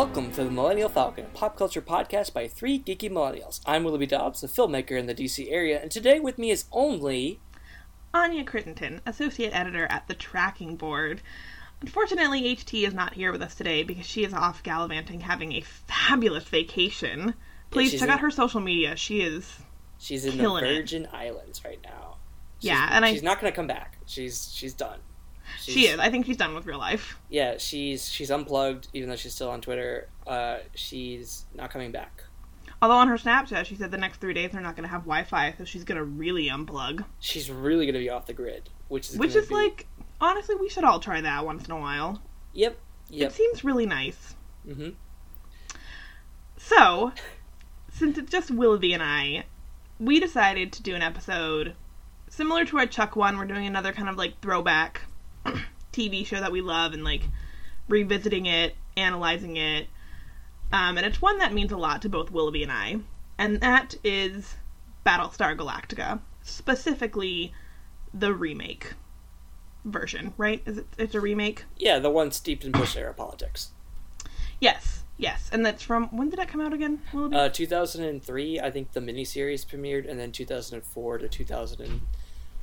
Welcome 0.00 0.32
to 0.32 0.44
the 0.44 0.50
Millennial 0.50 0.88
Falcon, 0.88 1.26
a 1.26 1.28
pop 1.28 1.58
culture 1.58 1.82
podcast 1.82 2.32
by 2.32 2.48
three 2.48 2.78
geeky 2.80 3.10
millennials. 3.10 3.60
I'm 3.66 3.84
Willoughby 3.84 4.06
Dobbs, 4.06 4.42
a 4.42 4.48
filmmaker 4.48 4.92
in 4.98 5.04
the 5.04 5.14
DC 5.14 5.52
area, 5.52 5.78
and 5.78 5.90
today 5.90 6.18
with 6.18 6.38
me 6.38 6.50
is 6.50 6.64
only 6.72 7.38
Anya 8.14 8.42
Crittenton, 8.44 9.00
associate 9.04 9.50
editor 9.54 9.86
at 9.90 10.08
the 10.08 10.14
Tracking 10.14 10.76
Board. 10.76 11.20
Unfortunately, 11.82 12.40
HT 12.56 12.88
is 12.88 12.94
not 12.94 13.12
here 13.12 13.30
with 13.30 13.42
us 13.42 13.54
today 13.54 13.82
because 13.82 14.06
she 14.06 14.24
is 14.24 14.32
off 14.32 14.62
gallivanting 14.62 15.20
having 15.20 15.52
a 15.52 15.60
fabulous 15.60 16.44
vacation. 16.44 17.34
Please 17.70 17.90
she's 17.90 18.00
check 18.00 18.08
in- 18.08 18.14
out 18.14 18.20
her 18.20 18.30
social 18.30 18.60
media. 18.60 18.96
She 18.96 19.20
is 19.20 19.54
she's 19.98 20.24
in 20.24 20.38
the 20.38 20.42
Killing 20.42 20.64
it. 20.64 20.76
Virgin 20.76 21.08
Islands 21.12 21.62
right 21.62 21.78
now. 21.84 22.16
She's, 22.60 22.70
Yeah, 22.70 22.88
and 22.90 23.04
I- 23.04 23.12
she's 23.12 23.22
not 23.22 23.38
gonna 23.38 23.52
come 23.52 23.66
back. 23.66 23.98
She's 24.06 24.50
she's 24.50 24.72
done. 24.72 25.00
She's, 25.60 25.74
she 25.74 25.86
is. 25.86 25.98
I 25.98 26.10
think 26.10 26.26
she's 26.26 26.36
done 26.36 26.54
with 26.54 26.66
real 26.66 26.78
life. 26.78 27.18
Yeah, 27.28 27.56
she's 27.58 28.08
she's 28.08 28.30
unplugged, 28.30 28.88
even 28.92 29.08
though 29.08 29.16
she's 29.16 29.34
still 29.34 29.50
on 29.50 29.60
Twitter. 29.60 30.08
Uh, 30.26 30.58
she's 30.74 31.44
not 31.54 31.70
coming 31.70 31.92
back. 31.92 32.24
Although 32.82 32.94
on 32.96 33.08
her 33.08 33.16
Snapchat, 33.18 33.66
she 33.66 33.74
said 33.74 33.90
the 33.90 33.98
next 33.98 34.20
three 34.20 34.32
days 34.32 34.52
they're 34.52 34.60
not 34.62 34.74
going 34.74 34.84
to 34.84 34.90
have 34.90 35.02
Wi-Fi, 35.02 35.54
so 35.58 35.64
she's 35.64 35.84
going 35.84 35.98
to 35.98 36.04
really 36.04 36.48
unplug. 36.48 37.04
She's 37.18 37.50
really 37.50 37.84
gonna 37.84 37.98
be 37.98 38.08
off 38.08 38.26
the 38.26 38.32
grid, 38.32 38.70
which 38.88 39.10
is 39.10 39.18
Which 39.18 39.34
is 39.34 39.48
be- 39.48 39.54
like, 39.54 39.86
honestly, 40.20 40.54
we 40.54 40.68
should 40.70 40.84
all 40.84 40.98
try 40.98 41.20
that 41.20 41.44
once 41.44 41.66
in 41.66 41.72
a 41.72 41.78
while. 41.78 42.22
yep 42.54 42.78
yep. 43.10 43.30
It 43.30 43.34
seems 43.34 43.64
really 43.64 43.84
nice. 43.86 44.34
hmm 44.66 44.90
So, 46.56 47.12
since 47.92 48.18
it's 48.18 48.30
just 48.30 48.50
Willoughby 48.50 48.92
and 48.92 49.02
I, 49.02 49.44
we 49.98 50.20
decided 50.20 50.72
to 50.74 50.82
do 50.82 50.94
an 50.94 51.02
episode 51.02 51.74
similar 52.28 52.64
to 52.66 52.78
our 52.78 52.86
Chuck 52.86 53.16
one. 53.16 53.36
We're 53.36 53.44
doing 53.46 53.66
another 53.66 53.92
kind 53.92 54.08
of 54.08 54.16
like 54.16 54.40
throwback 54.40 55.02
TV 55.92 56.24
show 56.24 56.40
that 56.40 56.52
we 56.52 56.60
love 56.60 56.92
and 56.92 57.04
like 57.04 57.22
revisiting 57.88 58.46
it, 58.46 58.74
analyzing 58.96 59.56
it. 59.56 59.88
Um, 60.72 60.96
and 60.96 61.06
it's 61.06 61.20
one 61.20 61.38
that 61.38 61.52
means 61.52 61.72
a 61.72 61.76
lot 61.76 62.02
to 62.02 62.08
both 62.08 62.30
Willoughby 62.30 62.62
and 62.62 62.70
I, 62.72 62.98
and 63.38 63.60
that 63.60 63.96
is 64.04 64.56
Battlestar 65.04 65.56
Galactica, 65.56 66.20
specifically 66.42 67.52
the 68.14 68.32
remake 68.32 68.94
version. 69.84 70.32
Right? 70.36 70.62
Is 70.66 70.78
it? 70.78 70.86
It's 70.96 71.14
a 71.14 71.20
remake. 71.20 71.64
Yeah, 71.76 71.98
the 71.98 72.10
one 72.10 72.30
steeped 72.30 72.64
in 72.64 72.70
Bush 72.70 72.96
era 72.96 73.12
politics. 73.12 73.70
Yes, 74.60 75.04
yes, 75.16 75.48
and 75.52 75.66
that's 75.66 75.82
from 75.82 76.08
when 76.16 76.28
did 76.30 76.38
that 76.38 76.48
come 76.48 76.60
out 76.60 76.72
again? 76.72 77.02
Willoughby? 77.12 77.36
Uh, 77.36 77.48
2003, 77.48 78.60
I 78.60 78.70
think 78.70 78.92
the 78.92 79.00
miniseries 79.00 79.66
premiered, 79.66 80.08
and 80.08 80.20
then 80.20 80.30
2004 80.30 81.18
to 81.18 81.28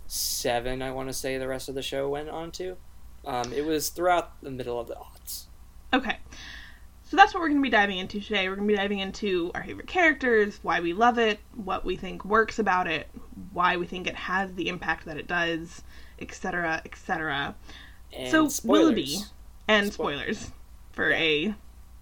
2007, 0.08 0.82
I 0.82 0.92
want 0.92 1.10
to 1.10 1.14
say 1.14 1.38
the 1.38 1.48
rest 1.48 1.70
of 1.70 1.76
the 1.76 1.82
show 1.82 2.10
went 2.10 2.30
on 2.30 2.52
to. 2.54 2.78
Um, 3.26 3.52
it 3.54 3.66
was 3.66 3.90
throughout 3.90 4.42
the 4.42 4.50
middle 4.52 4.80
of 4.80 4.88
the 4.88 4.96
aughts. 4.96 5.46
Okay. 5.94 6.18
So 7.04 7.16
that's 7.16 7.34
what 7.34 7.40
we're 7.42 7.48
going 7.50 7.60
to 7.60 7.64
be 7.64 7.70
diving 7.70 7.98
into 8.00 8.20
today. 8.20 8.50
We're 8.50 8.56
going 8.56 8.68
to 8.68 8.74
be 8.74 8.78
diving 8.78 9.00
into 9.00 9.52
our 9.56 9.64
favorite 9.64 9.88
characters, 9.88 10.60
why 10.62 10.80
we 10.82 10.94
love 10.94 11.18
it, 11.18 11.40
what 11.56 11.86
we 11.86 11.96
think 11.96 12.26
works 12.26 12.60
about 12.60 12.88
it, 12.88 13.08
why 13.54 13.78
we 13.78 13.86
think 13.86 14.08
it 14.08 14.16
has 14.16 14.54
the 14.56 14.68
impact 14.70 15.06
that 15.06 15.18
it 15.18 15.28
does, 15.28 15.84
etc., 16.20 16.82
etc. 16.86 17.56
And 18.14 18.32
So, 18.32 18.48
spoilers 18.50 18.82
Willoughby 18.82 19.18
and 19.68 19.92
Spoil- 19.94 20.18
spoilers 20.20 20.52
for 20.92 21.12
a 21.12 21.54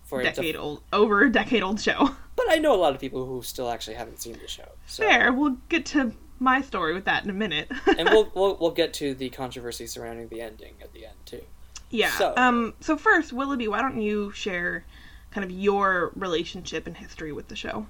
for 0.06 0.22
it 0.22 0.26
to- 0.26 0.30
decade 0.42 0.56
old, 0.56 0.82
over 0.94 1.24
a 1.24 1.32
decade 1.32 1.62
old 1.64 1.80
show. 1.82 2.10
but 2.36 2.46
I 2.50 2.58
know 2.58 2.74
a 2.74 2.78
lot 2.78 2.94
of 2.96 3.00
people 3.02 3.26
who 3.28 3.42
still 3.44 3.70
actually 3.70 3.96
haven't 3.96 4.20
seen 4.22 4.38
the 4.42 4.48
show. 4.48 4.70
So. 4.88 5.04
Fair. 5.04 5.32
We'll 5.34 5.58
get 5.70 5.86
to 5.88 6.14
my 6.40 6.62
story 6.62 6.94
with 6.94 7.06
that 7.06 7.24
in 7.24 7.30
a 7.30 7.34
minute. 7.34 7.70
and 7.98 8.10
we'll, 8.10 8.32
we'll 8.36 8.58
we'll 8.60 8.72
get 8.72 8.94
to 8.96 9.14
the 9.16 9.30
controversy 9.30 9.88
surrounding 9.88 10.28
the 10.30 10.42
ending 10.42 10.74
at 10.82 10.94
the 10.94 11.06
end 11.06 11.16
too. 11.26 11.42
yeah. 11.90 12.12
so- 12.12 12.34
Um. 12.38 12.74
So 12.82 12.98
first, 12.98 13.32
Willoughby, 13.34 13.68
why 13.68 13.82
don't 13.82 14.02
you 14.02 14.32
share 14.32 14.86
kind 15.32 15.44
of 15.44 15.52
your 15.52 16.12
relationship 16.16 16.88
and 16.88 16.98
history 16.98 17.32
with 17.32 17.48
the 17.50 17.56
show? 17.56 17.88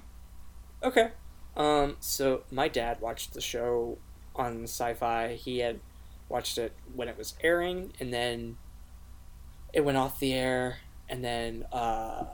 Okay. 0.82 1.10
Um, 1.56 1.96
so 2.00 2.42
my 2.50 2.68
dad 2.68 3.00
watched 3.00 3.32
the 3.32 3.40
show 3.40 3.98
on 4.34 4.64
sci-fi. 4.64 5.34
He 5.34 5.60
had 5.60 5.80
watched 6.28 6.58
it 6.58 6.72
when 6.94 7.08
it 7.08 7.16
was 7.16 7.34
airing, 7.42 7.92
and 7.98 8.12
then 8.12 8.58
it 9.72 9.80
went 9.82 9.96
off 9.96 10.18
the 10.20 10.34
air, 10.34 10.78
and 11.08 11.24
then 11.24 11.64
uh, 11.72 12.24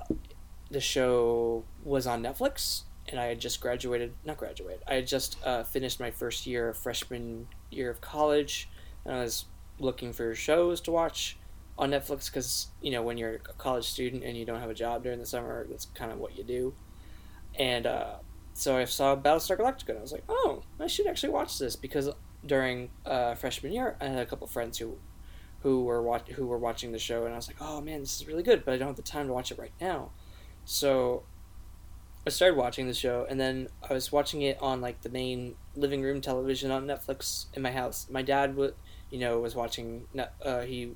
the 0.70 0.80
show 0.80 1.62
was 1.84 2.06
on 2.06 2.22
Netflix, 2.22 2.82
and 3.12 3.20
I 3.20 3.26
had 3.26 3.38
just 3.38 3.60
graduated. 3.60 4.14
Not 4.24 4.38
graduated. 4.38 4.82
I 4.88 4.94
had 4.94 5.06
just 5.06 5.36
uh, 5.44 5.62
finished 5.62 6.00
my 6.00 6.10
first 6.10 6.46
year 6.46 6.70
of 6.70 6.78
freshman 6.78 7.46
year 7.70 7.90
of 7.90 8.00
college, 8.00 8.68
and 9.04 9.14
I 9.14 9.20
was 9.20 9.44
looking 9.78 10.12
for 10.12 10.34
shows 10.34 10.80
to 10.82 10.90
watch 10.90 11.36
on 11.78 11.90
Netflix 11.90 12.26
because 12.26 12.68
you 12.80 12.90
know 12.90 13.02
when 13.02 13.18
you're 13.18 13.34
a 13.34 13.38
college 13.58 13.84
student 13.84 14.24
and 14.24 14.36
you 14.36 14.44
don't 14.44 14.60
have 14.60 14.70
a 14.70 14.74
job 14.74 15.04
during 15.04 15.18
the 15.18 15.26
summer, 15.26 15.66
that's 15.68 15.86
kind 15.94 16.10
of 16.10 16.18
what 16.18 16.36
you 16.36 16.42
do. 16.42 16.74
And 17.58 17.86
uh, 17.86 18.14
so 18.54 18.76
I 18.76 18.84
saw 18.86 19.14
Battlestar 19.14 19.58
Galactica, 19.58 19.90
and 19.90 19.98
I 19.98 20.02
was 20.02 20.12
like, 20.12 20.24
oh, 20.28 20.62
I 20.80 20.86
should 20.86 21.06
actually 21.06 21.34
watch 21.34 21.58
this 21.58 21.76
because 21.76 22.08
during 22.46 22.90
uh, 23.04 23.34
freshman 23.34 23.72
year, 23.72 23.96
I 24.00 24.06
had 24.06 24.18
a 24.18 24.26
couple 24.26 24.46
friends 24.46 24.78
who 24.78 24.96
who 25.60 25.84
were 25.84 26.02
watch- 26.02 26.30
who 26.30 26.46
were 26.46 26.58
watching 26.58 26.92
the 26.92 26.98
show, 26.98 27.24
and 27.26 27.34
I 27.34 27.36
was 27.36 27.46
like, 27.46 27.60
oh 27.60 27.82
man, 27.82 28.00
this 28.00 28.22
is 28.22 28.26
really 28.26 28.42
good, 28.42 28.64
but 28.64 28.72
I 28.72 28.78
don't 28.78 28.88
have 28.88 28.96
the 28.96 29.02
time 29.02 29.26
to 29.26 29.34
watch 29.34 29.52
it 29.52 29.58
right 29.58 29.74
now. 29.80 30.12
So 30.64 31.24
I 32.24 32.30
started 32.30 32.56
watching 32.56 32.86
the 32.86 32.94
show, 32.94 33.26
and 33.28 33.40
then 33.40 33.68
I 33.88 33.94
was 33.94 34.12
watching 34.12 34.42
it 34.42 34.56
on 34.60 34.80
like 34.80 35.02
the 35.02 35.08
main 35.08 35.56
living 35.74 36.02
room 36.02 36.20
television 36.20 36.70
on 36.70 36.86
Netflix 36.86 37.46
in 37.54 37.62
my 37.62 37.72
house. 37.72 38.06
My 38.08 38.22
dad 38.22 38.54
would, 38.54 38.74
you 39.10 39.18
know, 39.18 39.40
was 39.40 39.56
watching. 39.56 40.06
Uh, 40.44 40.60
he 40.60 40.94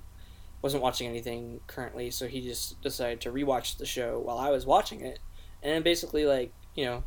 wasn't 0.63 0.83
watching 0.83 1.09
anything 1.09 1.61
currently, 1.67 2.11
so 2.11 2.29
he 2.29 2.41
just 2.41 2.81
decided 2.81 3.21
to 3.23 3.33
rewatch 3.33 3.77
the 3.77 3.87
show 3.87 4.21
while 4.21 4.39
I 4.39 4.51
was 4.51 4.67
watching 4.67 5.01
it, 5.01 5.19
and 5.63 5.83
basically 5.83 6.27
like 6.27 6.53
you 6.77 6.85
know, 6.85 7.05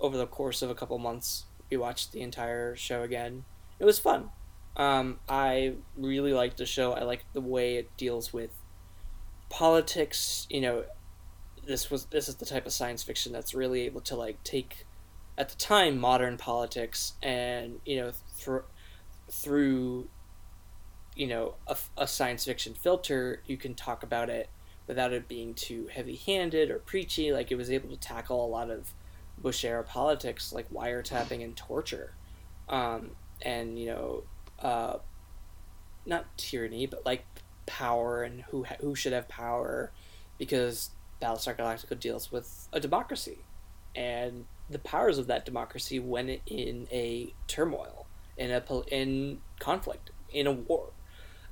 over 0.00 0.16
the 0.16 0.26
course 0.26 0.62
of 0.62 0.70
a 0.70 0.74
couple 0.74 0.98
months, 0.98 1.44
we 1.70 1.76
watched 1.76 2.12
the 2.12 2.22
entire 2.22 2.74
show 2.74 3.02
again. 3.02 3.44
It 3.78 3.84
was 3.84 4.00
fun. 4.00 4.30
Um, 4.76 5.20
I 5.28 5.74
really 5.96 6.32
liked 6.32 6.56
the 6.56 6.66
show. 6.66 6.92
I 6.92 7.02
liked 7.02 7.32
the 7.32 7.40
way 7.40 7.76
it 7.76 7.96
deals 7.96 8.32
with 8.32 8.50
politics. 9.50 10.46
You 10.50 10.62
know, 10.62 10.84
this 11.70 11.88
was 11.88 12.06
this 12.06 12.28
is 12.28 12.34
the 12.34 12.44
type 12.44 12.66
of 12.66 12.72
science 12.72 13.02
fiction 13.04 13.32
that's 13.32 13.54
really 13.54 13.82
able 13.82 14.00
to 14.00 14.16
like 14.16 14.42
take, 14.42 14.86
at 15.38 15.48
the 15.48 15.56
time, 15.56 15.96
modern 15.98 16.36
politics 16.36 17.14
and 17.22 17.78
you 17.86 17.96
know 17.96 18.10
through 18.34 18.64
through, 19.30 20.08
you 21.14 21.28
know, 21.28 21.54
a, 21.68 21.76
a 21.96 22.08
science 22.08 22.44
fiction 22.44 22.74
filter, 22.74 23.40
you 23.46 23.56
can 23.56 23.74
talk 23.74 24.02
about 24.02 24.28
it 24.28 24.50
without 24.88 25.12
it 25.12 25.28
being 25.28 25.54
too 25.54 25.88
heavy-handed 25.92 26.72
or 26.72 26.80
preachy. 26.80 27.32
Like 27.32 27.52
it 27.52 27.54
was 27.54 27.70
able 27.70 27.88
to 27.90 27.96
tackle 27.96 28.44
a 28.44 28.48
lot 28.48 28.68
of 28.68 28.92
Bush 29.38 29.64
era 29.64 29.84
politics, 29.84 30.52
like 30.52 30.68
wiretapping 30.72 31.44
and 31.44 31.56
torture, 31.56 32.14
um, 32.68 33.12
and 33.42 33.78
you 33.78 33.86
know, 33.86 34.22
uh, 34.58 34.96
not 36.04 36.36
tyranny, 36.36 36.86
but 36.86 37.06
like 37.06 37.24
power 37.66 38.24
and 38.24 38.42
who 38.50 38.64
ha- 38.64 38.76
who 38.80 38.96
should 38.96 39.12
have 39.12 39.28
power, 39.28 39.92
because 40.36 40.90
Battlestar 41.20 41.56
Galactica 41.56 41.98
deals 41.98 42.32
with 42.32 42.68
a 42.72 42.80
democracy, 42.80 43.38
and 43.94 44.46
the 44.68 44.78
powers 44.78 45.18
of 45.18 45.26
that 45.26 45.44
democracy 45.44 45.98
when 45.98 46.40
in 46.46 46.88
a 46.92 47.34
turmoil, 47.46 48.06
in 48.36 48.50
a 48.50 48.62
in 48.88 49.40
conflict, 49.58 50.10
in 50.32 50.46
a 50.46 50.52
war. 50.52 50.90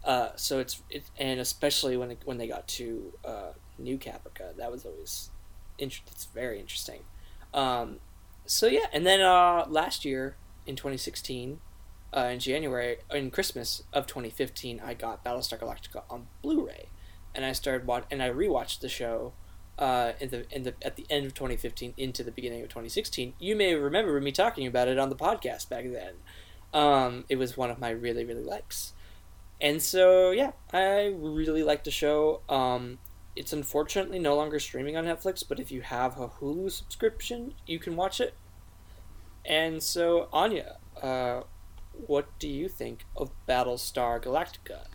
Uh, 0.05 0.31
so 0.37 0.59
it's 0.59 0.83
it, 0.91 1.05
and 1.19 1.41
especially 1.41 1.97
when 1.97 2.17
when 2.25 2.39
they 2.39 2.47
got 2.47 2.67
to 2.69 3.13
uh, 3.25 3.53
New 3.79 3.99
Caprica, 3.99 4.57
that 4.57 4.71
was 4.71 4.85
always 4.85 5.31
int- 5.79 6.01
it's 6.11 6.27
very 6.27 6.61
interesting. 6.61 7.03
Um, 7.53 8.01
so 8.47 8.67
yeah, 8.67 8.87
and 8.93 9.07
then 9.07 9.21
uh, 9.21 9.67
last 9.69 10.05
year 10.05 10.37
in 10.67 10.77
2016, 10.77 11.61
uh, 12.17 12.21
in 12.33 12.39
January, 12.39 12.99
in 13.13 13.31
Christmas 13.31 13.83
of 13.93 14.07
2015, 14.07 14.81
I 14.85 14.95
got 14.95 15.25
Battlestar 15.25 15.59
Galactica 15.59 16.03
on 16.09 16.29
Blu-ray, 16.43 16.89
and 17.35 17.45
I 17.45 17.53
started 17.53 17.87
watch 17.87 18.05
and 18.11 18.23
I 18.23 18.31
rewatched 18.31 18.81
the 18.81 18.89
show. 18.89 19.33
Uh, 19.79 20.13
in 20.19 20.31
the 20.31 20.45
in 20.51 20.65
the 20.65 20.75
at 20.83 20.97
the 20.97 21.07
end 21.09 21.25
of 21.25 21.35
2015 21.35 21.95
into 21.97 22.25
the 22.25 22.33
beginning 22.33 22.63
of 22.63 22.69
2016, 22.69 23.35
you 23.39 23.55
may 23.55 23.75
remember 23.75 24.21
me 24.21 24.33
talking 24.33 24.67
about 24.67 24.89
it 24.89 24.99
on 24.99 25.09
the 25.09 25.15
podcast 25.15 25.69
back 25.69 25.85
then. 25.85 26.15
Um, 26.75 27.25
it 27.29 27.37
was 27.37 27.57
one 27.57 27.71
of 27.71 27.79
my 27.79 27.91
really 27.91 28.25
really 28.25 28.43
likes, 28.43 28.93
and 29.61 29.81
so 29.81 30.33
yeah, 30.33 30.51
I 30.73 31.15
really 31.17 31.63
like 31.63 31.85
the 31.85 31.93
show. 31.93 32.41
Um, 32.49 32.99
it's 33.37 33.53
unfortunately 33.53 34.19
no 34.19 34.35
longer 34.35 34.59
streaming 34.59 34.97
on 34.97 35.05
Netflix, 35.05 35.45
but 35.49 35.61
if 35.61 35.71
you 35.71 35.83
have 35.83 36.19
a 36.19 36.27
Hulu 36.27 36.73
subscription, 36.73 37.55
you 37.67 37.79
can 37.79 37.95
watch 37.95 38.21
it. 38.21 38.35
And 39.45 39.81
so, 39.81 40.29
Anya, 40.33 40.79
uh, 41.01 41.43
what 41.93 42.37
do 42.41 42.49
you 42.49 42.69
think 42.69 43.05
of 43.17 43.31
Battlestar 43.49 44.21
Galactica? 44.21 44.87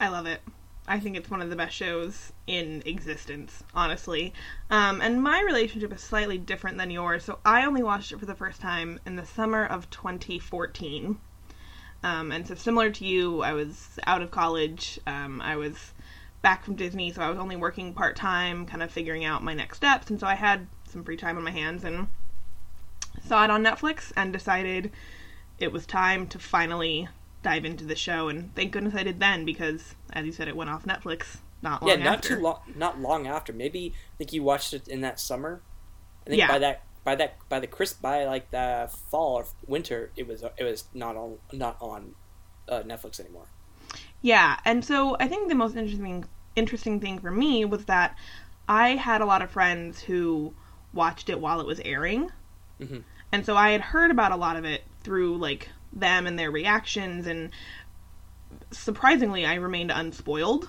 I 0.00 0.08
love 0.08 0.24
it. 0.26 0.40
I 0.90 0.98
think 0.98 1.16
it's 1.16 1.30
one 1.30 1.40
of 1.40 1.50
the 1.50 1.56
best 1.56 1.76
shows 1.76 2.32
in 2.48 2.82
existence, 2.84 3.62
honestly. 3.72 4.34
Um, 4.70 5.00
and 5.00 5.22
my 5.22 5.40
relationship 5.40 5.92
is 5.92 6.00
slightly 6.00 6.36
different 6.36 6.78
than 6.78 6.90
yours. 6.90 7.24
So 7.24 7.38
I 7.44 7.64
only 7.64 7.80
watched 7.80 8.10
it 8.10 8.18
for 8.18 8.26
the 8.26 8.34
first 8.34 8.60
time 8.60 8.98
in 9.06 9.14
the 9.14 9.24
summer 9.24 9.64
of 9.64 9.88
2014. 9.90 11.16
Um, 12.02 12.32
and 12.32 12.44
so, 12.44 12.56
similar 12.56 12.90
to 12.90 13.04
you, 13.04 13.40
I 13.40 13.52
was 13.52 14.00
out 14.04 14.20
of 14.20 14.32
college. 14.32 14.98
Um, 15.06 15.40
I 15.40 15.54
was 15.54 15.92
back 16.42 16.64
from 16.64 16.74
Disney, 16.74 17.12
so 17.12 17.22
I 17.22 17.30
was 17.30 17.38
only 17.38 17.54
working 17.54 17.94
part 17.94 18.16
time, 18.16 18.66
kind 18.66 18.82
of 18.82 18.90
figuring 18.90 19.24
out 19.24 19.44
my 19.44 19.54
next 19.54 19.76
steps, 19.76 20.10
and 20.10 20.18
so 20.18 20.26
I 20.26 20.34
had 20.34 20.66
some 20.88 21.04
free 21.04 21.16
time 21.16 21.36
on 21.36 21.44
my 21.44 21.52
hands 21.52 21.84
and 21.84 22.08
saw 23.24 23.44
it 23.44 23.50
on 23.50 23.62
Netflix 23.62 24.12
and 24.16 24.32
decided 24.32 24.90
it 25.58 25.70
was 25.70 25.86
time 25.86 26.26
to 26.28 26.38
finally 26.40 27.08
dive 27.42 27.64
into 27.64 27.84
the 27.84 27.94
show. 27.96 28.28
And 28.28 28.54
thank 28.54 28.72
goodness 28.72 28.94
I 28.94 29.02
did 29.02 29.20
then 29.20 29.44
because, 29.44 29.94
as 30.12 30.26
you 30.26 30.32
said, 30.32 30.48
it 30.48 30.56
went 30.56 30.70
off 30.70 30.84
Netflix 30.84 31.38
not 31.62 31.82
long 31.82 31.90
after. 31.90 31.98
yeah, 31.98 32.04
not 32.04 32.14
after. 32.18 32.36
too 32.36 32.42
long, 32.42 32.60
not 32.76 33.00
long 33.00 33.26
after. 33.26 33.52
Maybe 33.52 33.92
I 33.94 34.16
think 34.18 34.32
you 34.32 34.42
watched 34.42 34.72
it 34.74 34.88
in 34.88 35.00
that 35.02 35.20
summer. 35.20 35.62
I 36.26 36.30
think 36.30 36.38
Yeah. 36.38 36.48
by 36.48 36.58
that 36.58 36.82
by 37.02 37.14
that 37.16 37.36
by 37.48 37.60
the 37.60 37.66
crisp 37.66 38.02
by 38.02 38.24
like 38.26 38.50
the 38.50 38.90
fall 39.10 39.36
or 39.36 39.46
winter, 39.66 40.10
it 40.16 40.26
was 40.26 40.42
it 40.56 40.64
was 40.64 40.84
not 40.94 41.16
on 41.16 41.38
not 41.52 41.76
on 41.80 42.14
uh, 42.68 42.82
Netflix 42.82 43.18
anymore. 43.20 43.46
Yeah, 44.22 44.58
and 44.66 44.84
so 44.84 45.16
I 45.18 45.26
think 45.28 45.48
the 45.48 45.54
most 45.54 45.76
interesting 45.76 46.24
interesting 46.56 47.00
thing 47.00 47.18
for 47.18 47.30
me 47.30 47.64
was 47.64 47.86
that 47.86 48.16
I 48.68 48.90
had 48.96 49.20
a 49.22 49.24
lot 49.26 49.40
of 49.42 49.50
friends 49.50 50.00
who 50.02 50.52
watched 50.92 51.28
it 51.30 51.40
while 51.40 51.60
it 51.60 51.66
was 51.66 51.80
airing. 51.80 52.30
Mhm. 52.80 53.04
And 53.32 53.46
so 53.46 53.56
I 53.56 53.70
had 53.70 53.80
heard 53.80 54.10
about 54.10 54.32
a 54.32 54.36
lot 54.36 54.56
of 54.56 54.64
it 54.64 54.84
through 55.02 55.38
like 55.38 55.70
them 55.92 56.26
and 56.26 56.38
their 56.38 56.50
reactions 56.50 57.26
and 57.26 57.50
surprisingly 58.70 59.44
I 59.44 59.54
remained 59.54 59.90
unspoiled. 59.90 60.68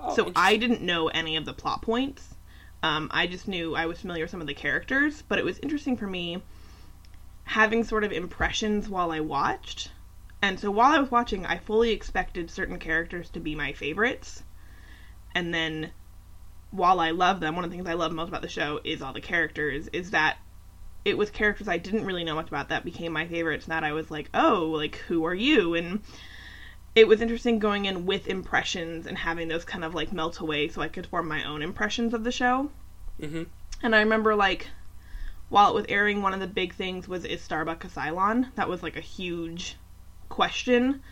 Oh, 0.00 0.14
so 0.14 0.32
I 0.34 0.56
didn't 0.56 0.82
know 0.82 1.08
any 1.08 1.36
of 1.36 1.44
the 1.44 1.52
plot 1.52 1.82
points. 1.82 2.34
Um, 2.82 3.08
I 3.12 3.26
just 3.26 3.46
knew 3.46 3.76
I 3.76 3.86
was 3.86 4.00
familiar 4.00 4.24
with 4.24 4.30
some 4.30 4.40
of 4.40 4.46
the 4.46 4.54
characters, 4.54 5.22
but 5.28 5.38
it 5.38 5.44
was 5.44 5.58
interesting 5.60 5.96
for 5.96 6.06
me 6.06 6.42
having 7.44 7.84
sort 7.84 8.04
of 8.04 8.12
impressions 8.12 8.88
while 8.88 9.12
I 9.12 9.20
watched. 9.20 9.90
And 10.40 10.58
so 10.58 10.70
while 10.70 10.92
I 10.92 10.98
was 10.98 11.10
watching, 11.10 11.46
I 11.46 11.58
fully 11.58 11.92
expected 11.92 12.50
certain 12.50 12.78
characters 12.78 13.30
to 13.30 13.40
be 13.40 13.54
my 13.54 13.72
favorites. 13.72 14.42
And 15.34 15.54
then 15.54 15.92
while 16.72 16.98
I 16.98 17.10
love 17.12 17.38
them, 17.40 17.54
one 17.54 17.64
of 17.64 17.70
the 17.70 17.76
things 17.76 17.88
I 17.88 17.94
love 17.94 18.12
most 18.12 18.28
about 18.28 18.42
the 18.42 18.48
show 18.48 18.80
is 18.82 19.02
all 19.02 19.12
the 19.12 19.20
characters, 19.20 19.88
is 19.92 20.10
that 20.10 20.38
it 21.04 21.18
was 21.18 21.30
characters 21.30 21.68
I 21.68 21.78
didn't 21.78 22.06
really 22.06 22.24
know 22.24 22.34
much 22.34 22.48
about 22.48 22.68
that 22.68 22.84
became 22.84 23.12
my 23.12 23.26
favorites, 23.26 23.66
that 23.66 23.84
I 23.84 23.92
was 23.92 24.10
like, 24.10 24.30
oh, 24.34 24.70
like, 24.76 24.96
who 25.08 25.24
are 25.24 25.34
you? 25.34 25.74
And 25.74 26.00
it 26.94 27.08
was 27.08 27.20
interesting 27.20 27.58
going 27.58 27.86
in 27.86 28.06
with 28.06 28.28
impressions 28.28 29.06
and 29.06 29.16
having 29.16 29.48
those 29.48 29.64
kind 29.64 29.84
of 29.84 29.94
like 29.94 30.12
melt 30.12 30.38
away 30.40 30.68
so 30.68 30.82
I 30.82 30.88
could 30.88 31.06
form 31.06 31.26
my 31.26 31.44
own 31.44 31.62
impressions 31.62 32.14
of 32.14 32.22
the 32.24 32.32
show. 32.32 32.70
Mhm. 33.20 33.46
And 33.82 33.96
I 33.96 34.00
remember 34.00 34.34
like 34.34 34.68
while 35.48 35.70
it 35.70 35.74
was 35.74 35.86
airing, 35.88 36.22
one 36.22 36.34
of 36.34 36.40
the 36.40 36.46
big 36.46 36.74
things 36.74 37.08
was 37.08 37.24
is 37.24 37.42
Starbuck 37.42 37.84
a 37.84 37.88
Cylon? 37.88 38.54
That 38.54 38.68
was 38.68 38.82
like 38.82 38.96
a 38.96 39.00
huge 39.00 39.76
question 40.28 41.02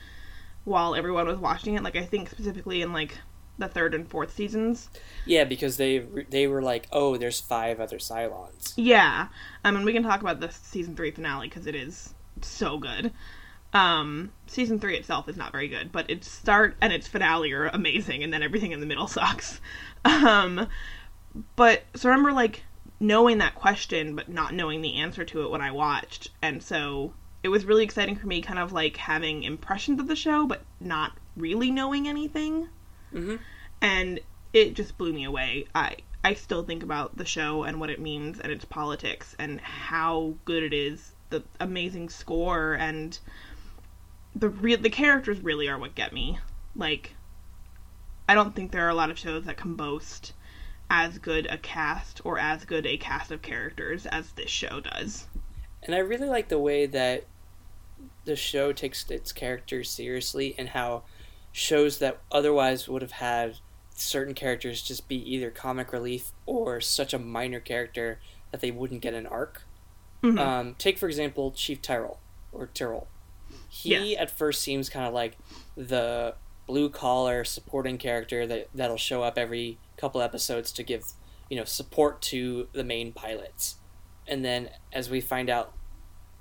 while 0.65 0.95
everyone 0.95 1.27
was 1.27 1.39
watching 1.39 1.75
it. 1.75 1.83
Like 1.83 1.97
I 1.97 2.05
think 2.05 2.29
specifically 2.31 2.83
in 2.83 2.93
like 2.93 3.19
the 3.61 3.69
third 3.69 3.95
and 3.95 4.09
fourth 4.09 4.35
seasons. 4.35 4.89
Yeah, 5.25 5.45
because 5.45 5.77
they 5.77 5.99
they 5.99 6.47
were 6.47 6.63
like, 6.63 6.89
oh, 6.93 7.17
there's 7.17 7.41
five 7.41 7.79
other 7.79 7.99
Cylons. 7.99 8.73
Yeah, 8.77 9.29
um, 9.65 9.77
and 9.77 9.85
we 9.85 9.93
can 9.93 10.03
talk 10.03 10.21
about 10.21 10.41
the 10.41 10.51
season 10.51 10.97
three 10.97 11.11
finale 11.11 11.49
because 11.49 11.67
it 11.67 11.75
is 11.75 12.15
so 12.43 12.79
good. 12.79 13.13
Um, 13.73 14.33
season 14.47 14.81
three 14.81 14.97
itself 14.97 15.29
is 15.29 15.37
not 15.37 15.53
very 15.53 15.69
good, 15.69 15.93
but 15.93 16.11
its 16.11 16.29
start 16.29 16.77
and 16.81 16.93
its 16.93 17.07
finale 17.07 17.53
are 17.53 17.69
amazing, 17.69 18.25
and 18.25 18.33
then 18.33 18.43
everything 18.43 18.73
in 18.73 18.81
the 18.81 18.87
middle 18.87 19.07
sucks. 19.09 19.61
Um, 20.05 20.67
but 21.55 21.85
so 21.95 22.09
I 22.09 22.13
remember 22.13 22.33
like 22.33 22.65
knowing 22.99 23.39
that 23.39 23.55
question, 23.55 24.17
but 24.17 24.29
not 24.29 24.55
knowing 24.55 24.83
the 24.83 24.97
answer 24.97 25.25
to 25.25 25.43
it 25.43 25.51
when 25.51 25.61
I 25.61 25.71
watched, 25.71 26.31
and 26.43 26.63
so 26.63 27.15
it 27.43 27.49
was 27.49 27.65
really 27.65 27.85
exciting 27.85 28.17
for 28.17 28.27
me, 28.27 28.43
kind 28.43 28.59
of 28.59 28.73
like 28.73 28.97
having 28.97 29.45
impressions 29.45 30.01
of 30.01 30.09
the 30.09 30.17
show, 30.17 30.47
but 30.47 30.63
not 30.81 31.13
really 31.37 31.71
knowing 31.71 32.07
anything 32.09 32.69
hmm 33.13 33.37
and 33.83 34.21
it 34.53 34.75
just 34.75 34.99
blew 34.99 35.13
me 35.13 35.25
away. 35.25 35.67
I 35.75 35.97
I 36.23 36.35
still 36.35 36.63
think 36.63 36.83
about 36.83 37.17
the 37.17 37.25
show 37.25 37.63
and 37.63 37.81
what 37.81 37.91
it 37.91 38.01
means 38.01 38.41
and 38.41 38.53
its 38.53 38.65
politics 38.65 39.35
and 39.39 39.61
how 39.61 40.35
good 40.45 40.63
it 40.63 40.75
is. 40.75 41.13
The 41.31 41.43
amazing 41.59 42.09
score 42.09 42.75
and 42.75 43.19
the 44.35 44.49
real 44.49 44.79
the 44.79 44.91
characters 44.91 45.41
really 45.41 45.69
are 45.69 45.79
what 45.79 45.95
get 45.95 46.13
me. 46.13 46.39
Like 46.77 47.15
I 48.29 48.35
don't 48.35 48.55
think 48.55 48.71
there 48.71 48.87
are 48.87 48.91
a 48.91 48.95
lot 48.95 49.11
of 49.11 49.19
shows 49.19 49.45
that 49.45 49.57
can 49.57 49.75
boast 49.75 50.33
as 50.91 51.19
good 51.19 51.47
a 51.47 51.57
cast 51.57 52.21
or 52.25 52.39
as 52.39 52.65
good 52.65 52.85
a 52.85 52.97
cast 52.97 53.31
of 53.31 53.43
characters 53.43 54.07
as 54.07 54.33
this 54.33 54.51
show 54.51 54.81
does. 54.81 55.27
And 55.83 55.95
I 55.95 55.99
really 55.99 56.29
like 56.29 56.49
the 56.49 56.59
way 56.59 56.87
that 56.87 57.25
the 58.25 58.37
show 58.37 58.73
takes 58.73 59.09
its 59.11 59.33
characters 59.33 59.89
seriously 59.89 60.55
and 60.59 60.69
how 60.69 61.05
shows 61.53 61.99
that 61.99 62.21
otherwise 62.31 62.89
would 62.89 63.03
have 63.03 63.13
had 63.13 63.57
certain 63.95 64.35
characters 64.35 64.83
just 64.83 65.09
be 65.09 65.17
either 65.35 65.51
comic 65.51 65.93
relief 65.93 66.33
or 66.47 66.81
such 66.81 67.13
a 67.13 67.19
minor 67.19 67.61
character 67.61 68.19
that 68.51 68.61
they 68.61 68.71
wouldn't 68.71 69.03
get 69.03 69.15
an 69.15 69.27
arc. 69.27 69.63
Mhm. 70.23 70.39
Um, 70.39 70.75
take 70.77 70.99
for 70.99 71.07
example 71.09 71.51
Chief 71.53 71.81
Tyrell 71.83 72.19
or 72.53 72.67
Tyrell. 72.69 73.09
He 73.69 73.91
Yes. 74.15 74.19
at 74.21 74.31
first 74.31 74.63
seems 74.63 74.89
kind 74.89 75.07
of 75.07 75.13
like 75.15 75.37
the 75.77 76.35
blue 76.67 76.89
collar 76.89 77.45
supporting 77.45 77.99
character 77.99 78.47
that 78.47 78.69
that'll 78.75 78.97
show 78.97 79.23
up 79.23 79.37
every 79.37 79.79
couple 79.97 80.21
episodes 80.21 80.73
to 80.73 80.83
give 80.83 81.05
you 81.49 81.57
know 81.57 81.65
support 81.65 82.23
to 82.23 82.69
the 82.73 82.85
main 82.85 83.13
pilots, 83.13 83.77
and 84.27 84.45
then 84.45 84.71
as 84.93 85.11
we 85.11 85.21
find 85.21 85.51
out 85.51 85.73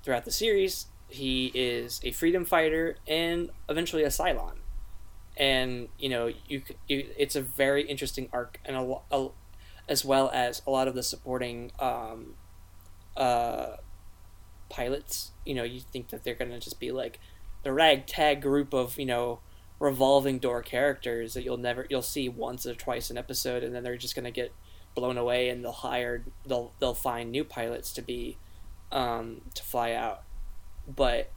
throughout 0.04 0.24
the 0.24 0.30
series, 0.30 0.86
he 1.08 1.50
is 1.52 2.00
a 2.04 2.12
freedom 2.12 2.44
fighter 2.44 2.96
and 3.08 3.50
eventually 3.68 4.04
a 4.04 4.08
Cylon, 4.08 4.59
and 5.40 5.88
you 5.98 6.10
know 6.10 6.30
you, 6.46 6.62
you 6.86 7.08
it's 7.18 7.34
a 7.34 7.40
very 7.40 7.82
interesting 7.82 8.28
arc 8.30 8.60
and 8.64 8.76
a, 8.76 8.96
a 9.10 9.30
as 9.88 10.04
well 10.04 10.30
as 10.32 10.62
a 10.66 10.70
lot 10.70 10.86
of 10.86 10.94
the 10.94 11.02
supporting 11.02 11.72
um, 11.80 12.34
uh, 13.16 13.76
pilots. 14.68 15.32
You 15.44 15.54
know, 15.54 15.64
you 15.64 15.80
think 15.80 16.10
that 16.10 16.22
they're 16.22 16.34
gonna 16.34 16.60
just 16.60 16.78
be 16.78 16.92
like 16.92 17.18
the 17.64 17.72
ragtag 17.72 18.42
group 18.42 18.72
of 18.74 18.98
you 18.98 19.06
know 19.06 19.40
revolving 19.80 20.38
door 20.38 20.62
characters 20.62 21.32
that 21.32 21.42
you'll 21.42 21.56
never 21.56 21.86
you'll 21.88 22.02
see 22.02 22.28
once 22.28 22.66
or 22.66 22.74
twice 22.74 23.08
an 23.10 23.16
episode, 23.16 23.64
and 23.64 23.74
then 23.74 23.82
they're 23.82 23.96
just 23.96 24.14
gonna 24.14 24.30
get 24.30 24.52
blown 24.94 25.16
away, 25.16 25.48
and 25.48 25.64
they'll 25.64 25.72
hire 25.72 26.22
they'll 26.46 26.72
they'll 26.80 26.94
find 26.94 27.30
new 27.30 27.44
pilots 27.44 27.94
to 27.94 28.02
be 28.02 28.36
um, 28.92 29.40
to 29.54 29.62
fly 29.62 29.92
out. 29.92 30.22
But 30.86 31.32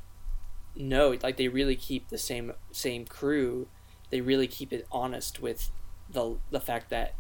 no, 0.76 1.18
like 1.24 1.38
they 1.38 1.48
really 1.48 1.78
keep 1.78 2.10
the 2.10 2.18
same 2.18 2.52
same 2.74 3.06
crew. 3.06 3.70
They 4.14 4.22
really 4.22 4.46
keep 4.46 4.72
it 4.72 4.86
honest 4.92 5.42
with 5.42 5.72
the 6.08 6.38
the 6.52 6.60
fact 6.60 6.92
that 6.92 7.16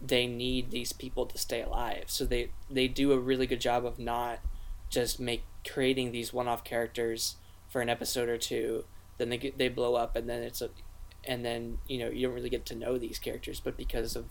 they 0.00 0.26
need 0.26 0.70
these 0.70 0.94
people 0.94 1.26
to 1.26 1.36
stay 1.36 1.60
alive. 1.60 2.04
So 2.06 2.24
they 2.24 2.48
they 2.70 2.88
do 2.88 3.12
a 3.12 3.18
really 3.18 3.46
good 3.46 3.60
job 3.60 3.84
of 3.84 3.98
not 3.98 4.38
just 4.88 5.20
make 5.20 5.42
creating 5.68 6.12
these 6.12 6.32
one-off 6.32 6.64
characters 6.64 7.36
for 7.68 7.82
an 7.82 7.90
episode 7.90 8.30
or 8.30 8.38
two, 8.38 8.84
then 9.18 9.28
they 9.28 9.36
get 9.36 9.58
they 9.58 9.68
blow 9.68 9.96
up 9.96 10.16
and 10.16 10.30
then 10.30 10.42
it's 10.42 10.62
a 10.62 10.70
and 11.24 11.44
then, 11.44 11.76
you 11.86 11.98
know, 11.98 12.08
you 12.08 12.26
don't 12.26 12.34
really 12.34 12.48
get 12.48 12.64
to 12.66 12.74
know 12.74 12.96
these 12.96 13.18
characters, 13.18 13.60
but 13.60 13.76
because 13.76 14.16
of 14.16 14.24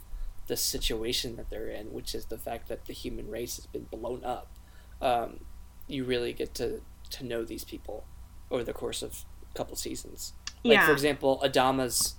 the 0.48 0.58
situation 0.58 1.36
that 1.36 1.52
they're 1.52 1.70
in, 1.70 1.94
which 1.94 2.16
is 2.16 2.26
the 2.26 2.40
fact 2.40 2.68
that 2.70 2.86
the 2.86 2.94
human 2.94 3.30
race 3.30 3.58
has 3.58 3.68
been 3.68 3.84
blown 3.84 4.26
up, 4.26 4.52
um, 5.00 5.42
you 5.88 6.04
really 6.04 6.34
get 6.34 6.56
to 6.56 6.82
to 7.12 7.24
know 7.24 7.44
these 7.44 7.64
people 7.64 8.06
over 8.50 8.64
the 8.64 8.74
course 8.74 9.04
of 9.04 9.26
a 9.52 9.58
couple 9.58 9.76
seasons. 9.76 10.34
Like 10.64 10.74
yeah. 10.74 10.86
for 10.86 10.92
example, 10.92 11.42
Adama's 11.44 12.16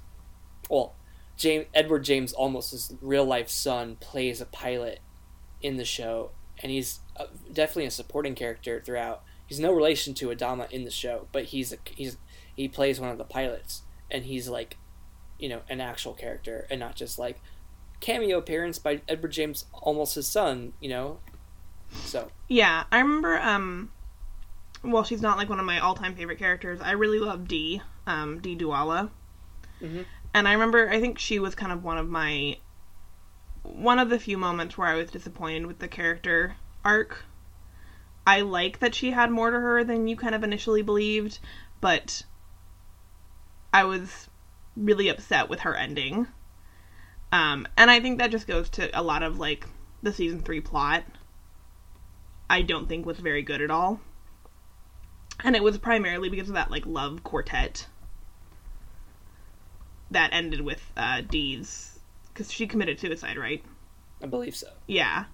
well, 0.68 0.94
James 1.36 1.66
Edward 1.74 2.04
James 2.04 2.32
Olmos 2.34 2.70
his 2.70 2.94
real 3.00 3.24
life 3.24 3.48
son 3.48 3.96
plays 4.00 4.40
a 4.40 4.46
pilot 4.46 5.00
in 5.62 5.76
the 5.76 5.84
show, 5.84 6.30
and 6.62 6.70
he's 6.72 7.00
uh 7.16 7.26
definitely 7.52 7.86
a 7.86 7.90
supporting 7.90 8.34
character 8.34 8.82
throughout. 8.84 9.22
He's 9.46 9.60
no 9.60 9.72
relation 9.72 10.14
to 10.14 10.28
Adama 10.28 10.70
in 10.70 10.84
the 10.84 10.90
show, 10.90 11.26
but 11.32 11.46
he's 11.46 11.72
a, 11.72 11.76
he's 11.84 12.16
he 12.54 12.68
plays 12.68 13.00
one 13.00 13.10
of 13.10 13.18
the 13.18 13.24
pilots, 13.24 13.82
and 14.10 14.24
he's 14.24 14.48
like, 14.48 14.76
you 15.38 15.48
know, 15.48 15.62
an 15.68 15.80
actual 15.80 16.14
character, 16.14 16.66
and 16.70 16.80
not 16.80 16.94
just 16.94 17.18
like 17.18 17.40
cameo 18.00 18.38
appearance 18.38 18.78
by 18.78 19.02
Edward 19.08 19.32
James 19.32 19.66
Olmos 19.82 20.14
his 20.14 20.26
son. 20.26 20.72
You 20.80 20.90
know, 20.90 21.18
so 21.90 22.30
Yeah, 22.48 22.84
I 22.90 23.00
remember. 23.00 23.38
Um, 23.38 23.90
well, 24.82 25.04
she's 25.04 25.20
not 25.20 25.36
like 25.36 25.48
one 25.48 25.60
of 25.60 25.66
my 25.66 25.78
all-time 25.78 26.14
favorite 26.14 26.38
characters. 26.38 26.80
I 26.80 26.92
really 26.92 27.18
love 27.18 27.46
Dee, 27.46 27.82
um, 28.06 28.40
Dee 28.40 28.56
Dualla, 28.56 29.10
Mhm. 29.80 30.06
and 30.34 30.48
I 30.48 30.52
remember. 30.52 30.88
I 30.90 31.00
think 31.00 31.18
she 31.18 31.38
was 31.38 31.54
kind 31.54 31.72
of 31.72 31.84
one 31.84 31.98
of 31.98 32.08
my 32.08 32.56
one 33.62 33.98
of 33.98 34.08
the 34.08 34.18
few 34.18 34.38
moments 34.38 34.76
where 34.78 34.88
I 34.88 34.96
was 34.96 35.10
disappointed 35.10 35.66
with 35.66 35.78
the 35.78 35.88
character 35.88 36.56
arc. 36.84 37.24
I 38.26 38.40
like 38.42 38.78
that 38.78 38.94
she 38.94 39.10
had 39.10 39.30
more 39.30 39.50
to 39.50 39.58
her 39.60 39.84
than 39.84 40.08
you 40.08 40.16
kind 40.16 40.34
of 40.34 40.44
initially 40.44 40.82
believed, 40.82 41.38
but 41.80 42.22
I 43.72 43.84
was 43.84 44.28
really 44.76 45.08
upset 45.08 45.48
with 45.48 45.60
her 45.60 45.74
ending. 45.74 46.26
Um, 47.32 47.66
and 47.76 47.90
I 47.90 48.00
think 48.00 48.18
that 48.18 48.30
just 48.30 48.46
goes 48.46 48.68
to 48.70 48.98
a 48.98 49.02
lot 49.02 49.22
of 49.22 49.38
like 49.38 49.66
the 50.02 50.12
season 50.12 50.40
three 50.40 50.60
plot. 50.60 51.04
I 52.48 52.62
don't 52.62 52.88
think 52.88 53.06
was 53.06 53.18
very 53.18 53.42
good 53.42 53.60
at 53.60 53.70
all. 53.70 54.00
And 55.44 55.56
it 55.56 55.62
was 55.62 55.78
primarily 55.78 56.28
because 56.28 56.48
of 56.48 56.54
that 56.54 56.70
like 56.70 56.86
love 56.86 57.22
quartet. 57.24 57.86
that 60.10 60.32
ended 60.32 60.60
with 60.60 60.92
uh, 60.96 61.20
Dee's 61.22 61.98
because 62.28 62.52
she 62.52 62.66
committed 62.66 62.98
suicide, 62.98 63.36
right? 63.38 63.64
I 64.22 64.26
believe 64.26 64.54
so. 64.56 64.68
Yeah, 64.86 65.24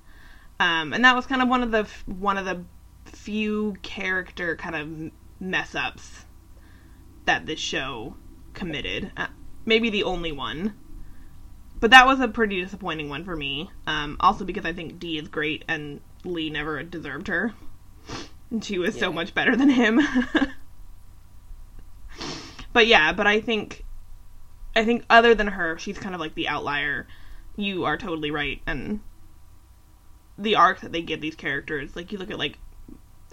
um, 0.60 0.92
and 0.92 1.04
that 1.04 1.16
was 1.16 1.26
kind 1.26 1.42
of 1.42 1.48
one 1.48 1.62
of 1.62 1.70
the 1.70 1.88
one 2.06 2.38
of 2.38 2.44
the 2.44 2.64
few 3.06 3.76
character 3.82 4.56
kind 4.56 4.74
of 4.76 5.12
mess 5.40 5.74
ups 5.74 6.24
that 7.24 7.46
this 7.46 7.60
show 7.60 8.16
committed. 8.54 9.12
Uh, 9.16 9.28
maybe 9.64 9.90
the 9.90 10.04
only 10.04 10.32
one. 10.32 10.74
But 11.78 11.90
that 11.90 12.06
was 12.06 12.20
a 12.20 12.28
pretty 12.28 12.62
disappointing 12.62 13.08
one 13.10 13.24
for 13.24 13.36
me. 13.36 13.70
Um, 13.86 14.16
also 14.20 14.44
because 14.44 14.64
I 14.64 14.72
think 14.72 14.98
Dee 14.98 15.18
is 15.18 15.28
great 15.28 15.64
and 15.68 16.00
Lee 16.24 16.48
never 16.48 16.82
deserved 16.82 17.28
her. 17.28 17.52
And 18.50 18.64
she 18.64 18.78
was 18.78 18.98
so 18.98 19.12
much 19.12 19.34
better 19.34 19.56
than 19.56 19.68
him. 19.68 20.00
but 22.72 22.86
yeah, 22.86 23.12
but 23.12 23.26
I 23.26 23.40
think 23.40 23.84
I 24.74 24.84
think 24.84 25.04
other 25.10 25.34
than 25.34 25.48
her, 25.48 25.78
she's 25.78 25.98
kind 25.98 26.14
of 26.14 26.20
like 26.20 26.34
the 26.34 26.48
outlier. 26.48 27.06
You 27.56 27.84
are 27.84 27.96
totally 27.96 28.30
right 28.30 28.60
and 28.66 29.00
the 30.38 30.56
arc 30.56 30.80
that 30.80 30.92
they 30.92 31.02
give 31.02 31.20
these 31.20 31.34
characters, 31.34 31.96
like 31.96 32.12
you 32.12 32.18
look 32.18 32.30
at 32.30 32.38
like 32.38 32.58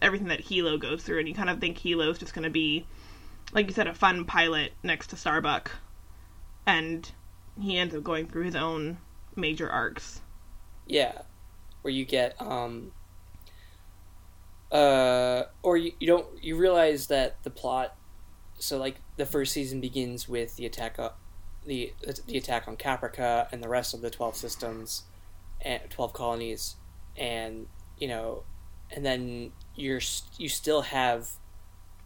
everything 0.01 0.29
that 0.29 0.45
Helo 0.45 0.79
goes 0.79 1.03
through 1.03 1.19
and 1.19 1.27
you 1.27 1.35
kind 1.35 1.49
of 1.49 1.59
think 1.59 1.77
Helo's 1.77 2.17
just 2.17 2.33
going 2.33 2.43
to 2.43 2.49
be 2.49 2.85
like 3.53 3.67
you 3.67 3.73
said 3.73 3.87
a 3.87 3.93
fun 3.93 4.25
pilot 4.25 4.73
next 4.83 5.07
to 5.07 5.17
Starbuck 5.17 5.71
and 6.65 7.11
he 7.59 7.77
ends 7.77 7.93
up 7.93 8.03
going 8.03 8.27
through 8.27 8.43
his 8.43 8.55
own 8.55 8.97
major 9.35 9.69
arcs. 9.69 10.21
Yeah, 10.87 11.21
where 11.81 11.93
you 11.93 12.05
get 12.05 12.41
um 12.41 12.91
uh 14.73 15.43
or 15.61 15.77
you, 15.77 15.91
you 15.99 16.07
don't 16.07 16.25
you 16.43 16.57
realize 16.57 17.07
that 17.07 17.41
the 17.43 17.49
plot 17.49 17.95
so 18.57 18.77
like 18.77 18.95
the 19.17 19.25
first 19.25 19.53
season 19.53 19.79
begins 19.79 20.27
with 20.27 20.55
the 20.55 20.65
attack 20.65 20.97
on 20.97 21.11
the 21.65 21.93
the 22.27 22.37
attack 22.37 22.67
on 22.67 22.75
Caprica 22.75 23.47
and 23.51 23.63
the 23.63 23.69
rest 23.69 23.93
of 23.93 24.01
the 24.01 24.09
12 24.09 24.35
systems 24.35 25.03
and 25.61 25.81
12 25.89 26.11
colonies 26.13 26.75
and 27.15 27.67
you 27.97 28.07
know 28.07 28.43
and 28.91 29.05
then 29.05 29.51
you're 29.75 30.01
you 30.37 30.49
still 30.49 30.81
have 30.81 31.29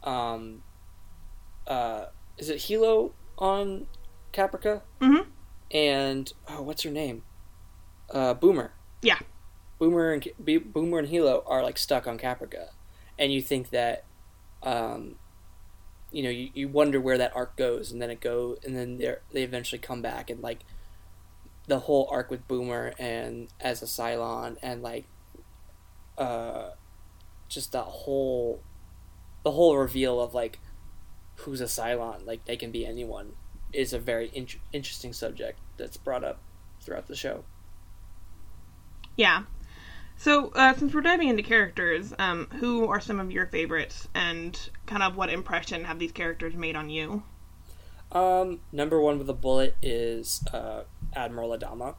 um 0.03 0.61
uh 1.67 2.05
is 2.37 2.49
it 2.49 2.57
Helo 2.59 3.11
on 3.37 3.87
Caprica? 4.33 4.81
Mhm. 5.01 5.25
And 5.71 6.31
oh 6.49 6.61
what's 6.61 6.83
her 6.83 6.91
name? 6.91 7.23
Uh 8.09 8.33
Boomer. 8.33 8.73
Yeah. 9.01 9.19
Boomer 9.79 10.13
and 10.13 10.27
Boomer 10.39 10.99
and 10.99 11.07
Helo 11.07 11.43
are 11.45 11.63
like 11.63 11.77
stuck 11.77 12.07
on 12.07 12.17
Caprica, 12.17 12.69
and 13.17 13.31
you 13.31 13.41
think 13.41 13.69
that, 13.69 14.05
um, 14.63 15.15
you 16.11 16.23
know, 16.23 16.29
you, 16.29 16.49
you 16.53 16.67
wonder 16.67 16.99
where 16.99 17.17
that 17.17 17.35
arc 17.35 17.55
goes, 17.57 17.91
and 17.91 18.01
then 18.01 18.09
it 18.09 18.19
go, 18.19 18.57
and 18.63 18.75
then 18.75 18.97
they 18.97 19.15
they 19.31 19.43
eventually 19.43 19.79
come 19.79 20.01
back, 20.01 20.29
and 20.29 20.41
like, 20.41 20.59
the 21.67 21.79
whole 21.79 22.07
arc 22.11 22.31
with 22.31 22.47
Boomer 22.47 22.93
and 22.97 23.49
as 23.59 23.81
a 23.81 23.85
Cylon, 23.85 24.57
and 24.61 24.81
like, 24.81 25.05
uh, 26.17 26.69
just 27.49 27.73
that 27.73 27.83
whole, 27.83 28.61
the 29.43 29.51
whole 29.51 29.77
reveal 29.77 30.19
of 30.19 30.33
like, 30.33 30.59
who's 31.41 31.61
a 31.61 31.65
Cylon, 31.65 32.25
like 32.25 32.45
they 32.45 32.57
can 32.57 32.71
be 32.71 32.85
anyone, 32.85 33.33
is 33.73 33.93
a 33.93 33.99
very 33.99 34.29
in- 34.29 34.47
interesting 34.73 35.13
subject 35.13 35.59
that's 35.77 35.97
brought 35.97 36.23
up 36.23 36.39
throughout 36.81 37.07
the 37.07 37.15
show. 37.15 37.43
Yeah. 39.15 39.43
So, 40.19 40.51
uh, 40.55 40.73
since 40.73 40.93
we're 40.93 41.01
diving 41.01 41.29
into 41.29 41.43
characters, 41.43 42.11
um, 42.17 42.47
who 42.59 42.87
are 42.87 42.99
some 42.99 43.19
of 43.19 43.31
your 43.31 43.45
favorites, 43.45 44.07
and 44.15 44.59
kind 44.87 45.03
of 45.03 45.15
what 45.15 45.29
impression 45.29 45.83
have 45.83 45.99
these 45.99 46.11
characters 46.11 46.55
made 46.55 46.75
on 46.75 46.89
you? 46.89 47.21
Um, 48.11 48.61
number 48.71 48.99
one 48.99 49.19
with 49.19 49.29
a 49.29 49.33
bullet 49.33 49.75
is 49.81 50.43
uh, 50.51 50.83
Admiral 51.15 51.55
Adama. 51.55 51.95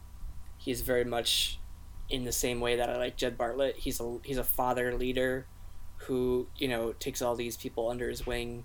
He's 0.56 0.80
very 0.80 1.04
much 1.04 1.60
in 2.08 2.24
the 2.24 2.32
same 2.32 2.60
way 2.60 2.76
that 2.76 2.90
I 2.90 2.96
like 2.96 3.16
Jed 3.16 3.38
Bartlet. 3.38 3.76
He's 3.76 4.00
a 4.00 4.18
he's 4.24 4.38
a 4.38 4.44
father 4.44 4.96
leader 4.96 5.46
who 5.98 6.48
you 6.56 6.66
know 6.66 6.92
takes 6.94 7.22
all 7.22 7.36
these 7.36 7.56
people 7.56 7.88
under 7.88 8.08
his 8.08 8.26
wing 8.26 8.64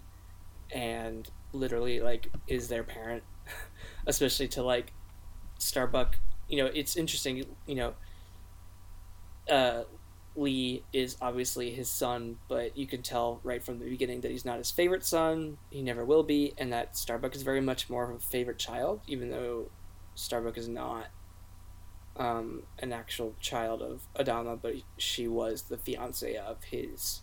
and 0.71 1.29
literally 1.51 1.99
like 1.99 2.29
is 2.47 2.69
their 2.69 2.83
parent, 2.83 3.23
especially 4.07 4.47
to 4.49 4.63
like 4.63 4.93
Starbuck. 5.59 6.17
You 6.47 6.57
know, 6.57 6.71
it's 6.73 6.95
interesting. 6.95 7.45
You 7.67 7.75
know, 7.75 7.93
uh, 9.49 9.83
Lee 10.35 10.83
is 10.91 11.17
obviously 11.21 11.71
his 11.71 11.89
son, 11.89 12.37
but 12.47 12.75
you 12.75 12.87
can 12.87 13.01
tell 13.01 13.39
right 13.43 13.63
from 13.63 13.79
the 13.79 13.89
beginning 13.89 14.21
that 14.21 14.31
he's 14.31 14.45
not 14.45 14.57
his 14.57 14.71
favorite 14.71 15.05
son. 15.05 15.57
He 15.69 15.81
never 15.81 16.03
will 16.03 16.23
be, 16.23 16.53
and 16.57 16.73
that 16.73 16.97
Starbuck 16.97 17.35
is 17.35 17.43
very 17.43 17.61
much 17.61 17.89
more 17.89 18.09
of 18.09 18.15
a 18.15 18.19
favorite 18.19 18.57
child, 18.57 19.01
even 19.07 19.29
though 19.29 19.69
Starbuck 20.15 20.57
is 20.57 20.67
not 20.67 21.07
um, 22.17 22.63
an 22.79 22.93
actual 22.93 23.35
child 23.39 23.81
of 23.81 24.07
Adama, 24.15 24.59
but 24.59 24.75
she 24.97 25.27
was 25.27 25.63
the 25.63 25.77
fiance 25.77 26.35
of 26.35 26.63
his 26.65 27.21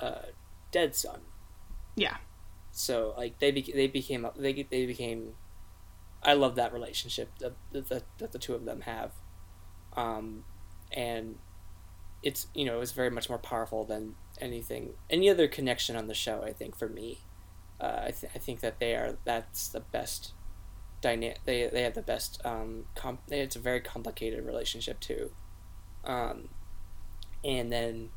uh, 0.00 0.26
dead 0.70 0.94
son. 0.94 1.20
Yeah. 1.96 2.16
So 2.72 3.14
like 3.16 3.38
they 3.38 3.50
be- 3.50 3.72
they 3.74 3.86
became 3.86 4.26
they 4.36 4.66
they 4.70 4.86
became. 4.86 5.34
I 6.22 6.34
love 6.34 6.54
that 6.56 6.72
relationship 6.72 7.30
that 7.38 7.54
that, 7.72 8.04
that 8.18 8.32
the 8.32 8.38
two 8.38 8.54
of 8.54 8.64
them 8.64 8.82
have, 8.82 9.12
um, 9.96 10.44
and 10.92 11.36
it's 12.22 12.46
you 12.54 12.64
know 12.64 12.80
it's 12.80 12.92
very 12.92 13.10
much 13.10 13.28
more 13.28 13.38
powerful 13.38 13.84
than 13.84 14.14
anything 14.40 14.90
any 15.08 15.28
other 15.30 15.48
connection 15.48 15.96
on 15.96 16.06
the 16.06 16.14
show. 16.14 16.42
I 16.42 16.52
think 16.52 16.76
for 16.76 16.88
me, 16.88 17.18
uh, 17.80 18.02
I 18.06 18.10
th- 18.10 18.32
I 18.34 18.38
think 18.38 18.60
that 18.60 18.78
they 18.78 18.94
are 18.94 19.16
that's 19.24 19.68
the 19.68 19.80
best 19.80 20.32
dynamic. 21.00 21.38
They 21.44 21.66
they 21.68 21.82
have 21.82 21.94
the 21.94 22.02
best 22.02 22.40
um 22.44 22.86
com- 22.94 23.18
it's 23.28 23.56
a 23.56 23.60
very 23.60 23.80
complicated 23.80 24.44
relationship 24.44 25.00
too, 25.00 25.30
um, 26.04 26.48
and 27.44 27.72
then 27.72 28.10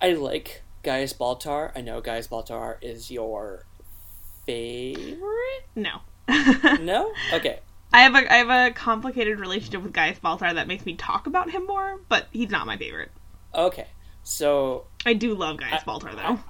I 0.00 0.12
like 0.12 0.62
Gaius 0.82 1.12
Baltar. 1.12 1.72
I 1.76 1.80
know 1.80 2.00
Gaius 2.00 2.28
Baltar 2.28 2.76
is 2.80 3.10
your 3.10 3.66
favorite. 4.46 5.66
No. 5.74 6.00
No, 6.80 7.12
okay. 7.32 7.60
I 7.92 8.00
have 8.02 8.14
a 8.14 8.32
I 8.32 8.36
have 8.36 8.50
a 8.50 8.74
complicated 8.74 9.38
relationship 9.38 9.82
with 9.82 9.92
Gaius 9.92 10.18
Baltar 10.18 10.54
that 10.54 10.66
makes 10.66 10.86
me 10.86 10.94
talk 10.94 11.26
about 11.26 11.50
him 11.50 11.66
more, 11.66 12.00
but 12.08 12.28
he's 12.32 12.50
not 12.50 12.66
my 12.66 12.76
favorite. 12.76 13.10
Okay, 13.54 13.88
so 14.22 14.86
I 15.04 15.14
do 15.14 15.34
love 15.34 15.58
Gaius 15.58 15.82
I- 15.82 15.84
Baltar 15.84 16.14
though. 16.16 16.40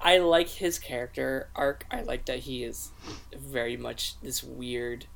I 0.00 0.18
like 0.18 0.48
his 0.48 0.78
character 0.78 1.48
arc. 1.56 1.86
I 1.90 2.02
like 2.02 2.26
that 2.26 2.40
he 2.40 2.62
is 2.62 2.90
very 3.34 3.76
much 3.76 4.20
this 4.20 4.44
weird 4.44 5.06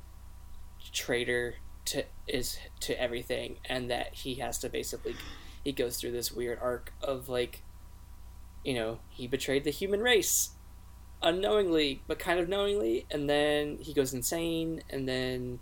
traitor 0.91 1.55
to 1.85 2.05
is 2.27 2.57
to 2.81 2.99
everything, 2.99 3.57
and 3.65 3.89
that 3.91 4.13
he 4.15 4.35
has 4.35 4.57
to 4.59 4.69
basically 4.69 5.15
he 5.63 5.71
goes 5.71 5.97
through 5.97 6.11
this 6.11 6.31
weird 6.31 6.57
arc 6.61 6.93
of 7.01 7.29
like, 7.29 7.61
you 8.63 8.73
know, 8.73 8.99
he 9.09 9.27
betrayed 9.27 9.63
the 9.63 9.69
human 9.69 10.01
race 10.01 10.51
unknowingly, 11.21 12.01
but 12.07 12.17
kind 12.17 12.39
of 12.39 12.47
knowingly, 12.49 13.05
and 13.11 13.29
then 13.29 13.77
he 13.79 13.93
goes 13.93 14.13
insane, 14.13 14.81
and 14.89 15.07
then 15.07 15.59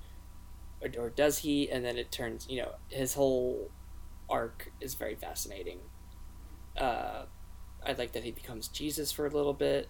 or, 0.82 0.90
or 1.06 1.10
does 1.10 1.40
he? 1.40 1.70
And 1.70 1.84
then 1.86 1.98
it 1.98 2.12
turns, 2.12 2.48
you 2.50 2.62
know, 2.62 2.72
his 2.90 3.14
whole 3.14 3.72
arc 4.30 4.72
is 4.82 4.94
very 4.96 5.16
fascinating. 5.16 5.80
Uh, 6.78 7.24
I 7.86 7.94
like 7.94 8.12
that 8.14 8.24
he 8.24 8.32
becomes 8.32 8.68
Jesus 8.68 9.12
for 9.12 9.26
a 9.26 9.30
little 9.30 9.54
bit, 9.54 9.88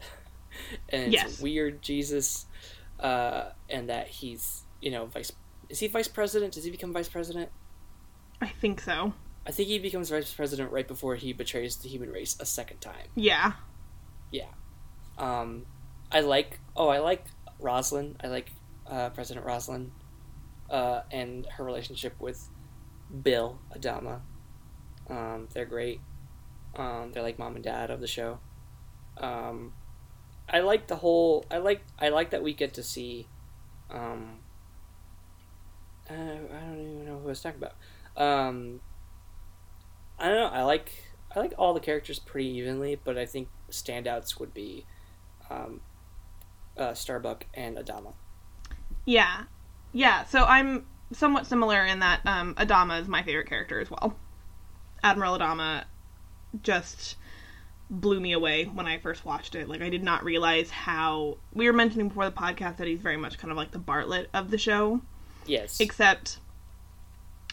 and 0.88 1.02
it's 1.04 1.12
Yes. 1.12 1.40
a 1.40 1.42
weird 1.42 1.82
Jesus, 1.82 2.46
uh, 3.00 3.50
and 3.70 3.88
that 3.88 4.08
he's 4.08 4.64
you 4.80 4.90
know 4.90 5.06
vice. 5.06 5.32
Is 5.68 5.78
he 5.78 5.86
vice 5.88 6.08
president? 6.08 6.54
Does 6.54 6.64
he 6.64 6.70
become 6.70 6.92
vice 6.92 7.08
president? 7.08 7.50
I 8.40 8.48
think 8.48 8.80
so. 8.80 9.12
I 9.46 9.50
think 9.52 9.68
he 9.68 9.78
becomes 9.78 10.10
vice 10.10 10.32
president 10.34 10.72
right 10.72 10.86
before 10.86 11.14
he 11.14 11.32
betrays 11.32 11.76
the 11.76 11.88
human 11.88 12.10
race 12.10 12.36
a 12.40 12.46
second 12.46 12.80
time. 12.80 13.06
Yeah. 13.14 13.52
Yeah. 14.32 14.48
Um, 15.18 15.66
I 16.10 16.20
like. 16.20 16.58
Oh, 16.74 16.88
I 16.88 16.98
like 16.98 17.24
Roslin. 17.60 18.16
I 18.22 18.26
like 18.26 18.50
uh, 18.90 19.10
President 19.10 19.46
Roslin, 19.46 19.92
uh, 20.70 21.00
and 21.10 21.46
her 21.56 21.64
relationship 21.64 22.14
with 22.20 22.48
Bill 23.22 23.58
Adama. 23.76 24.20
Um, 25.08 25.48
they're 25.52 25.66
great. 25.66 26.00
Um, 26.74 27.12
they're 27.12 27.22
like 27.22 27.38
mom 27.38 27.54
and 27.54 27.64
dad 27.64 27.90
of 27.90 28.00
the 28.00 28.06
show. 28.06 28.38
Um, 29.18 29.72
I 30.48 30.60
like 30.60 30.86
the 30.86 30.96
whole. 30.96 31.44
I 31.50 31.58
like. 31.58 31.82
I 31.98 32.08
like 32.10 32.30
that 32.30 32.42
we 32.42 32.52
get 32.52 32.74
to 32.74 32.82
see. 32.82 33.28
Um, 33.90 34.38
uh, 36.10 36.14
I 36.14 36.60
don't 36.60 36.80
even 36.80 37.04
know 37.06 37.18
who 37.18 37.26
I 37.26 37.28
was 37.28 37.40
talking 37.40 37.60
about. 37.62 37.74
Um, 38.16 38.80
I 40.18 40.28
don't 40.28 40.36
know. 40.36 40.56
I 40.58 40.62
like. 40.62 40.92
I 41.34 41.40
like 41.40 41.54
all 41.58 41.74
the 41.74 41.80
characters 41.80 42.18
pretty 42.18 42.48
evenly, 42.48 42.98
but 43.02 43.18
I 43.18 43.26
think 43.26 43.48
standouts 43.70 44.38
would 44.38 44.54
be 44.54 44.86
um, 45.50 45.80
uh, 46.76 46.94
Starbuck 46.94 47.46
and 47.54 47.76
Adama. 47.76 48.14
Yeah. 49.04 49.44
Yeah, 49.96 50.24
so 50.24 50.44
I'm 50.44 50.84
somewhat 51.10 51.46
similar 51.46 51.82
in 51.82 52.00
that 52.00 52.20
um, 52.26 52.54
Adama 52.56 53.00
is 53.00 53.08
my 53.08 53.22
favorite 53.22 53.48
character 53.48 53.80
as 53.80 53.90
well. 53.90 54.14
Admiral 55.02 55.38
Adama 55.38 55.84
just 56.62 57.16
blew 57.88 58.20
me 58.20 58.32
away 58.32 58.64
when 58.64 58.86
I 58.86 58.98
first 58.98 59.24
watched 59.24 59.54
it. 59.54 59.70
Like 59.70 59.80
I 59.80 59.88
did 59.88 60.04
not 60.04 60.22
realize 60.22 60.68
how 60.68 61.38
we 61.54 61.66
were 61.66 61.72
mentioning 61.72 62.08
before 62.08 62.26
the 62.26 62.36
podcast 62.36 62.76
that 62.76 62.86
he's 62.86 63.00
very 63.00 63.16
much 63.16 63.38
kind 63.38 63.50
of 63.50 63.56
like 63.56 63.70
the 63.70 63.78
Bartlet 63.78 64.26
of 64.34 64.50
the 64.50 64.58
show. 64.58 65.00
Yes. 65.46 65.80
Except 65.80 66.40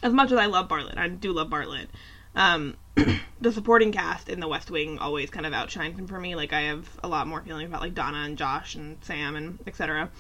as 0.01 0.11
much 0.11 0.33
as 0.33 0.37
I 0.37 0.47
love 0.47 0.67
Bartlet, 0.67 0.97
I 0.97 1.07
do 1.07 1.31
love 1.31 1.47
Bartlet. 1.47 1.87
Um, 2.35 2.75
the 3.39 3.53
supporting 3.53 3.93
cast 3.93 4.27
in 4.27 4.41
The 4.41 4.49
West 4.49 4.69
Wing 4.69 4.99
always 4.99 5.29
kind 5.29 5.45
of 5.45 5.53
outshines 5.53 5.97
him 5.97 6.07
for 6.07 6.19
me. 6.19 6.35
Like 6.35 6.51
I 6.51 6.63
have 6.63 6.89
a 7.05 7.07
lot 7.07 7.25
more 7.25 7.41
feelings 7.41 7.69
about 7.69 7.79
like 7.79 7.93
Donna 7.93 8.17
and 8.25 8.37
Josh 8.37 8.75
and 8.75 8.97
Sam 9.01 9.37
and 9.37 9.59
etc. 9.65 10.11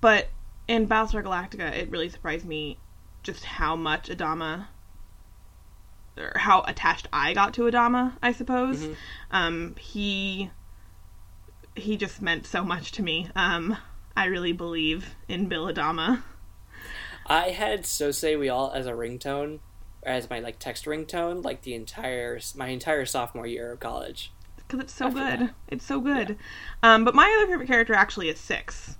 But 0.00 0.30
in 0.68 0.86
Battlestar 0.86 1.22
Galactica, 1.24 1.72
it 1.74 1.90
really 1.90 2.08
surprised 2.10 2.44
me 2.46 2.78
just 3.22 3.44
how 3.44 3.74
much 3.74 4.08
Adama 4.08 4.66
or 6.16 6.32
how 6.36 6.62
attached 6.62 7.08
I 7.12 7.32
got 7.34 7.54
to 7.54 7.62
Adama, 7.62 8.16
I 8.22 8.32
suppose. 8.32 8.78
Mhm. 8.84 8.96
Um, 9.30 9.76
he 9.78 10.50
he 11.74 11.96
just 11.96 12.20
meant 12.20 12.44
so 12.46 12.64
much 12.64 12.90
to 12.92 13.02
me. 13.02 13.30
Um, 13.36 13.76
I 14.16 14.24
really 14.26 14.52
believe 14.52 15.14
in 15.28 15.46
Bill 15.48 15.66
Adama. 15.72 16.22
I 17.26 17.50
had 17.50 17.86
"So 17.86 18.10
Say 18.10 18.36
We 18.36 18.48
All" 18.48 18.72
as 18.72 18.86
a 18.86 18.92
ringtone, 18.92 19.60
as 20.02 20.28
my 20.28 20.40
like 20.40 20.58
text 20.58 20.86
ringtone, 20.86 21.44
like 21.44 21.62
the 21.62 21.74
entire 21.74 22.40
my 22.56 22.68
entire 22.68 23.06
sophomore 23.06 23.46
year 23.46 23.72
of 23.72 23.80
college. 23.80 24.32
because 24.56 24.80
it's 24.80 24.92
so 24.92 25.06
After 25.06 25.18
good. 25.20 25.40
that. 25.48 25.54
It's 25.68 25.84
so 25.84 26.00
good. 26.00 26.36
Um, 26.82 27.04
but 27.04 27.14
my 27.14 27.32
other 27.38 27.46
favorite 27.50 27.68
character 27.68 27.94
actually 27.94 28.28
is 28.28 28.38
Six. 28.40 28.96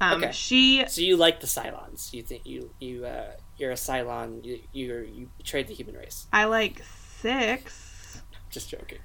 Um, 0.00 0.22
Okay. 0.22 0.32
She, 0.32 0.84
So 0.88 1.02
you 1.02 1.16
like 1.16 1.40
the 1.40 1.46
Cylons? 1.46 2.12
You 2.12 2.22
think 2.22 2.46
you 2.46 2.70
you 2.80 3.04
uh, 3.04 3.32
you're 3.58 3.70
a 3.72 3.74
Cylon? 3.74 4.44
You 4.44 4.60
you 4.72 4.94
you 5.12 5.30
betrayed 5.36 5.68
the 5.68 5.74
human 5.74 5.94
race? 5.96 6.26
I 6.32 6.44
like 6.44 6.82
Six. 7.20 8.22
Just 8.48 8.70
joking. 8.70 8.98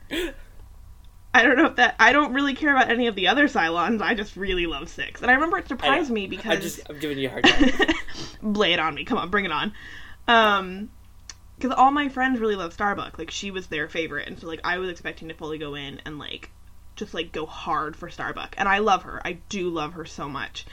I 1.34 1.44
don't 1.44 1.58
know 1.58 1.66
if 1.66 1.76
that. 1.76 1.96
I 2.00 2.14
don't 2.14 2.34
really 2.34 2.54
care 2.56 2.74
about 2.74 2.90
any 2.90 3.08
of 3.08 3.16
the 3.16 3.28
other 3.28 3.50
Cylons. 3.50 4.02
I 4.02 4.14
just 4.16 4.38
really 4.38 4.68
love 4.68 4.88
Six, 4.88 5.22
and 5.22 5.30
I 5.30 5.34
remember 5.34 5.58
it 5.58 5.68
surprised 5.68 6.10
me 6.10 6.24
I'm 6.24 6.30
because 6.30 6.62
just 6.62 6.90
I'm 6.90 6.98
giving 6.98 7.18
you 7.18 7.28
a 7.28 7.32
hard 7.32 7.44
time. 7.44 7.72
lay 8.42 8.72
it 8.72 8.80
on 8.80 8.96
me. 8.96 9.04
Come 9.04 9.18
on, 9.18 9.30
bring 9.30 9.44
it 9.44 9.52
on. 9.52 9.74
Um, 10.30 10.90
because 11.58 11.76
all 11.78 11.92
my 11.92 12.08
friends 12.10 12.40
really 12.40 12.56
love 12.56 12.74
Starbuck. 12.74 13.20
Like 13.20 13.32
she 13.32 13.52
was 13.52 13.68
their 13.68 13.90
favorite, 13.90 14.28
and 14.30 14.40
so 14.40 14.48
like 14.48 14.62
I 14.64 14.78
was 14.78 14.90
expecting 14.90 15.28
to 15.28 15.34
fully 15.34 15.58
go 15.58 15.76
in 15.76 16.02
and 16.06 16.20
like 16.20 16.52
just 16.96 17.14
like 17.14 17.32
go 17.32 17.46
hard 17.46 17.96
for 17.96 18.10
Starbuck. 18.10 18.56
And 18.58 18.68
I 18.68 18.80
love 18.80 19.04
her. 19.04 19.22
I 19.26 19.34
do 19.50 19.70
love 19.70 19.94
her 19.94 20.06
so 20.06 20.30
much. 20.30 20.66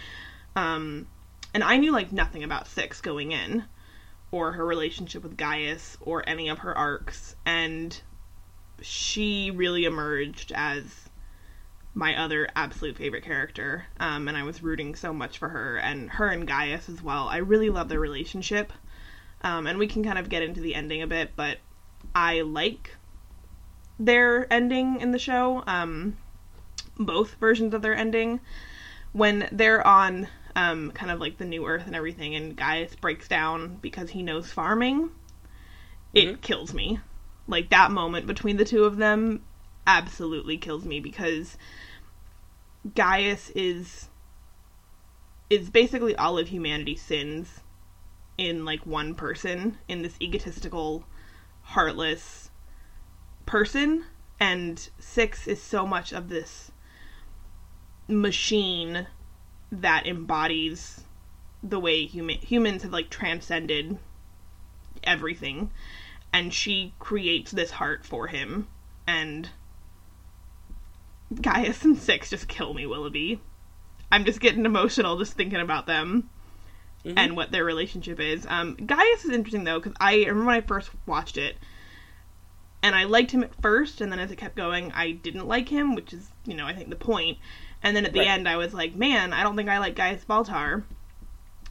Um, 0.57 1.07
and 1.55 1.63
I 1.63 1.77
knew 1.77 1.93
like 1.93 2.13
nothing 2.13 2.45
about 2.45 2.69
Six 2.69 3.01
going 3.01 3.33
in, 3.33 3.65
or 4.31 4.53
her 4.53 4.65
relationship 4.65 5.23
with 5.23 5.37
Gaius, 5.37 5.97
or 6.01 6.27
any 6.29 6.49
of 6.49 6.61
her 6.61 6.77
arcs, 6.77 7.37
and 7.45 8.01
she 8.81 9.51
really 9.51 9.85
emerged 9.85 10.53
as 10.55 11.09
my 11.95 12.19
other 12.19 12.49
absolute 12.57 12.97
favorite 12.97 13.25
character. 13.25 13.85
Um, 14.01 14.29
and 14.29 14.37
I 14.37 14.45
was 14.45 14.63
rooting 14.63 14.95
so 14.95 15.13
much 15.13 15.39
for 15.39 15.51
her 15.51 15.77
and 15.77 16.11
her 16.11 16.29
and 16.29 16.49
Gaius 16.49 16.89
as 16.89 17.03
well. 17.03 17.29
I 17.29 17.37
really 17.39 17.69
love 17.69 17.89
their 17.89 18.01
relationship. 18.01 18.73
Um, 19.43 19.67
and 19.67 19.79
we 19.79 19.87
can 19.87 20.03
kind 20.03 20.19
of 20.19 20.29
get 20.29 20.43
into 20.43 20.61
the 20.61 20.75
ending 20.75 21.03
a 21.03 21.07
bit, 21.07 21.33
but 21.37 21.59
I 22.15 22.43
like 22.43 22.97
their 23.99 24.53
ending 24.53 25.01
in 25.01 25.13
the 25.13 25.19
show. 25.19 25.63
Um, 25.67 26.17
both 26.99 27.35
versions 27.35 27.75
of 27.75 27.83
their 27.83 27.95
ending. 27.95 28.41
When 29.13 29.49
they're 29.53 29.87
on 29.87 30.29
um, 30.55 30.91
kind 30.93 31.11
of 31.11 31.21
like 31.21 31.39
the 31.39 31.45
new 31.45 31.67
Earth 31.67 31.87
and 31.87 31.97
everything, 31.97 32.35
and 32.35 32.57
Gaius 32.57 32.95
breaks 32.95 33.29
down 33.29 33.77
because 33.81 34.11
he 34.11 34.23
knows 34.23 34.53
farming, 34.53 35.11
it 36.13 36.27
Mhm. 36.29 36.41
kills 36.43 36.75
me. 36.75 37.01
Like 37.47 37.71
that 37.71 37.91
moment 37.91 38.27
between 38.27 38.57
the 38.57 38.65
two 38.65 38.85
of 38.85 38.97
them 38.97 39.43
absolutely 39.87 40.57
kills 40.59 40.85
me 40.85 41.01
because 41.01 41.57
Gaius 42.95 43.51
is 43.51 44.09
is 45.51 45.69
basically 45.69 46.17
all 46.17 46.39
of 46.39 46.49
humanity's 46.49 47.03
sins 47.03 47.61
in 48.39 48.65
like 48.65 48.87
one 48.87 49.15
person 49.15 49.77
in 49.87 50.01
this 50.01 50.17
egotistical 50.21 51.05
heartless 51.63 52.51
person 53.47 54.05
and 54.41 54.89
6 54.99 55.47
is 55.47 55.63
so 55.63 55.87
much 55.87 56.13
of 56.13 56.29
this 56.29 56.71
machine 58.09 59.07
that 59.71 60.07
embodies 60.07 61.05
the 61.63 61.79
way 61.79 62.05
human 62.05 62.37
humans 62.39 62.83
have 62.83 62.93
like 62.93 63.09
transcended 63.09 63.99
everything 65.05 65.71
and 66.33 66.53
she 66.53 66.93
creates 66.99 67.53
this 67.53 67.73
heart 67.73 68.05
for 68.05 68.27
him 68.27 68.67
and 69.07 69.51
Gaius 71.41 71.85
and 71.85 71.97
Six 71.97 72.29
just 72.31 72.47
kill 72.49 72.75
me, 72.75 72.85
Willoughby. 72.85 73.41
I'm 74.11 74.25
just 74.27 74.41
getting 74.41 74.67
emotional 74.67 75.19
just 75.19 75.33
thinking 75.35 75.61
about 75.61 75.87
them 75.87 76.29
Mhm. 77.05 77.15
and 77.17 77.37
what 77.37 77.51
their 77.51 77.65
relationship 77.65 78.21
is. 78.21 78.47
Um, 78.47 78.75
Gaius 78.77 79.25
is 79.25 79.31
interesting 79.31 79.65
though 79.65 79.81
because 79.81 79.95
I 80.01 80.17
remember 80.19 80.45
when 80.45 80.57
I 80.57 80.61
first 80.61 80.91
watched 81.07 81.37
it, 81.39 81.57
and 82.83 82.95
I 82.95 83.05
liked 83.05 83.31
him 83.31 83.43
at 83.43 83.55
first, 83.63 84.01
and 84.01 84.11
then 84.11 84.19
as 84.19 84.31
it 84.31 84.37
kept 84.37 84.57
going, 84.57 84.91
I 84.93 85.13
didn't 85.13 85.47
like 85.47 85.69
him, 85.69 85.95
which 85.95 86.13
is 86.13 86.31
you 86.45 86.55
know 86.55 86.67
I 86.67 86.75
think 86.75 86.91
the 86.91 86.97
point. 86.97 87.39
And 87.83 87.97
then 87.97 88.05
at 88.07 88.13
the 88.13 88.21
Right. 88.21 88.29
end, 88.29 88.49
I 88.49 88.57
was 88.57 88.73
like, 88.75 88.95
man, 88.95 89.33
I 89.33 89.43
don't 89.43 89.57
think 89.57 89.69
I 89.69 89.79
like 89.79 89.97
Gaius 89.97 90.25
Baltar. 90.25 90.85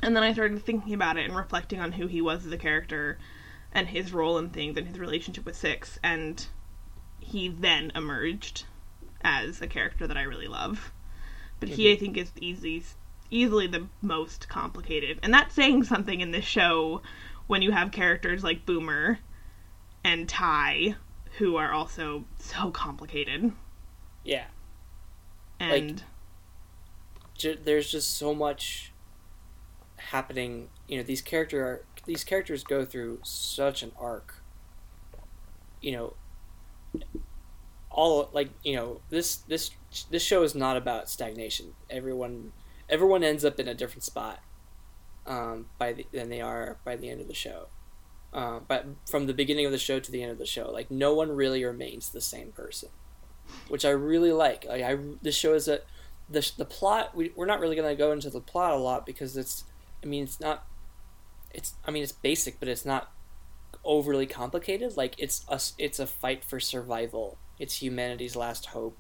And 0.02 0.16
then 0.16 0.24
I 0.24 0.34
started 0.34 0.62
thinking 0.62 0.94
about 0.94 1.16
it 1.18 1.26
and 1.26 1.36
reflecting 1.36 1.80
on 1.80 1.94
who 1.94 2.08
he 2.08 2.22
was 2.22 2.46
as 2.46 2.52
a 2.52 2.58
character 2.58 3.18
and 3.72 3.88
his 3.88 4.12
role 4.12 4.38
in 4.38 4.50
things 4.50 4.76
and 4.76 4.88
his 4.88 5.00
relationship 5.00 5.46
with 5.46 5.56
Six, 5.56 6.00
and 6.04 6.48
he 7.20 7.48
then 7.48 7.92
emerged 7.96 8.66
as 9.22 9.62
a 9.62 9.68
character 9.68 10.08
that 10.08 10.18
I 10.18 10.24
really 10.24 10.48
love. 10.48 10.92
But 11.60 11.70
he, 11.70 11.86
Mhm. 11.86 11.94
I 11.94 11.98
think, 11.98 12.18
is 12.18 12.32
easily 12.40 12.84
easily 13.30 13.68
the 13.68 13.88
most 14.02 14.50
complicated, 14.50 15.18
and 15.24 15.34
that's 15.34 15.56
saying 15.56 15.84
something 15.84 16.20
in 16.20 16.32
this 16.32 16.44
show 16.44 17.02
when 17.48 17.62
you 17.62 17.72
have 17.72 17.92
characters 17.92 18.44
like 18.44 18.66
Boomer 18.66 19.20
and 20.04 20.28
Tigh, 20.28 20.96
who 21.38 21.56
are 21.56 21.72
also 21.72 22.26
so 22.40 22.72
complicated. 22.72 23.52
Yeah. 24.24 24.46
And 25.60 26.04
ju- 27.38 27.58
there's 27.64 27.92
just 27.92 28.18
so 28.18 28.34
much 28.34 28.92
happening. 29.98 30.70
You 30.88 30.98
know, 30.98 31.04
these 31.04 31.22
character 31.22 31.64
are, 31.64 31.86
these 32.06 32.24
characters 32.24 32.64
go 32.64 32.84
through 32.84 33.20
such 33.24 33.84
an 33.84 33.92
arc. 34.00 34.42
You 35.82 35.92
know, 35.94 36.14
all 37.90 38.30
like 38.34 38.50
you 38.64 38.76
know 38.76 39.02
this 39.10 39.38
this 39.38 39.72
this 40.10 40.24
show 40.24 40.44
is 40.44 40.56
not 40.56 40.78
about 40.78 41.10
stagnation. 41.10 41.74
Everyone 41.90 42.54
everyone 42.90 43.24
ends 43.24 43.44
up 43.46 43.60
in 43.60 43.68
a 43.68 43.74
different 43.74 44.04
spot 44.04 44.40
um, 45.26 45.68
by 45.78 45.94
the, 45.94 46.06
than 46.12 46.30
they 46.30 46.42
are 46.42 46.78
by 46.84 46.96
the 46.96 47.10
end 47.10 47.22
of 47.22 47.28
the 47.28 47.34
show. 47.34 47.68
Uh, 48.34 48.60
but 48.66 48.86
from 49.10 49.28
the 49.28 49.34
beginning 49.34 49.66
of 49.66 49.72
the 49.72 49.78
show 49.78 50.00
to 50.00 50.12
the 50.12 50.24
end 50.24 50.32
of 50.32 50.38
the 50.38 50.46
show, 50.46 50.70
like 50.72 50.90
no 50.90 51.14
one 51.14 51.36
really 51.36 51.64
remains 51.66 52.10
the 52.10 52.22
same 52.22 52.52
person, 52.52 52.90
which 53.68 53.84
I 53.84 53.90
really 53.90 54.32
like. 54.32 54.66
Like 54.66 54.84
I, 54.84 54.98
this 55.22 55.36
show 55.36 55.54
is 55.54 55.68
a 55.68 55.82
the 56.30 56.50
the 56.58 56.66
plot. 56.66 57.16
We, 57.16 57.32
we're 57.36 57.46
not 57.46 57.60
really 57.60 57.76
going 57.76 57.90
to 57.90 57.96
go 57.96 58.12
into 58.12 58.30
the 58.30 58.40
plot 58.40 58.74
a 58.74 58.78
lot 58.78 59.06
because 59.06 59.36
it's. 59.36 59.66
I 60.04 60.08
mean, 60.08 60.24
it's 60.24 60.40
not. 60.40 60.66
It's. 61.54 61.74
I 61.86 61.92
mean, 61.92 62.04
it's 62.04 62.14
basic, 62.14 62.60
but 62.60 62.70
it's 62.70 62.86
not 62.86 63.12
overly 63.84 64.26
complicated. 64.26 64.96
Like 64.98 65.16
it's 65.18 65.46
a 65.48 65.60
it's 65.78 66.00
a 66.00 66.08
fight 66.08 66.44
for 66.44 66.60
survival. 66.60 67.38
It's 67.60 67.82
humanity's 67.82 68.36
last 68.36 68.68
hope. 68.68 68.98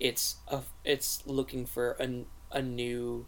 It's 0.00 0.36
a 0.48 0.62
it's 0.84 1.24
looking 1.26 1.66
for 1.66 1.96
a 2.00 2.24
a 2.50 2.62
new 2.62 3.26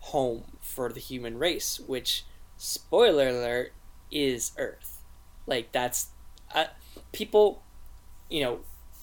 home 0.00 0.44
for 0.60 0.92
the 0.92 1.00
human 1.00 1.38
race, 1.38 1.78
which 1.80 2.24
spoiler 2.56 3.28
alert 3.28 3.72
is 4.10 4.52
Earth. 4.58 5.02
Like 5.46 5.72
that's 5.72 6.12
uh, 6.54 6.66
people, 7.12 7.66
you 8.28 8.42
know, 8.42 8.60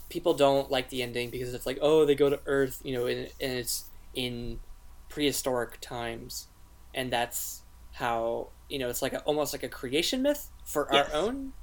people 0.10 0.34
don't 0.34 0.72
like 0.72 0.89
the 0.89 1.04
ending 1.04 1.30
because 1.32 1.54
it's 1.54 1.65
like 1.65 1.80
oh 1.82 2.06
they 2.06 2.15
go 2.15 2.30
to 2.30 2.41
Earth, 2.46 2.82
you 2.84 2.93
know, 2.93 3.06
and, 3.08 3.20
and 3.41 3.54
it's 3.54 3.89
in 4.13 4.62
prehistoric 5.10 5.80
times, 5.82 6.50
and 6.93 7.12
that's 7.12 7.63
how 7.93 8.54
you 8.70 8.80
know 8.80 8.89
it's 8.89 9.02
like 9.02 9.13
a, 9.13 9.22
almost 9.22 9.54
like 9.54 9.63
a 9.63 9.70
creation 9.70 10.22
myth 10.22 10.52
for 10.63 10.91
Yes. 10.91 11.10
our 11.12 11.13
own, 11.13 11.54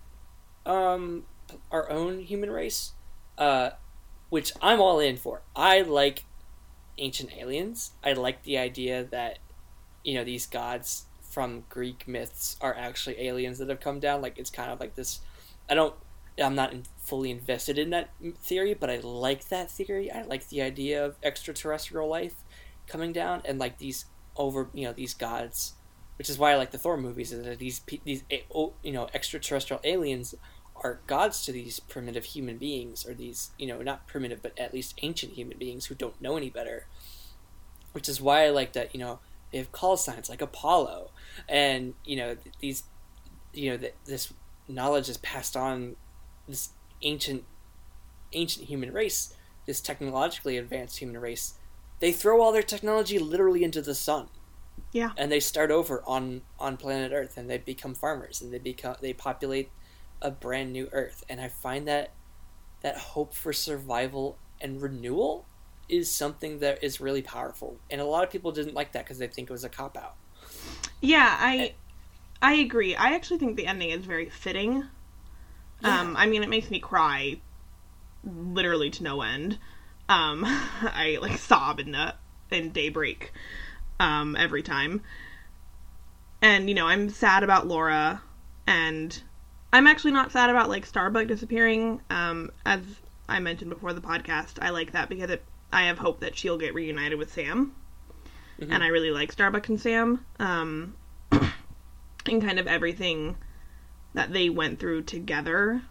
um, 0.67 1.27
our 1.71 1.91
own 1.91 2.21
human 2.21 2.51
race, 2.51 2.95
uh, 3.39 3.71
which 4.31 4.53
I'm 4.63 4.81
all 4.81 5.01
in 5.01 5.17
for. 5.17 5.45
I 5.57 5.83
like 5.83 6.27
ancient 6.99 7.33
aliens. 7.37 7.93
I 8.05 8.13
like 8.15 8.43
the 8.45 8.59
idea 8.59 9.05
that 9.05 9.41
you 10.05 10.15
know 10.15 10.25
these 10.25 10.47
gods 10.47 11.07
from 11.35 11.65
Greek 11.69 12.07
myths 12.07 12.57
are 12.61 12.75
actually 12.77 13.21
aliens 13.21 13.59
that 13.59 13.69
have 13.69 13.81
come 13.81 13.99
down. 13.99 14.23
Like 14.23 14.39
it's 14.39 14.51
kind 14.51 14.71
of 14.71 14.79
like 14.79 14.95
this. 14.95 15.21
I 15.69 15.75
don't. 15.75 15.95
I'm 16.41 16.55
not 16.55 16.73
in, 16.73 16.85
fully 16.99 17.31
invested 17.31 17.79
in 17.79 17.91
that 17.91 18.11
theory, 18.43 18.75
but 18.75 18.91
I 18.91 18.99
like 18.99 19.49
that 19.49 19.71
theory. 19.71 20.11
I 20.11 20.23
like 20.23 20.49
the 20.49 20.63
idea 20.63 21.05
of 21.05 21.17
extraterrestrial 21.23 22.09
life 22.09 22.35
coming 22.87 23.13
down 23.13 23.43
and 23.45 23.59
like 23.59 23.79
these 23.79 24.07
over 24.37 24.69
you 24.73 24.85
know 24.85 24.93
these 24.93 25.15
gods, 25.15 25.75
which 26.17 26.31
is 26.31 26.39
why 26.39 26.53
I 26.53 26.57
like 26.57 26.71
the 26.71 26.79
Thor 26.79 26.97
movies. 26.97 27.33
Is 27.33 27.45
that 27.45 27.59
these 27.59 27.81
these 28.05 28.23
you 28.31 28.93
know 28.93 29.09
extraterrestrial 29.13 29.81
aliens 29.83 30.37
are 30.77 31.01
gods 31.07 31.45
to 31.45 31.53
these 31.53 31.81
primitive 31.81 32.25
human 32.25 32.59
beings, 32.59 33.07
or 33.07 33.15
these, 33.15 33.51
you 33.59 33.67
know, 33.67 33.81
not 33.81 34.07
primitive, 34.07 34.43
but 34.43 34.59
at 34.59 34.75
least 34.75 34.99
ancient 35.03 35.33
human 35.33 35.57
beings 35.57 35.87
who 35.87 35.95
don't 35.95 36.21
know 36.21 36.37
any 36.37 36.51
better. 36.51 36.87
Which 37.93 38.09
is 38.09 38.21
why 38.21 38.45
I 38.45 38.51
like 38.51 38.73
that, 38.73 38.93
you 38.93 39.01
know, 39.01 39.21
they 39.55 39.59
have 39.59 39.71
call 39.71 39.97
signs 39.97 40.29
like 40.29 40.43
Apollo, 40.43 41.13
and 41.49 41.95
you 42.05 42.17
know 42.17 42.37
these, 42.59 42.83
you 43.53 43.71
know, 43.71 43.77
that 43.77 43.95
this 44.05 44.33
knowledge 44.67 45.09
is 45.09 45.17
passed 45.19 45.57
on, 45.57 45.95
this 46.49 46.71
ancient, 47.03 47.45
ancient 48.33 48.67
human 48.67 48.93
race, 48.93 49.33
this 49.65 49.81
technologically 49.81 50.59
advanced 50.59 50.99
human 50.99 51.21
race. 51.21 51.55
They 52.01 52.11
throw 52.11 52.43
all 52.43 52.51
their 52.51 52.65
technology 52.65 53.17
literally 53.17 53.63
into 53.63 53.81
the 53.81 53.95
sun 53.95 54.29
Yeah. 54.91 55.13
and 55.17 55.31
they 55.31 55.39
start 55.39 55.71
over 55.71 56.03
on 56.05 56.43
on 56.59 56.77
planet 56.77 57.13
Earth, 57.13 57.37
and 57.37 57.49
they 57.49 57.59
become 57.59 57.95
farmers, 57.95 58.43
and 58.43 58.53
they 58.53 58.59
become 58.59 58.97
they 59.01 59.13
populate 59.13 59.71
a 60.21 60.33
brand 60.33 60.73
new 60.73 60.89
Earth, 60.91 61.23
and 61.29 61.41
I 61.41 61.47
find 61.47 61.87
that 61.87 62.11
that 62.83 62.97
hope 62.97 63.35
for 63.35 63.53
survival 63.53 64.37
and 64.61 64.83
renewal 64.83 65.47
is 65.89 66.11
something 66.11 66.59
that 66.61 66.83
is 66.83 67.01
really 67.01 67.23
powerful, 67.23 67.77
and 67.91 68.01
a 68.01 68.05
lot 68.05 68.25
of 68.25 68.31
people 68.31 68.53
didn't 68.53 68.75
like 68.75 68.93
that 68.93 69.05
because 69.05 69.19
they 69.19 69.27
think 69.27 69.51
it 69.51 69.53
was 69.53 69.65
a 69.65 69.69
cop 69.69 69.97
out. 69.97 70.15
Yeah, 71.01 71.37
I 71.39 71.75
I 72.41 72.55
agree. 72.55 72.95
I 72.95 73.15
actually 73.15 73.39
think 73.39 73.57
the 73.57 73.67
ending 73.67 73.91
is 73.91 74.05
very 74.05 74.29
fitting. 74.29 74.85
Um, 75.83 76.17
I 76.17 76.27
mean, 76.27 76.43
it 76.43 76.49
makes 76.49 76.71
me 76.71 76.79
cry 76.81 77.41
literally 78.25 78.91
to 78.91 79.03
no 79.03 79.21
end. 79.21 79.59
Um, 80.09 80.45
I 80.47 81.19
like 81.21 81.39
sob 81.39 81.81
in 81.81 81.93
the 81.93 82.15
in 82.51 82.71
Daybreak 82.71 83.33
um, 84.01 84.37
every 84.37 84.63
time. 84.63 85.03
And 86.43 86.69
you 86.69 86.75
know, 86.75 86.87
I'm 86.87 87.09
sad 87.09 87.43
about 87.43 87.67
Laura, 87.67 88.23
and 88.67 89.23
I'm 89.73 89.87
actually 89.87 90.13
not 90.13 90.33
sad 90.33 90.51
about 90.51 90.69
like 90.69 90.87
Starbuck 90.87 91.27
disappearing. 91.27 92.01
Um, 92.11 92.51
as 92.67 92.81
I 93.29 93.41
mentioned 93.41 93.71
before 93.71 93.93
the 93.93 94.01
podcast, 94.01 94.59
I 94.61 94.71
like 94.71 94.93
that 94.93 95.09
because 95.09 95.31
it, 95.31 95.43
I 95.75 95.87
have 95.87 95.99
hope 95.99 96.21
that 96.21 96.37
she'll 96.37 96.57
get 96.57 96.73
reunited 96.73 97.19
with 97.19 97.33
Sam, 97.33 97.75
and 98.61 98.83
I 98.83 98.87
really 98.87 99.11
like 99.11 99.33
Starbuck 99.33 99.69
and 99.69 99.81
Sam. 99.81 100.25
Um, 100.39 100.95
and 101.33 102.43
kind 102.43 102.59
of 102.59 102.67
everything 102.67 103.37
that 104.15 104.33
they 104.33 104.49
went 104.49 104.79
through 104.79 105.03
together, 105.03 105.83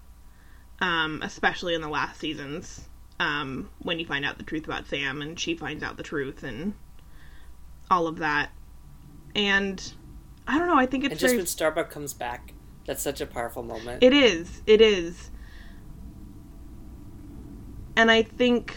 um, 0.79 1.21
especially 1.21 1.75
in 1.75 1.81
the 1.81 1.89
last 1.89 2.19
seasons. 2.19 2.87
Um, 3.19 3.69
when 3.79 3.99
you 3.99 4.05
find 4.05 4.25
out 4.25 4.37
the 4.37 4.43
truth 4.43 4.65
about 4.65 4.87
Sam 4.87 5.21
and 5.21 5.39
she 5.39 5.55
finds 5.55 5.83
out 5.83 5.97
the 5.97 6.03
truth 6.03 6.43
and 6.43 6.73
all 7.89 8.07
of 8.07 8.17
that. 8.17 8.49
And 9.35 9.93
I 10.47 10.57
don't 10.57 10.67
know, 10.67 10.77
I 10.77 10.85
think 10.85 11.03
it's 11.03 11.11
and 11.11 11.19
just 11.19 11.31
very 11.31 11.37
when 11.37 11.45
Starbuck 11.45 11.89
comes 11.89 12.13
back, 12.13 12.53
that's 12.85 13.01
such 13.03 13.21
a 13.21 13.25
powerful 13.25 13.63
moment. 13.63 14.03
it 14.03 14.13
is. 14.13 14.61
It 14.65 14.81
is. 14.81 15.29
And 17.95 18.09
I 18.09 18.23
think 18.23 18.75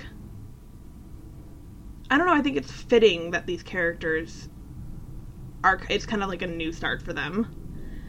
I 2.11 2.19
don't 2.19 2.27
know, 2.27 2.35
I 2.35 2.43
think 2.43 2.57
it's 2.57 2.71
fitting 2.71 3.31
that 3.33 3.47
these 3.47 3.63
characters 3.63 4.49
are 5.65 5.81
it's 5.89 6.07
kind 6.07 6.23
of 6.23 6.29
like 6.29 6.43
a 6.43 6.47
new 6.47 6.73
start 6.73 7.03
for 7.03 7.13
them. 7.13 7.49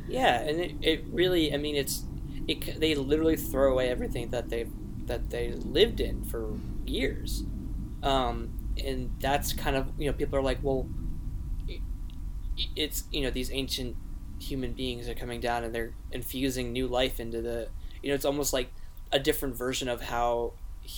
Yeah, 0.07 0.39
and 0.41 0.59
it, 0.59 0.75
it 0.81 1.05
really, 1.11 1.53
I 1.53 1.57
mean, 1.57 1.75
it's 1.75 2.03
it. 2.47 2.79
They 2.79 2.95
literally 2.95 3.35
throw 3.35 3.71
away 3.71 3.89
everything 3.89 4.29
that 4.29 4.49
they 4.49 4.67
that 5.05 5.29
they 5.29 5.51
lived 5.51 5.99
in 5.99 6.23
for 6.23 6.57
years, 6.85 7.43
um, 8.03 8.49
and 8.83 9.11
that's 9.19 9.53
kind 9.53 9.75
of 9.75 9.91
you 9.97 10.07
know 10.07 10.13
people 10.13 10.37
are 10.37 10.41
like, 10.43 10.59
well, 10.61 10.87
it's 12.75 13.03
you 13.11 13.21
know 13.21 13.29
these 13.29 13.51
ancient 13.51 13.95
human 14.39 14.73
beings 14.73 15.09
are 15.09 15.15
coming 15.15 15.39
down 15.39 15.63
and 15.63 15.73
they're 15.73 15.93
infusing 16.11 16.71
new 16.71 16.87
life 16.87 17.19
into 17.19 17.41
the 17.41 17.67
you 18.01 18.09
know 18.09 18.15
it's 18.15 18.25
almost 18.25 18.53
like 18.53 18.71
a 19.11 19.19
different 19.19 19.55
version 19.55 19.87
of 19.87 20.01
how 20.01 20.53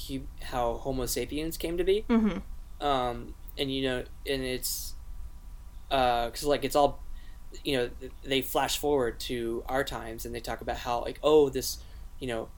hu- 0.07 0.27
how 0.43 0.73
Homo 0.75 1.05
sapiens 1.05 1.57
came 1.57 1.77
to 1.77 1.83
be 1.83 2.05
Mhm. 2.09 2.41
Um, 2.81 3.33
and 3.57 3.71
you 3.71 3.83
know, 3.83 4.03
and 4.27 4.43
it's 4.43 4.93
because 5.89 6.43
like 6.43 6.63
it's 6.63 6.75
all, 6.75 7.03
you 7.63 7.77
know, 7.77 7.89
they 8.23 8.41
flash 8.41 8.77
forward 8.77 9.19
to 9.21 9.63
our 9.67 9.83
times 9.83 10.25
and 10.25 10.33
they 10.33 10.39
talk 10.39 10.61
about 10.61 10.77
how 10.77 11.01
like 11.01 11.19
oh 11.23 11.49
this, 11.49 11.79
you 12.19 12.27
know, 12.27 12.49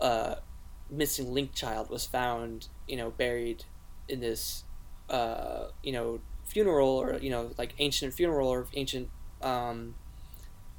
uh, 0.00 0.36
missing 0.90 1.32
link 1.32 1.54
child 1.54 1.88
was 1.90 2.04
found 2.06 2.68
you 2.88 2.96
know 2.96 3.10
buried 3.10 3.64
in 4.08 4.20
this, 4.20 4.64
uh, 5.08 5.64
you 5.82 5.92
know, 5.92 6.20
funeral 6.44 6.88
or 6.88 7.18
you 7.18 7.30
know 7.30 7.50
like 7.58 7.74
ancient 7.78 8.14
funeral 8.14 8.48
or 8.48 8.66
ancient 8.74 9.08
um, 9.42 9.94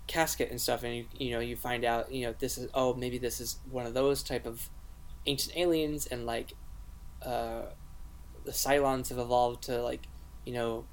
casket 0.08 0.50
and 0.50 0.60
stuff. 0.60 0.84
And 0.84 0.96
you, 0.96 1.06
you 1.18 1.32
know 1.32 1.40
you 1.40 1.56
find 1.56 1.86
out 1.86 2.12
you 2.12 2.26
know 2.26 2.36
this 2.40 2.58
is 2.58 2.70
oh 2.74 2.94
maybe 2.94 3.18
this 3.18 3.40
is 3.40 3.58
one 3.70 3.86
of 3.86 3.94
those 3.94 4.24
type 4.24 4.46
of 4.46 4.70
ancient 5.26 5.56
aliens 5.58 6.08
and 6.08 6.26
like 6.26 6.54
uh, 7.26 7.64
the 8.46 8.52
Cylons 8.52 9.10
have 9.10 9.18
evolved 9.18 9.64
to 9.64 9.82
like 9.82 10.08
you 10.46 10.54
know 10.54 10.86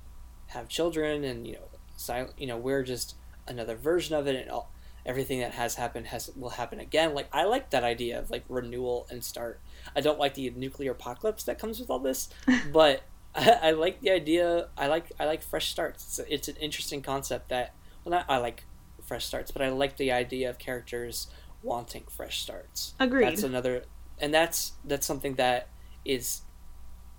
have 0.49 0.69
children 0.69 1.25
and 1.25 1.47
you 1.47 1.55
know 1.55 1.69
Cy- 1.97 2.29
you 2.37 2.47
know 2.47 2.57
we're 2.57 2.83
just 2.83 3.17
another 3.47 3.77
version 3.77 4.15
of 4.15 4.27
it 4.27 4.37
and 4.37 4.51
all 4.51 4.71
everything 5.07 5.41
that 5.41 5.53
has 5.53 5.75
happened 5.77 6.07
has 6.09 6.31
will 6.37 6.51
happen 6.51 6.79
again. 6.81 7.15
Like 7.15 7.29
I 7.33 7.45
like 7.45 7.71
that 7.71 7.83
idea 7.83 8.19
of 8.19 8.31
like 8.31 8.45
renewal 8.49 9.07
and 9.11 9.25
start. 9.25 9.61
I 9.97 10.01
don't 10.01 10.19
like 10.19 10.35
the 10.35 10.51
nuclear 10.51 10.93
apocalypse 10.93 11.45
that 11.45 11.59
comes 11.59 11.81
with 11.81 11.91
all 11.91 11.99
this 11.99 12.29
but 12.73 13.03
I, 13.35 13.51
I 13.63 13.71
like 13.73 14.01
the 14.01 14.11
idea 14.11 14.69
I 14.77 14.87
like 14.89 15.11
I 15.19 15.25
like 15.25 15.43
fresh 15.43 15.69
starts. 15.71 16.05
It's, 16.05 16.19
a, 16.19 16.35
it's 16.35 16.49
an 16.49 16.57
interesting 16.57 17.03
concept 17.03 17.49
that 17.49 17.75
well 18.05 18.11
not 18.11 18.27
I 18.29 18.37
like 18.39 18.65
fresh 19.03 19.25
starts 19.25 19.51
but 19.51 19.63
I 19.63 19.71
like 19.71 19.97
the 19.97 20.13
idea 20.13 20.51
of 20.51 20.59
characters 20.59 21.29
wanting 21.63 22.05
fresh 22.11 22.41
starts. 22.41 22.95
Agreed. 23.01 23.27
that's 23.27 23.43
another 23.43 23.85
and 24.21 24.33
that's 24.33 24.73
that's 24.85 25.07
something 25.07 25.35
that 25.35 25.69
is 26.05 26.43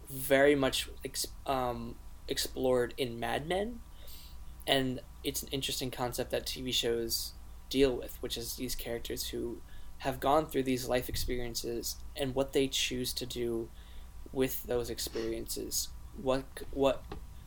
very 0.09 0.55
much 0.55 0.89
ex- 1.05 1.27
um, 1.45 1.95
explored 2.27 2.93
in 2.97 3.19
Mad 3.19 3.47
Men, 3.47 3.79
and 4.65 5.01
it's 5.23 5.43
an 5.43 5.49
interesting 5.51 5.91
concept 5.91 6.31
that 6.31 6.45
TV 6.45 6.73
shows 6.73 7.33
deal 7.69 7.95
with, 7.95 8.17
which 8.21 8.37
is 8.37 8.55
these 8.55 8.75
characters 8.75 9.29
who 9.29 9.61
have 9.99 10.19
gone 10.19 10.45
through 10.45 10.63
these 10.63 10.87
life 10.87 11.09
experiences 11.09 11.97
and 12.15 12.33
what 12.33 12.53
they 12.53 12.67
choose 12.67 13.13
to 13.13 13.25
do 13.25 13.69
with 14.31 14.63
those 14.63 14.89
experiences. 14.89 15.89
What 16.21 16.43
what 16.71 17.03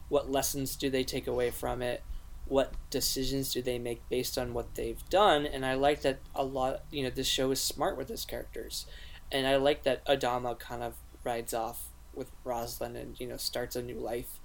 what 0.08 0.30
lessons 0.30 0.76
do 0.76 0.90
they 0.90 1.04
take 1.04 1.26
away 1.26 1.50
from 1.50 1.82
it? 1.82 2.02
What 2.46 2.74
decisions 2.90 3.52
do 3.52 3.62
they 3.62 3.78
make 3.78 4.06
based 4.08 4.36
on 4.36 4.52
what 4.52 4.74
they've 4.74 5.02
done? 5.08 5.46
And 5.46 5.64
I 5.64 5.74
like 5.74 6.02
that 6.02 6.18
a 6.34 6.44
lot. 6.44 6.82
You 6.90 7.04
know, 7.04 7.10
this 7.10 7.26
show 7.26 7.50
is 7.50 7.60
smart 7.60 7.96
with 7.96 8.10
its 8.10 8.24
characters, 8.24 8.86
and 9.30 9.46
I 9.46 9.56
like 9.56 9.84
that 9.84 10.04
Adama 10.06 10.58
kind 10.58 10.82
of 10.82 10.94
rides 11.24 11.54
off 11.54 11.91
with 12.14 12.30
Roslin 12.44 12.96
and 12.96 13.18
you 13.18 13.26
know 13.26 13.36
starts 13.36 13.76
a 13.76 13.82
new 13.82 13.98
life 13.98 14.40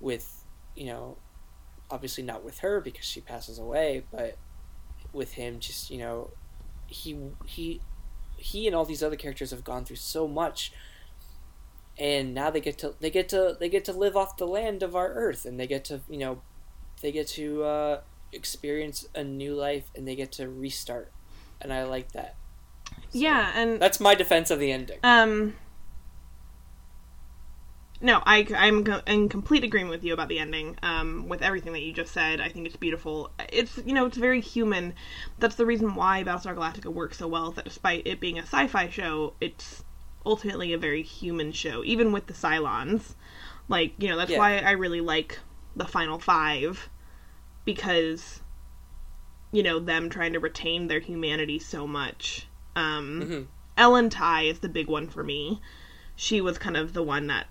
with 0.00 0.44
you 0.74 0.86
know 0.86 1.16
obviously 1.90 2.22
not 2.22 2.44
with 2.44 2.58
her 2.60 2.80
because 2.80 3.04
she 3.04 3.20
passes 3.20 3.58
away, 3.58 4.04
but 4.10 4.36
with 5.12 5.32
him 5.32 5.58
just 5.58 5.90
you 5.90 5.98
know 5.98 6.30
he 6.86 7.18
he 7.46 7.80
he 8.36 8.66
and 8.66 8.74
all 8.74 8.84
these 8.84 9.02
other 9.02 9.16
characters 9.16 9.50
have 9.50 9.64
gone 9.64 9.84
through 9.84 9.96
so 9.96 10.26
much. 10.26 10.72
And 11.98 12.32
now 12.32 12.50
they 12.50 12.60
get 12.60 12.78
to 12.78 12.94
they 13.00 13.10
get 13.10 13.28
to 13.30 13.56
they 13.58 13.68
get 13.68 13.84
to 13.86 13.92
live 13.92 14.16
off 14.16 14.36
the 14.36 14.46
land 14.46 14.82
of 14.82 14.96
our 14.96 15.12
earth 15.12 15.44
and 15.44 15.60
they 15.60 15.66
get 15.66 15.84
to 15.86 16.00
you 16.08 16.18
know 16.18 16.40
they 17.02 17.12
get 17.12 17.26
to 17.28 17.64
uh, 17.64 18.00
experience 18.32 19.06
a 19.14 19.24
new 19.24 19.54
life 19.54 19.90
and 19.94 20.06
they 20.06 20.16
get 20.16 20.32
to 20.32 20.48
restart. 20.48 21.12
And 21.60 21.72
i 21.72 21.84
like 21.84 22.12
that. 22.12 22.36
So, 22.86 23.18
yeah, 23.18 23.52
and 23.54 23.80
that's 23.80 24.00
my 24.00 24.14
defense 24.14 24.50
of 24.50 24.58
the 24.58 24.72
ending. 24.72 24.98
Um. 25.02 25.54
No, 28.02 28.22
I, 28.24 28.46
I'm 28.56 28.86
in 29.06 29.28
complete 29.28 29.62
agreement 29.62 29.90
with 29.90 30.02
you 30.04 30.14
about 30.14 30.28
the 30.28 30.38
ending. 30.38 30.76
Um, 30.82 31.28
with 31.28 31.42
everything 31.42 31.74
that 31.74 31.82
you 31.82 31.92
just 31.92 32.12
said, 32.12 32.40
I 32.40 32.48
think 32.48 32.66
it's 32.66 32.76
beautiful. 32.76 33.30
It's 33.52 33.78
you 33.84 33.92
know 33.92 34.06
it's 34.06 34.16
very 34.16 34.40
human. 34.40 34.94
That's 35.38 35.56
the 35.56 35.66
reason 35.66 35.94
why 35.94 36.24
Battlestar 36.24 36.54
Galactica 36.56 36.92
works 36.92 37.18
so 37.18 37.28
well. 37.28 37.50
Is 37.50 37.56
that 37.56 37.64
despite 37.66 38.06
it 38.06 38.18
being 38.18 38.38
a 38.38 38.42
sci-fi 38.42 38.88
show, 38.88 39.34
it's 39.40 39.84
ultimately 40.24 40.72
a 40.72 40.78
very 40.78 41.02
human 41.02 41.52
show, 41.52 41.84
even 41.84 42.10
with 42.10 42.26
the 42.26 42.32
Cylons. 42.32 43.14
Like 43.68 43.92
you 43.98 44.08
know 44.08 44.16
that's 44.16 44.30
Yeah. 44.30 44.38
why 44.38 44.58
I 44.58 44.70
really 44.72 45.02
like 45.02 45.38
the 45.76 45.86
final 45.86 46.18
five 46.18 46.88
because 47.66 48.40
you 49.52 49.62
know 49.62 49.78
them 49.78 50.08
trying 50.08 50.32
to 50.32 50.40
retain 50.40 50.86
their 50.86 51.00
humanity 51.00 51.58
so 51.58 51.86
much. 51.86 52.46
Um, 52.74 53.20
Mhm. 53.22 53.46
Ellen 53.76 54.08
Tigh 54.10 54.42
is 54.44 54.60
the 54.60 54.68
big 54.70 54.88
one 54.88 55.08
for 55.08 55.22
me. 55.22 55.60
She 56.16 56.40
was 56.40 56.56
kind 56.58 56.76
of 56.76 56.92
the 56.94 57.02
one 57.02 57.26
that 57.28 57.46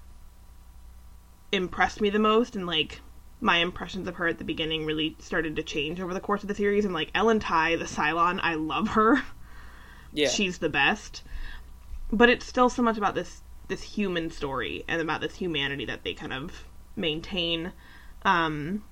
impressed 1.52 2.02
me 2.02 2.10
the 2.10 2.20
most, 2.20 2.56
and 2.56 2.68
like 2.68 3.02
my 3.42 3.58
impressions 3.58 4.08
of 4.08 4.16
her 4.16 4.28
at 4.28 4.38
the 4.38 4.44
beginning 4.44 4.86
really 4.86 5.16
started 5.20 5.56
to 5.56 5.64
change 5.64 6.02
over 6.02 6.14
the 6.14 6.20
course 6.20 6.44
of 6.44 6.50
the 6.50 6.56
series. 6.56 6.86
And 6.86 6.94
like 6.94 7.12
Ellen 7.16 7.40
Tigh, 7.40 7.76
the 7.76 7.86
Cylon, 7.86 8.40
I 8.42 8.56
love 8.56 8.90
her. 8.90 9.24
yeah 10.12 10.28
She's 10.28 10.58
the 10.58 10.70
best. 10.70 11.24
But 12.12 12.30
it's 12.30 12.46
still 12.46 12.70
so 12.70 12.82
much 12.82 12.98
about 12.98 13.16
this 13.16 13.42
this 13.68 13.84
human 13.84 14.32
story 14.32 14.84
and 14.88 15.00
about 15.00 15.22
this 15.22 15.36
humanity 15.36 15.86
that 15.86 16.04
they 16.04 16.14
kind 16.14 16.34
of 16.34 16.66
maintain. 16.96 17.72
Um, 18.24 18.84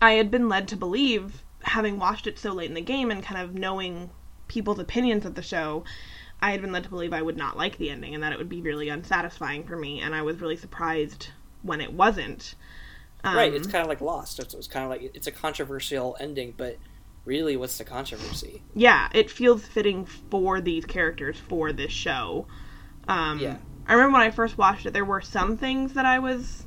I 0.00 0.12
had 0.12 0.30
been 0.30 0.48
led 0.48 0.66
to 0.68 0.76
believe, 0.76 1.44
having 1.62 1.98
watched 1.98 2.26
it 2.26 2.38
so 2.38 2.52
late 2.52 2.68
in 2.68 2.74
the 2.74 2.80
game 2.80 3.10
and 3.10 3.22
kind 3.22 3.40
of 3.40 3.54
knowing 3.54 4.10
people's 4.48 4.80
opinions 4.80 5.24
of 5.24 5.36
the 5.36 5.42
show, 5.42 5.84
I 6.42 6.50
had 6.50 6.60
been 6.60 6.72
led 6.72 6.82
to 6.82 6.90
believe 6.90 7.12
I 7.12 7.22
would 7.22 7.36
not 7.36 7.56
like 7.56 7.78
the 7.78 7.88
ending 7.88 8.14
and 8.14 8.22
that 8.24 8.32
it 8.32 8.38
would 8.38 8.48
be 8.48 8.60
really 8.60 8.88
unsatisfying 8.88 9.62
for 9.62 9.76
me, 9.76 10.00
and 10.00 10.12
I 10.12 10.22
was 10.22 10.40
really 10.40 10.56
surprised 10.56 11.28
when 11.62 11.80
it 11.80 11.92
wasn't. 11.92 12.56
Um, 13.22 13.36
right, 13.36 13.54
it's 13.54 13.68
kind 13.68 13.80
of 13.80 13.88
like 13.88 14.00
Lost. 14.00 14.40
It's, 14.40 14.52
it's 14.52 14.66
kind 14.66 14.84
of 14.84 14.90
like 14.90 15.14
it's 15.14 15.28
a 15.28 15.32
controversial 15.32 16.16
ending, 16.18 16.52
but 16.56 16.78
really, 17.24 17.56
what's 17.56 17.78
the 17.78 17.84
controversy? 17.84 18.60
Yeah, 18.74 19.08
it 19.14 19.30
feels 19.30 19.64
fitting 19.64 20.04
for 20.04 20.60
these 20.60 20.84
characters 20.84 21.36
for 21.38 21.72
this 21.72 21.92
show. 21.92 22.48
Um, 23.06 23.38
yeah, 23.38 23.58
I 23.86 23.94
remember 23.94 24.14
when 24.14 24.26
I 24.26 24.32
first 24.32 24.58
watched 24.58 24.84
it, 24.84 24.92
there 24.92 25.04
were 25.04 25.20
some 25.20 25.56
things 25.56 25.92
that 25.92 26.06
I 26.06 26.18
was 26.18 26.66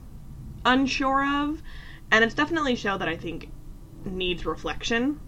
unsure 0.64 1.26
of, 1.44 1.62
and 2.12 2.24
it's 2.24 2.34
definitely 2.34 2.74
a 2.74 2.78
show 2.78 2.98
that 2.98 3.10
I 3.10 3.18
think 3.18 3.52
needs 4.06 4.46
reflection 4.46 5.20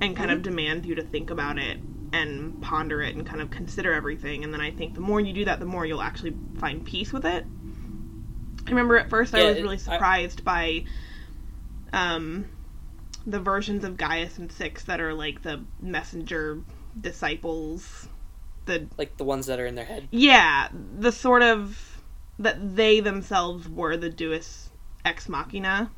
and 0.00 0.16
kind 0.16 0.30
mm-hmm. 0.30 0.36
of 0.36 0.42
demands 0.42 0.86
you 0.86 0.94
to 0.94 1.02
think 1.02 1.30
about 1.30 1.58
it 1.58 1.80
and 2.12 2.60
ponder 2.60 3.02
it 3.02 3.14
and 3.14 3.26
kind 3.26 3.40
of 3.40 3.50
consider 3.50 3.92
everything. 3.92 4.44
And 4.44 4.52
then 4.52 4.60
I 4.60 4.70
think 4.70 4.94
the 4.94 5.00
more 5.00 5.20
you 5.20 5.32
do 5.32 5.44
that, 5.44 5.60
the 5.60 5.66
more 5.66 5.86
you'll 5.86 6.02
actually 6.02 6.34
find 6.58 6.84
peace 6.84 7.12
with 7.12 7.24
it. 7.24 7.44
I 8.66 8.70
remember 8.70 8.96
at 8.96 9.08
first 9.08 9.32
yeah, 9.32 9.40
I 9.40 9.50
was 9.50 9.62
really 9.62 9.78
surprised 9.78 10.40
I... 10.40 10.44
by 10.44 10.84
um, 11.92 12.46
the 13.26 13.40
versions 13.40 13.84
of 13.84 13.96
Gaius 13.96 14.38
and 14.38 14.50
Six 14.50 14.84
that 14.84 15.00
are 15.00 15.14
like 15.14 15.42
the 15.42 15.64
messenger 15.80 16.60
disciples. 17.00 18.08
The 18.66 18.86
like 18.98 19.16
the 19.16 19.24
ones 19.24 19.46
that 19.46 19.58
are 19.58 19.66
in 19.66 19.74
their 19.74 19.84
head. 19.84 20.08
Yeah, 20.10 20.68
the 20.98 21.12
sort 21.12 21.42
of 21.42 22.00
that 22.38 22.76
they 22.76 23.00
themselves 23.00 23.68
were 23.68 23.96
the 23.96 24.10
Deus 24.10 24.70
ex 25.04 25.28
machina, 25.28 25.90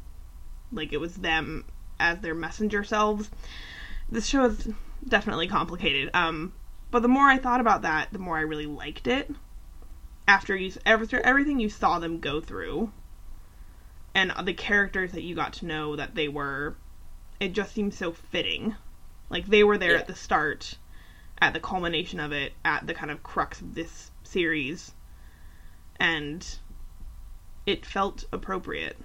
like 0.73 0.93
it 0.93 1.01
was 1.01 1.17
them 1.17 1.65
as 1.99 2.21
their 2.21 2.35
messenger 2.35 2.85
selves. 2.85 3.31
This 4.09 4.27
show 4.27 4.45
is 4.47 4.69
definitely 5.07 5.49
complicated. 5.49 6.11
Um, 6.15 6.53
but 6.91 7.03
the 7.03 7.09
more 7.09 7.29
I 7.29 7.39
thought 7.39 7.61
about 7.61 7.83
that, 7.83 8.13
the 8.13 8.19
more 8.19 8.37
I 8.37 8.43
really 8.43 8.67
liked 8.67 9.07
it. 9.07 9.31
After 10.29 10.55
you, 10.57 10.73
after 10.87 11.21
everything 11.21 11.59
you 11.59 11.69
saw 11.69 11.99
them 11.99 12.21
go 12.21 12.41
through, 12.41 12.93
and 14.15 14.33
the 14.45 14.55
characters 14.55 15.13
that 15.13 15.23
you 15.23 15.35
got 15.35 15.55
to 15.55 15.67
know 15.67 15.97
that 15.97 16.15
they 16.15 16.29
were, 16.29 16.77
it 17.41 17.53
just 17.53 17.73
seemed 17.75 17.95
so 17.95 18.13
fitting. 18.13 18.77
Like 19.31 19.47
they 19.47 19.65
were 19.65 19.79
there 19.79 19.93
yeah. 19.93 19.99
at 19.99 20.07
the 20.07 20.15
start, 20.15 20.77
at 21.41 21.55
the 21.55 21.61
culmination 21.61 22.21
of 22.21 22.33
it, 22.33 22.53
at 22.65 22.87
the 22.87 22.95
kind 22.95 23.11
of 23.11 23.23
crux 23.23 23.61
of 23.61 23.75
this 23.75 24.11
series, 24.23 24.93
and 25.99 26.47
it 27.67 27.87
felt 27.87 28.25
appropriate. 28.33 28.97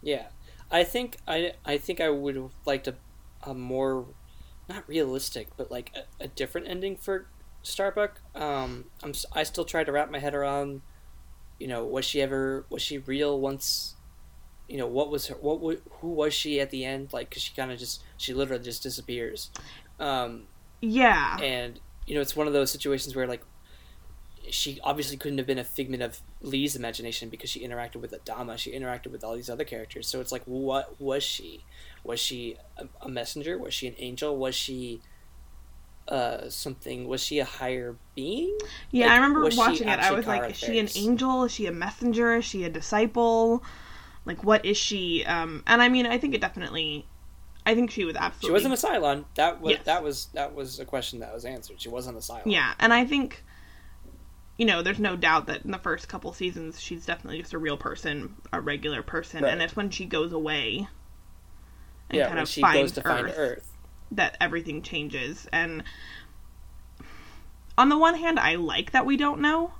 Yeah, 0.00 0.26
I 0.70 0.84
think 0.84 1.16
I 1.26 1.52
I 1.64 1.78
think 1.78 2.00
I 2.00 2.10
would 2.10 2.36
have 2.36 2.52
liked 2.64 2.88
a, 2.88 2.94
a 3.42 3.54
more 3.54 4.06
not 4.68 4.88
realistic, 4.88 5.48
but 5.56 5.70
like 5.70 5.92
a, 5.94 6.24
a 6.24 6.28
different 6.28 6.68
ending 6.68 6.96
for 6.96 7.26
Starbuck. 7.62 8.20
Um, 8.34 8.86
I'm 9.02 9.12
I 9.32 9.42
still 9.42 9.64
try 9.64 9.84
to 9.84 9.92
wrap 9.92 10.10
my 10.10 10.18
head 10.18 10.34
around. 10.34 10.82
You 11.58 11.68
know, 11.68 11.84
was 11.84 12.04
she 12.04 12.20
ever 12.20 12.66
was 12.70 12.82
she 12.82 12.98
real 12.98 13.38
once? 13.40 13.94
You 14.68 14.78
know, 14.78 14.86
what 14.86 15.10
was 15.10 15.26
her? 15.26 15.34
What 15.34 15.60
would, 15.60 15.82
who 16.00 16.08
was 16.08 16.34
she 16.34 16.60
at 16.60 16.70
the 16.70 16.84
end? 16.84 17.12
Like, 17.12 17.30
cause 17.30 17.42
she 17.42 17.54
kind 17.54 17.70
of 17.70 17.78
just 17.78 18.02
she 18.16 18.32
literally 18.32 18.64
just 18.64 18.82
disappears. 18.82 19.50
Um, 20.00 20.44
yeah, 20.80 21.36
and 21.38 21.78
you 22.06 22.14
know, 22.14 22.20
it's 22.20 22.34
one 22.34 22.46
of 22.46 22.52
those 22.52 22.70
situations 22.70 23.14
where 23.14 23.26
like 23.26 23.42
she 24.50 24.80
obviously 24.82 25.16
couldn't 25.16 25.38
have 25.38 25.46
been 25.46 25.58
a 25.58 25.64
figment 25.64 26.02
of 26.02 26.20
Lee's 26.40 26.74
imagination 26.74 27.28
because 27.28 27.50
she 27.50 27.66
interacted 27.66 27.96
with 27.96 28.12
Adama. 28.12 28.58
She 28.58 28.72
interacted 28.72 29.12
with 29.12 29.22
all 29.22 29.34
these 29.34 29.50
other 29.50 29.64
characters. 29.64 30.08
So 30.08 30.20
it's 30.20 30.32
like, 30.32 30.42
what 30.44 31.00
was 31.00 31.22
she? 31.22 31.64
Was 32.04 32.18
she 32.18 32.56
a, 33.00 33.08
messenger? 33.08 33.56
Was 33.58 33.74
she 33.74 33.86
an 33.86 33.94
angel? 33.98 34.36
Was 34.36 34.54
she 34.54 35.00
uh, 36.08 36.48
something? 36.48 37.06
Was 37.06 37.22
she 37.22 37.38
a 37.38 37.44
higher 37.44 37.96
being? 38.16 38.58
Yeah, 38.90 39.06
like, 39.06 39.12
I 39.12 39.14
remember 39.16 39.48
watching 39.56 39.88
it. 39.88 39.98
I 39.98 40.12
was 40.12 40.26
like, 40.26 40.50
is 40.50 40.56
she 40.56 40.78
an 40.78 40.88
angel? 40.96 41.44
Is 41.44 41.52
she 41.52 41.66
a 41.66 41.72
messenger? 41.72 42.36
Is 42.36 42.44
she 42.44 42.64
a 42.64 42.70
disciple? 42.70 43.62
Like, 44.24 44.42
what 44.44 44.64
is 44.64 44.76
she? 44.76 45.24
Um, 45.24 45.62
and 45.66 45.80
I 45.80 45.88
mean, 45.88 46.06
I 46.06 46.18
think 46.18 46.34
it 46.34 46.40
definitely. 46.40 47.06
I 47.64 47.76
think 47.76 47.92
she 47.92 48.04
was 48.04 48.16
absolutely. 48.16 48.48
She 48.48 48.66
wasn't 48.66 48.84
a 48.84 49.00
Cylon. 49.00 49.24
That 49.36 49.60
was 49.60 49.74
yes. 49.74 49.84
that 49.84 50.02
was 50.02 50.26
that 50.34 50.52
was 50.52 50.80
a 50.80 50.84
question 50.84 51.20
that 51.20 51.32
was 51.32 51.44
answered. 51.44 51.80
She 51.80 51.88
wasn't 51.88 52.16
a 52.16 52.20
Cylon. 52.20 52.42
Yeah, 52.46 52.74
and 52.80 52.92
I 52.92 53.04
think 53.04 53.44
you 54.62 54.66
know, 54.66 54.80
there's 54.80 55.00
no 55.00 55.16
doubt 55.16 55.46
that 55.46 55.64
in 55.64 55.72
the 55.72 55.78
first 55.78 56.06
couple 56.06 56.32
seasons 56.32 56.80
she's 56.80 57.04
definitely 57.04 57.40
just 57.40 57.52
a 57.52 57.58
real 57.58 57.76
person, 57.76 58.36
a 58.52 58.60
regular 58.60 59.02
person, 59.02 59.42
right. 59.42 59.52
and 59.52 59.60
it's 59.60 59.74
when 59.74 59.90
she 59.90 60.06
goes 60.06 60.32
away 60.32 60.86
and 62.08 62.16
yeah, 62.16 62.28
kind 62.28 62.38
of 62.38 62.48
finds 62.48 62.96
Earth, 62.96 63.04
find 63.04 63.34
Earth 63.36 63.72
that 64.12 64.36
everything 64.40 64.80
changes. 64.80 65.48
And 65.52 65.82
on 67.76 67.88
the 67.88 67.98
one 67.98 68.14
hand, 68.14 68.38
I 68.38 68.54
like 68.54 68.92
that 68.92 69.04
we 69.04 69.16
don't 69.16 69.40
know, 69.40 69.72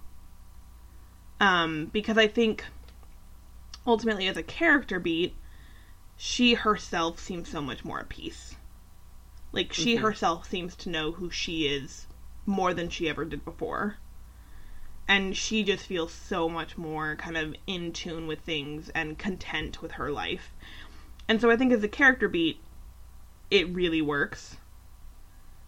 um, 1.38 1.88
because 1.92 2.18
I 2.18 2.26
think 2.26 2.64
ultimately 3.86 4.26
as 4.26 4.36
a 4.36 4.42
character 4.42 4.98
beat, 4.98 5.36
she 6.16 6.54
herself 6.54 7.20
seems 7.20 7.48
so 7.48 7.60
much 7.60 7.84
more 7.84 8.00
at 8.00 8.08
peace. 8.08 8.56
Like 9.52 9.72
she 9.72 9.94
mm-hmm. 9.94 10.02
herself 10.06 10.48
seems 10.50 10.74
to 10.74 10.90
know 10.90 11.12
who 11.12 11.30
she 11.30 11.68
is 11.68 12.08
more 12.46 12.74
than 12.74 12.88
she 12.88 13.08
ever 13.08 13.24
did 13.24 13.44
before 13.44 13.98
and 15.08 15.36
she 15.36 15.62
just 15.62 15.86
feels 15.86 16.12
so 16.12 16.48
much 16.48 16.78
more 16.78 17.16
kind 17.16 17.36
of 17.36 17.54
in 17.66 17.92
tune 17.92 18.26
with 18.26 18.40
things 18.40 18.88
and 18.90 19.18
content 19.18 19.82
with 19.82 19.92
her 19.92 20.10
life. 20.10 20.52
And 21.28 21.40
so 21.40 21.50
I 21.50 21.56
think 21.56 21.72
as 21.72 21.82
a 21.82 21.88
character 21.88 22.28
beat, 22.28 22.60
it 23.50 23.68
really 23.68 24.02
works. 24.02 24.56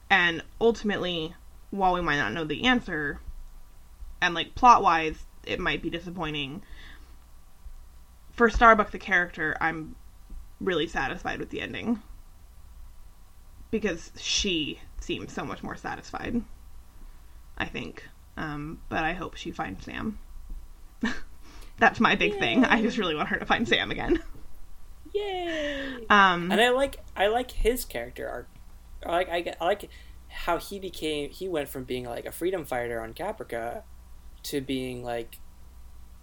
And 0.08 0.42
ultimately, 0.60 1.34
while 1.70 1.94
we 1.94 2.00
might 2.00 2.18
not 2.18 2.32
know 2.32 2.44
the 2.44 2.64
answer, 2.64 3.20
and 4.20 4.34
like 4.34 4.54
plot 4.54 4.82
wise, 4.82 5.26
it 5.44 5.60
might 5.60 5.82
be 5.82 5.90
disappointing. 5.90 6.62
For 8.32 8.48
Starbuck, 8.48 8.90
the 8.90 8.98
character, 8.98 9.56
I'm 9.60 9.96
really 10.60 10.86
satisfied 10.86 11.38
with 11.38 11.50
the 11.50 11.60
ending. 11.60 12.02
Because 13.70 14.12
she 14.16 14.80
seems 15.00 15.32
so 15.32 15.44
much 15.44 15.62
more 15.62 15.76
satisfied. 15.76 16.42
I 17.58 17.66
think. 17.66 18.08
Um, 18.36 18.80
but 18.88 19.04
I 19.04 19.12
hope 19.12 19.36
she 19.36 19.50
finds 19.50 19.84
Sam. 19.84 20.18
That's 21.78 22.00
my 22.00 22.14
big 22.14 22.34
Yay. 22.34 22.38
thing. 22.38 22.64
I 22.64 22.82
just 22.82 22.98
really 22.98 23.14
want 23.14 23.28
her 23.28 23.38
to 23.38 23.46
find 23.46 23.66
Sam 23.66 23.90
again. 23.90 24.22
Yay! 25.14 26.06
Um, 26.10 26.50
and 26.50 26.60
I 26.60 26.70
like 26.70 26.98
I 27.16 27.28
like 27.28 27.50
his 27.52 27.84
character 27.84 28.28
arc. 28.28 28.48
I 29.06 29.10
like 29.10 29.28
I, 29.28 29.54
I 29.60 29.64
like 29.64 29.90
how 30.28 30.58
he 30.58 30.80
became. 30.80 31.30
He 31.30 31.48
went 31.48 31.68
from 31.68 31.84
being 31.84 32.04
like 32.04 32.26
a 32.26 32.32
freedom 32.32 32.64
fighter 32.64 33.00
on 33.00 33.14
Caprica 33.14 33.82
to 34.44 34.60
being 34.60 35.04
like, 35.04 35.38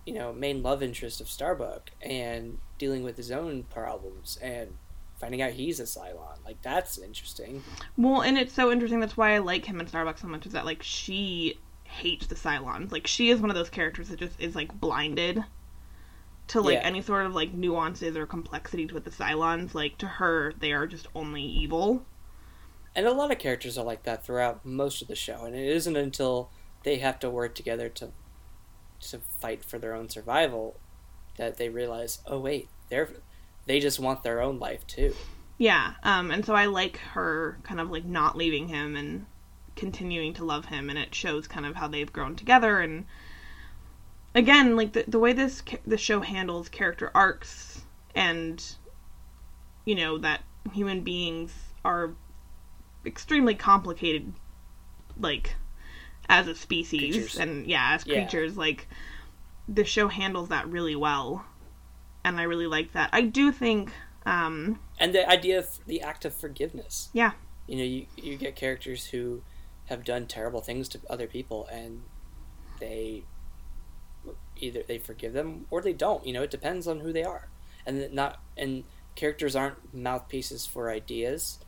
you 0.05 0.13
know, 0.13 0.33
main 0.33 0.61
love 0.61 0.83
interest 0.83 1.21
of 1.21 1.29
Starbuck 1.29 1.91
and 2.01 2.57
dealing 2.77 3.03
with 3.03 3.15
his 3.15 3.31
own 3.31 3.63
problems 3.63 4.37
and 4.41 4.75
finding 5.19 5.41
out 5.41 5.51
he's 5.51 5.79
a 5.79 5.83
Cylon. 5.83 6.43
Like 6.43 6.61
that's 6.61 6.97
interesting. 6.97 7.63
Well, 7.95 8.21
and 8.21 8.37
it's 8.37 8.53
so 8.53 8.71
interesting. 8.71 8.99
That's 8.99 9.15
why 9.15 9.35
I 9.35 9.37
like 9.37 9.65
him 9.65 9.79
in 9.79 9.87
Starbuck 9.87 10.17
so 10.17 10.27
much. 10.27 10.45
Is 10.45 10.53
that 10.53 10.65
like 10.65 10.83
she 10.83 11.59
hates 11.91 12.27
the 12.27 12.35
Cylons. 12.35 12.91
Like 12.91 13.07
she 13.07 13.29
is 13.29 13.39
one 13.39 13.49
of 13.49 13.55
those 13.55 13.69
characters 13.69 14.09
that 14.09 14.19
just 14.19 14.39
is 14.39 14.55
like 14.55 14.73
blinded 14.79 15.43
to 16.47 16.61
like 16.61 16.75
yeah. 16.75 16.81
any 16.81 17.01
sort 17.01 17.25
of 17.25 17.35
like 17.35 17.53
nuances 17.53 18.17
or 18.17 18.25
complexities 18.25 18.91
with 18.91 19.03
the 19.03 19.11
Cylons. 19.11 19.73
Like 19.73 19.97
to 19.99 20.07
her, 20.07 20.53
they 20.59 20.71
are 20.71 20.87
just 20.87 21.07
only 21.15 21.43
evil. 21.43 22.05
And 22.95 23.05
a 23.05 23.13
lot 23.13 23.31
of 23.31 23.39
characters 23.39 23.77
are 23.77 23.85
like 23.85 24.03
that 24.03 24.25
throughout 24.25 24.65
most 24.65 25.01
of 25.01 25.07
the 25.07 25.15
show, 25.15 25.45
and 25.45 25.55
it 25.55 25.67
isn't 25.67 25.95
until 25.95 26.49
they 26.83 26.97
have 26.97 27.19
to 27.19 27.29
work 27.29 27.55
together 27.55 27.87
to 27.89 28.09
to 29.01 29.19
fight 29.39 29.63
for 29.63 29.79
their 29.79 29.93
own 29.93 30.09
survival 30.09 30.79
that 31.37 31.57
they 31.57 31.69
realize, 31.69 32.19
oh 32.27 32.39
wait, 32.39 32.69
they're 32.89 33.09
they 33.65 33.79
just 33.79 33.99
want 33.99 34.23
their 34.23 34.41
own 34.41 34.59
life 34.59 34.85
too. 34.87 35.13
Yeah, 35.57 35.93
um, 36.03 36.31
and 36.31 36.45
so 36.45 36.55
I 36.55 36.65
like 36.65 36.97
her 36.97 37.59
kind 37.63 37.79
of 37.79 37.91
like 37.91 38.05
not 38.05 38.35
leaving 38.35 38.67
him 38.67 38.95
and 38.95 39.25
continuing 39.81 40.31
to 40.31 40.45
love 40.45 40.65
him 40.65 40.91
and 40.91 40.99
it 40.99 41.13
shows 41.13 41.47
kind 41.47 41.65
of 41.65 41.75
how 41.75 41.87
they've 41.87 42.13
grown 42.13 42.35
together. 42.35 42.79
And 42.79 43.05
again 44.35 44.75
like 44.75 44.93
the, 44.93 45.03
the 45.07 45.17
way 45.19 45.33
this 45.33 45.63
the 45.85 45.97
show 45.97 46.21
handles 46.21 46.69
character 46.69 47.11
arcs 47.15 47.81
and 48.15 48.75
you 49.83 49.95
know 49.95 50.19
that 50.19 50.41
human 50.71 51.01
beings 51.01 51.51
are 51.83 52.13
extremely 53.05 53.55
complicated 53.55 54.31
like 55.19 55.55
as 56.29 56.47
a 56.47 56.55
species 56.55 57.15
creatures. 57.15 57.39
and 57.39 57.65
yeah 57.65 57.93
as 57.95 58.03
creatures 58.03 58.53
yeah. 58.53 58.59
like 58.59 58.87
the 59.67 59.83
show 59.83 60.07
handles 60.07 60.49
that 60.49 60.67
really 60.67 60.95
well. 60.95 61.45
And 62.23 62.39
i 62.39 62.43
really 62.43 62.67
like 62.67 62.93
that. 62.93 63.09
I 63.11 63.21
do 63.21 63.51
think 63.51 63.91
um 64.27 64.79
and 64.99 65.15
the 65.15 65.27
idea 65.27 65.57
of 65.57 65.79
the 65.87 66.01
act 66.01 66.23
of 66.23 66.35
forgiveness. 66.35 67.09
Yeah. 67.13 67.31
You 67.65 67.77
know 67.77 67.83
you, 67.83 68.05
you 68.15 68.37
get 68.37 68.55
characters 68.55 69.07
who 69.07 69.41
have 69.91 70.03
done 70.05 70.25
terrible 70.25 70.61
things 70.61 70.87
to 70.89 70.99
other 71.09 71.27
people 71.27 71.67
and 71.71 72.01
they 72.79 73.23
either 74.57 74.81
they 74.87 74.97
forgive 74.97 75.33
them 75.33 75.65
or 75.69 75.81
they 75.81 75.93
don't 75.93 76.25
you 76.25 76.31
know 76.33 76.43
it 76.43 76.49
depends 76.51 76.87
on 76.87 76.99
who 77.01 77.11
they 77.11 77.23
are 77.23 77.47
and 77.85 78.11
not 78.13 78.39
and 78.57 78.83
characters 79.15 79.55
aren't 79.55 79.93
mouthpieces 79.93 80.65
for 80.65 80.89
ideas 80.89 81.59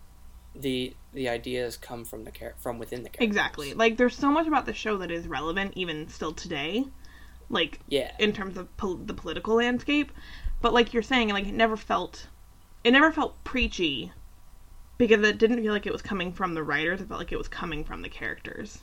the 0.56 0.96
the 1.14 1.28
ideas 1.28 1.76
come 1.78 2.06
from 2.06 2.24
the 2.24 2.32
char- 2.32 2.54
from 2.60 2.78
within 2.78 3.02
the 3.02 3.10
character. 3.10 3.24
Exactly. 3.24 3.74
Like 3.74 3.98
there's 3.98 4.16
so 4.16 4.30
much 4.30 4.46
about 4.46 4.68
the 4.68 4.74
show 4.74 4.98
that 5.00 5.10
is 5.10 5.28
relevant 5.28 5.74
even 5.76 6.08
still 6.10 6.32
today. 6.32 6.86
Like 7.50 7.80
Yeah. 7.88 8.12
in 8.20 8.34
terms 8.34 8.56
of 8.58 8.76
pol- 8.78 8.98
the 8.98 9.16
political 9.16 9.56
landscape, 9.56 10.12
but 10.62 10.72
like 10.72 10.94
you're 10.94 11.02
saying 11.02 11.30
like 11.30 11.48
it 11.48 11.56
never 11.56 11.76
felt 11.76 12.28
it 12.84 12.92
never 12.92 13.12
felt 13.12 13.44
preachy 13.44 14.12
because 15.08 15.28
it 15.28 15.38
didn't 15.38 15.62
feel 15.62 15.74
like 15.74 15.86
it 15.86 15.94
was 15.94 16.02
coming 16.02 16.32
from 16.32 16.54
the 16.54 16.64
writers, 16.64 17.02
it 17.02 17.08
felt 17.08 17.20
like 17.20 17.32
it 17.32 17.38
was 17.38 17.48
coming 17.48 17.84
from 17.84 18.02
the 18.02 18.10
characters. 18.10 18.80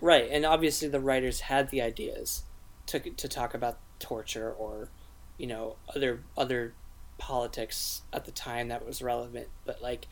Right, 0.00 0.28
and 0.30 0.44
obviously 0.44 0.88
the 0.88 1.00
writers 1.00 1.40
had 1.40 1.70
the 1.70 1.82
ideas 1.82 2.42
to 2.86 2.98
to 2.98 3.28
talk 3.28 3.54
about 3.54 3.78
torture 3.98 4.50
or, 4.50 4.88
you 5.36 5.46
know, 5.46 5.76
other 5.94 6.22
other 6.36 6.74
politics 7.18 8.02
at 8.12 8.24
the 8.24 8.30
time 8.30 8.68
that 8.68 8.86
was 8.86 9.02
relevant, 9.02 9.48
but 9.64 9.82
like, 9.82 10.06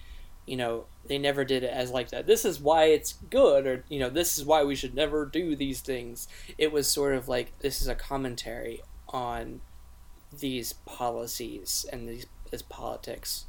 you 0.47 0.57
know, 0.57 0.87
they 1.07 1.19
never 1.19 1.45
did 1.45 1.62
it 1.62 1.71
as 1.71 1.91
like 1.91 2.11
that. 2.11 2.27
This 2.27 2.45
is 2.45 2.61
why 2.61 2.85
it's 2.85 3.15
good, 3.31 3.67
or 3.67 3.85
you 3.89 3.99
know, 3.99 4.11
this 4.11 4.39
is 4.39 4.45
why 4.45 4.65
we 4.65 4.75
should 4.75 4.95
never 4.95 5.25
do 5.25 5.57
these 5.57 5.81
things. 5.81 6.29
It 6.59 6.73
was 6.73 6.89
sort 6.89 7.15
of 7.15 7.29
like 7.29 7.59
this 7.61 7.81
is 7.81 7.89
a 7.89 7.95
commentary 7.95 8.83
on 9.09 9.61
these 10.41 10.73
policies 10.85 11.87
and 11.93 12.09
these 12.09 12.27
this 12.51 12.62
politics 12.62 13.47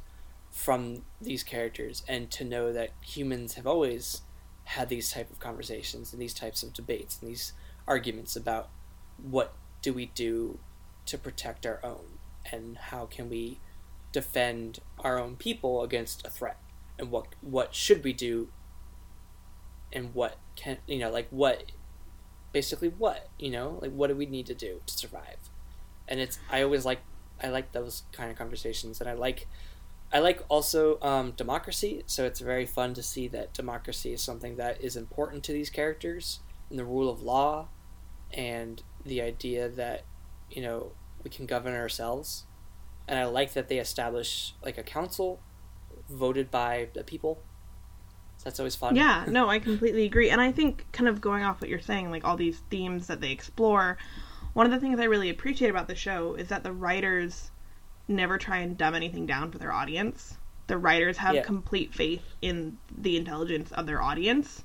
from 0.58 1.02
these 1.20 1.44
characters, 1.44 2.02
and 2.08 2.32
to 2.32 2.44
know 2.44 2.72
that 2.72 2.90
humans 3.00 3.54
have 3.54 3.66
always 3.66 4.22
had 4.64 4.88
these 4.88 5.12
type 5.12 5.30
of 5.30 5.38
conversations 5.38 6.12
and 6.12 6.20
these 6.20 6.34
types 6.34 6.64
of 6.64 6.74
debates 6.74 7.20
and 7.20 7.30
these 7.30 7.52
arguments 7.86 8.34
about 8.34 8.68
what 9.22 9.54
do 9.82 9.92
we 9.92 10.06
do 10.06 10.58
to 11.06 11.16
protect 11.16 11.64
our 11.64 11.78
own 11.84 12.18
and 12.50 12.76
how 12.76 13.06
can 13.06 13.30
we 13.30 13.60
defend 14.10 14.80
our 14.98 15.16
own 15.16 15.36
people 15.36 15.84
against 15.84 16.26
a 16.26 16.30
threat 16.30 16.58
and 16.98 17.12
what 17.12 17.26
what 17.40 17.72
should 17.72 18.02
we 18.02 18.12
do 18.12 18.48
and 19.92 20.12
what 20.12 20.38
can 20.56 20.78
you 20.88 20.98
know 20.98 21.10
like 21.10 21.28
what 21.30 21.70
basically 22.52 22.88
what 22.88 23.28
you 23.38 23.50
know 23.50 23.78
like 23.80 23.92
what 23.92 24.08
do 24.08 24.16
we 24.16 24.26
need 24.26 24.46
to 24.46 24.54
do 24.54 24.80
to 24.86 24.98
survive? 24.98 25.38
And 26.08 26.18
it's 26.18 26.40
i 26.50 26.62
always 26.62 26.84
like 26.84 27.00
i 27.40 27.48
like 27.48 27.70
those 27.70 28.02
kind 28.10 28.30
of 28.30 28.36
conversations 28.36 29.00
and 29.00 29.08
i 29.08 29.12
like 29.12 29.46
I 30.12 30.20
like 30.20 30.42
also 30.48 30.98
um, 31.02 31.32
democracy, 31.32 32.02
so 32.06 32.24
it's 32.24 32.40
very 32.40 32.64
fun 32.64 32.94
to 32.94 33.02
see 33.02 33.28
that 33.28 33.52
democracy 33.52 34.12
is 34.12 34.22
something 34.22 34.56
that 34.56 34.82
is 34.82 34.96
important 34.96 35.44
to 35.44 35.52
these 35.52 35.68
characters, 35.68 36.40
and 36.70 36.78
the 36.78 36.84
rule 36.84 37.10
of 37.10 37.22
law, 37.22 37.68
and 38.32 38.82
the 39.04 39.20
idea 39.20 39.68
that 39.68 40.04
you 40.50 40.62
know 40.62 40.92
we 41.22 41.30
can 41.30 41.46
govern 41.46 41.74
ourselves. 41.74 42.44
And 43.06 43.18
I 43.18 43.24
like 43.24 43.54
that 43.54 43.68
they 43.68 43.78
establish 43.78 44.54
like 44.62 44.78
a 44.78 44.82
council 44.82 45.40
voted 46.08 46.50
by 46.50 46.88
the 46.94 47.04
people. 47.04 47.42
So 48.38 48.44
that's 48.44 48.60
always 48.60 48.76
fun. 48.76 48.96
Yeah, 48.96 49.24
no, 49.28 49.48
I 49.48 49.58
completely 49.58 50.04
agree. 50.04 50.30
And 50.30 50.40
I 50.40 50.52
think, 50.52 50.86
kind 50.92 51.08
of 51.08 51.20
going 51.20 51.42
off 51.42 51.60
what 51.60 51.68
you're 51.68 51.80
saying, 51.80 52.10
like 52.10 52.24
all 52.24 52.36
these 52.36 52.60
themes 52.70 53.06
that 53.08 53.20
they 53.20 53.30
explore, 53.30 53.98
one 54.52 54.66
of 54.66 54.72
the 54.72 54.80
things 54.80 55.00
I 55.00 55.04
really 55.04 55.30
appreciate 55.30 55.70
about 55.70 55.88
the 55.88 55.94
show 55.94 56.34
is 56.34 56.48
that 56.48 56.62
the 56.62 56.72
writers 56.72 57.50
never 58.08 58.38
try 58.38 58.58
and 58.58 58.76
dumb 58.76 58.94
anything 58.94 59.26
down 59.26 59.50
for 59.52 59.58
their 59.58 59.72
audience. 59.72 60.38
The 60.66 60.78
writers 60.78 61.18
have 61.18 61.36
Yeah. 61.36 61.42
complete 61.42 61.94
faith 61.94 62.24
in 62.42 62.78
the 62.96 63.16
intelligence 63.16 63.70
of 63.72 63.86
their 63.86 64.02
audience. 64.02 64.64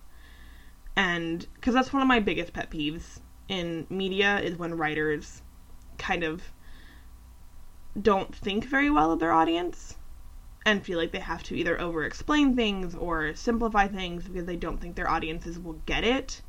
And 0.95 1.45
because 1.55 1.73
that's 1.73 1.93
one 1.93 2.01
of 2.01 2.07
my 2.07 2.19
biggest 2.19 2.53
pet 2.53 2.69
peeves 2.69 3.19
in 3.47 3.85
media 3.89 4.39
is 4.39 4.57
when 4.57 4.77
writers 4.77 5.41
kind 5.97 6.23
of 6.23 6.41
don't 7.99 8.35
think 8.35 8.65
very 8.65 8.89
well 8.89 9.11
of 9.11 9.19
their 9.19 9.31
audience 9.31 9.97
and 10.65 10.83
feel 10.83 10.97
like 10.97 11.11
they 11.11 11.19
have 11.19 11.43
to 11.43 11.55
either 11.55 11.79
over 11.79 12.03
explain 12.03 12.55
things 12.55 12.95
or 12.95 13.35
simplify 13.35 13.87
things 13.87 14.27
because 14.27 14.45
they 14.45 14.55
don't 14.55 14.79
think 14.79 14.95
their 14.95 15.09
audiences 15.09 15.59
will 15.59 15.79
get 15.85 16.03
it. 16.03 16.41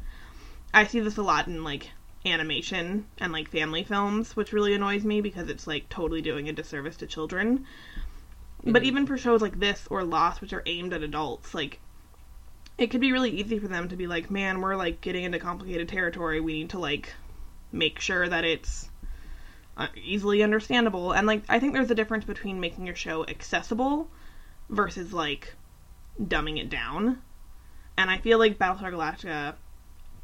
I 0.72 0.87
see 0.87 1.00
this 1.00 1.16
a 1.16 1.22
lot 1.22 1.46
in 1.46 1.64
like 1.64 1.90
animation 2.26 3.06
and 3.18 3.32
like 3.32 3.48
family 3.48 3.82
films, 3.82 4.37
which 4.37 4.52
really 4.52 4.74
annoys 4.74 5.04
me 5.04 5.20
because 5.20 5.48
it's 5.48 5.66
like 5.66 5.88
totally 5.88 6.22
doing 6.22 6.48
a 6.48 6.52
disservice 6.52 6.96
to 6.96 7.06
children. 7.06 7.66
But 8.64 8.82
Mhm. 8.82 8.87
even 8.87 9.06
for 9.06 9.18
shows 9.18 9.42
like 9.42 9.60
this 9.60 9.87
or 9.90 10.04
Lost, 10.04 10.40
which 10.40 10.52
are 10.52 10.62
aimed 10.66 10.92
at 10.94 11.02
adults, 11.02 11.54
like 11.54 11.80
it 12.78 12.88
could 12.88 13.00
be 13.00 13.12
really 13.12 13.30
easy 13.30 13.58
for 13.58 13.68
them 13.68 13.88
to 13.88 13.96
be 13.96 14.06
like, 14.06 14.30
man, 14.30 14.60
we're 14.60 14.76
like 14.76 15.00
getting 15.00 15.24
into 15.24 15.38
complicated 15.38 15.88
territory. 15.88 16.40
We 16.40 16.54
need 16.54 16.70
to 16.70 16.78
like 16.78 17.14
make 17.70 18.00
sure 18.00 18.28
that 18.28 18.44
it's 18.44 18.90
uh, 19.76 19.88
easily 19.96 20.42
understandable. 20.42 21.12
And 21.12 21.26
like, 21.26 21.42
I 21.48 21.58
think 21.58 21.72
there's 21.74 21.90
a 21.90 21.94
difference 21.94 22.24
between 22.24 22.58
making 22.60 22.87
your 22.87 22.96
show 22.96 23.26
accessible 23.26 24.08
versus 24.70 25.12
like 25.12 25.54
dumbing 26.20 26.58
it 26.58 26.70
down. 26.70 27.20
And 27.96 28.10
I 28.10 28.18
feel 28.18 28.38
like 28.38 28.58
Battlestar 28.58 28.92
Galactica, 28.92 29.54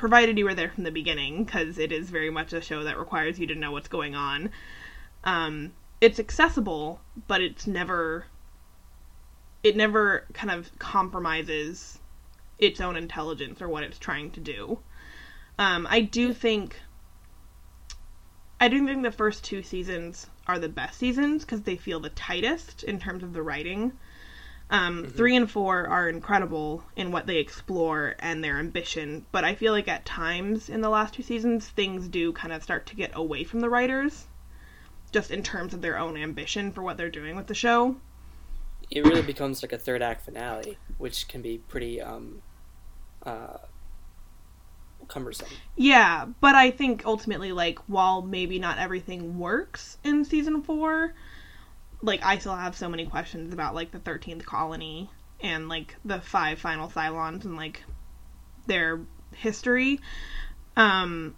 provided 0.00 0.38
you 0.38 0.46
were 0.46 0.54
there 0.54 0.70
from 0.70 0.84
the 0.84 0.90
beginning, 0.90 1.44
because 1.44 1.78
it 1.78 1.92
is 1.92 2.08
very 2.08 2.30
much 2.30 2.54
a 2.54 2.60
show 2.62 2.82
that 2.84 2.98
requires 2.98 3.38
you 3.38 3.46
to 3.46 3.54
know 3.54 3.70
what's 3.70 3.86
going 3.86 4.14
on. 4.14 4.50
Um, 5.24 5.74
it's 6.00 6.18
accessible, 6.18 7.02
but 7.28 7.42
it's 7.42 7.66
never. 7.66 8.24
It 9.62 9.76
never 9.76 10.26
kind 10.32 10.50
of 10.50 10.76
compromises 10.78 11.98
its 12.58 12.80
own 12.80 12.96
intelligence 12.96 13.60
or 13.60 13.68
what 13.68 13.82
it's 13.82 13.98
trying 13.98 14.30
to 14.30 14.40
do. 14.40 14.78
Um, 15.58 15.86
I 15.90 16.00
do 16.00 16.32
think. 16.32 16.80
I 18.58 18.68
do 18.68 18.86
think 18.86 19.02
the 19.02 19.12
first 19.12 19.44
two 19.44 19.62
seasons 19.62 20.28
are 20.46 20.58
the 20.58 20.68
best 20.70 20.98
seasons 20.98 21.44
because 21.44 21.62
they 21.62 21.76
feel 21.76 22.00
the 22.00 22.08
tightest 22.08 22.84
in 22.84 22.98
terms 22.98 23.22
of 23.22 23.34
the 23.34 23.42
writing. 23.42 23.92
Um, 24.72 25.04
Three 25.04 25.34
and 25.34 25.50
four 25.50 25.88
are 25.88 26.08
incredible 26.08 26.84
in 26.94 27.10
what 27.10 27.26
they 27.26 27.38
explore 27.38 28.14
and 28.20 28.42
their 28.42 28.58
ambition, 28.58 29.26
but 29.32 29.44
I 29.44 29.56
feel 29.56 29.72
like 29.72 29.88
at 29.88 30.04
times 30.04 30.68
in 30.68 30.80
the 30.80 30.88
last 30.88 31.14
two 31.14 31.24
seasons, 31.24 31.68
things 31.68 32.06
do 32.06 32.32
kind 32.32 32.52
of 32.52 32.62
start 32.62 32.86
to 32.86 32.94
get 32.94 33.10
away 33.14 33.42
from 33.42 33.58
the 33.60 33.68
writers, 33.68 34.28
just 35.10 35.32
in 35.32 35.42
terms 35.42 35.74
of 35.74 35.82
their 35.82 35.98
own 35.98 36.16
ambition 36.16 36.70
for 36.70 36.82
what 36.82 36.96
they're 36.96 37.10
doing 37.10 37.34
with 37.34 37.48
the 37.48 37.54
show. 37.54 37.96
It 38.92 39.04
really 39.04 39.22
becomes 39.22 39.60
like 39.60 39.72
a 39.72 39.78
third 39.78 40.02
act 40.02 40.24
finale, 40.24 40.78
which 40.98 41.26
can 41.26 41.42
be 41.42 41.58
pretty 41.58 42.00
um, 42.00 42.40
uh, 43.24 43.58
cumbersome. 45.08 45.48
Yeah, 45.76 46.26
but 46.40 46.54
I 46.54 46.70
think 46.70 47.04
ultimately, 47.04 47.50
like, 47.50 47.80
while 47.88 48.22
maybe 48.22 48.60
not 48.60 48.78
everything 48.78 49.36
works 49.36 49.98
in 50.04 50.24
season 50.24 50.62
four, 50.62 51.14
like, 52.02 52.24
I 52.24 52.38
still 52.38 52.54
have 52.56 52.76
so 52.76 52.88
many 52.88 53.06
questions 53.06 53.52
about, 53.52 53.74
like, 53.74 53.90
the 53.90 53.98
13th 53.98 54.44
colony 54.44 55.10
and, 55.40 55.68
like, 55.68 55.96
the 56.04 56.20
five 56.20 56.58
final 56.58 56.88
Cylons 56.88 57.44
and, 57.44 57.56
like, 57.56 57.82
their 58.66 59.00
history. 59.34 60.00
Um, 60.76 61.34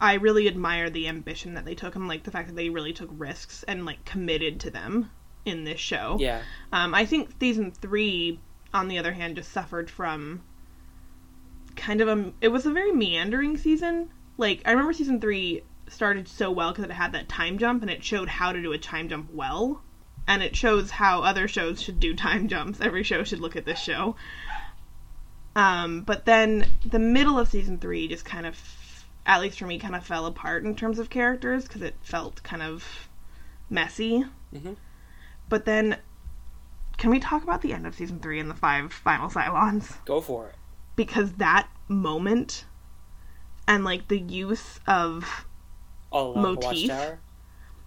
I 0.00 0.14
really 0.14 0.48
admire 0.48 0.90
the 0.90 1.08
ambition 1.08 1.54
that 1.54 1.64
they 1.64 1.74
took 1.74 1.96
and, 1.96 2.08
like, 2.08 2.22
the 2.24 2.30
fact 2.30 2.48
that 2.48 2.56
they 2.56 2.68
really 2.68 2.92
took 2.92 3.10
risks 3.12 3.62
and, 3.62 3.84
like, 3.84 4.04
committed 4.04 4.60
to 4.60 4.70
them 4.70 5.10
in 5.44 5.64
this 5.64 5.80
show. 5.80 6.16
Yeah, 6.20 6.42
Um, 6.72 6.94
I 6.94 7.06
think 7.06 7.30
season 7.40 7.70
three, 7.70 8.40
on 8.74 8.88
the 8.88 8.98
other 8.98 9.12
hand, 9.12 9.36
just 9.36 9.52
suffered 9.52 9.88
from 9.88 10.42
kind 11.76 12.00
of 12.00 12.08
a. 12.08 12.32
It 12.40 12.48
was 12.48 12.66
a 12.66 12.72
very 12.72 12.92
meandering 12.92 13.56
season. 13.56 14.10
Like 14.36 14.62
I 14.64 14.70
remember 14.70 14.92
season 14.92 15.20
three 15.20 15.62
started 15.88 16.26
so 16.28 16.50
well 16.50 16.72
because 16.72 16.84
it 16.84 16.90
had 16.90 17.12
that 17.12 17.28
time 17.28 17.58
jump 17.58 17.82
and 17.82 17.90
it 17.90 18.02
showed 18.02 18.28
how 18.28 18.52
to 18.52 18.60
do 18.60 18.72
a 18.72 18.78
time 18.78 19.08
jump 19.08 19.32
well, 19.32 19.82
and 20.26 20.42
it 20.42 20.56
shows 20.56 20.90
how 20.90 21.22
other 21.22 21.46
shows 21.48 21.80
should 21.80 22.00
do 22.00 22.14
time 22.14 22.48
jumps. 22.48 22.80
Every 22.80 23.02
show 23.02 23.24
should 23.24 23.40
look 23.40 23.56
at 23.56 23.64
this 23.64 23.78
show. 23.78 24.16
Um, 25.54 26.02
but 26.02 26.26
then 26.26 26.66
the 26.84 26.98
middle 26.98 27.38
of 27.38 27.48
season 27.48 27.78
three 27.78 28.08
just 28.08 28.24
kind 28.24 28.46
of, 28.46 28.58
at 29.24 29.40
least 29.40 29.58
for 29.58 29.66
me, 29.66 29.78
kind 29.78 29.96
of 29.96 30.04
fell 30.04 30.26
apart 30.26 30.64
in 30.64 30.74
terms 30.74 30.98
of 30.98 31.08
characters 31.08 31.64
because 31.64 31.82
it 31.82 31.94
felt 32.02 32.42
kind 32.42 32.62
of 32.62 33.08
messy. 33.70 34.24
Mhm. 34.54 34.76
But 35.48 35.64
then, 35.64 35.98
can 36.98 37.10
we 37.10 37.20
talk 37.20 37.42
about 37.42 37.62
the 37.62 37.72
end 37.72 37.86
of 37.86 37.94
season 37.94 38.20
three 38.20 38.38
and 38.38 38.50
the 38.50 38.54
five 38.54 38.92
final 38.92 39.30
Cylons? 39.30 40.04
go 40.04 40.20
for 40.20 40.48
it. 40.48 40.54
Because 40.96 41.34
that 41.34 41.68
moment 41.88 42.64
and 43.68 43.84
like 43.84 44.08
the 44.08 44.18
use 44.18 44.80
of 44.86 45.46
the 46.12 46.32
Motif. 46.34 46.90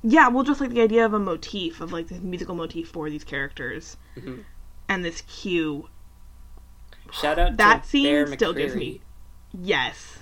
Yeah, 0.04 0.28
well, 0.30 0.44
just 0.44 0.62
like 0.62 0.70
the 0.72 0.82
idea 0.82 1.06
of 1.06 1.14
a 1.14 1.20
motif 1.20 1.82
of 1.82 1.92
like 1.92 2.08
this 2.08 2.20
musical 2.20 2.56
motif 2.56 2.90
for 2.90 3.10
these 3.10 3.24
characters 3.24 3.98
Mhm. 4.16 4.44
and 4.88 5.04
this 5.06 5.22
cue. 5.22 5.90
Shout 7.12 7.40
out 7.40 7.58
That 7.58 7.84
to 7.84 7.90
scene 7.90 8.04
Bear 8.06 8.28
still 8.28 8.54
gives 8.54 8.76
me 8.76 9.02
yes. 9.52 10.20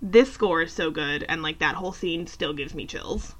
This 0.00 0.32
score 0.32 0.62
is 0.62 0.72
so 0.72 0.90
good, 0.90 1.24
and 1.28 1.42
like 1.42 1.58
that 1.58 1.74
whole 1.76 1.92
scene 1.92 2.26
still 2.26 2.52
gives 2.52 2.74
me 2.74 2.86
chills. 2.86 3.34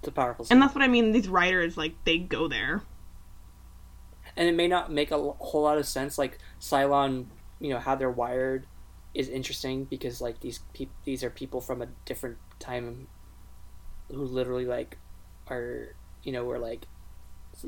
It's 0.00 0.08
a 0.08 0.12
powerful 0.12 0.44
scene. 0.44 0.56
And 0.56 0.62
that's 0.62 0.74
what 0.74 0.84
I 0.84 0.88
mean. 0.88 1.12
These 1.12 1.28
writers 1.28 1.76
like 1.76 1.94
they 2.04 2.18
go 2.18 2.48
there. 2.48 2.82
and 4.38 4.46
it 4.48 4.54
may 4.54 4.68
not 4.68 4.92
make 4.92 5.10
a 5.10 5.16
whole 5.18 5.62
lot 5.62 5.78
of 5.78 5.86
sense. 5.86 6.18
Like 6.18 6.38
Cylon, 6.60 7.26
you 7.58 7.70
know 7.70 7.78
how 7.78 7.94
they're 7.94 8.10
wired 8.10 8.66
is 9.14 9.30
interesting 9.30 9.84
because 9.84 10.20
like 10.20 10.40
these 10.40 10.60
peop 10.74 10.90
these 11.04 11.24
are 11.24 11.30
people 11.30 11.60
from 11.62 11.80
a 11.80 11.86
different 12.04 12.36
time 12.58 13.08
who 14.10 14.24
literally 14.24 14.66
like 14.66 14.98
are 15.48 15.94
you 16.22 16.32
know 16.32 16.44
were 16.44 16.58
like 16.58 16.86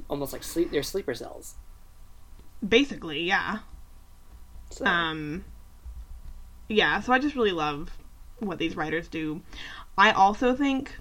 almost 0.08 0.32
like 0.32 0.42
sleep 0.42 0.70
they're 0.70 0.82
sleeper 0.82 1.14
cells 1.14 1.54
Basically, 2.66 3.22
yeah. 3.22 3.58
So, 4.70 4.84
Um, 4.84 5.44
yeah, 6.68 7.00
so 7.00 7.12
I 7.12 7.18
just 7.18 7.36
really 7.36 7.52
love 7.52 7.90
what 8.40 8.58
these 8.58 8.76
writers 8.76 9.08
do. 9.08 9.42
I 9.96 10.10
also 10.12 10.54
think 10.54 10.96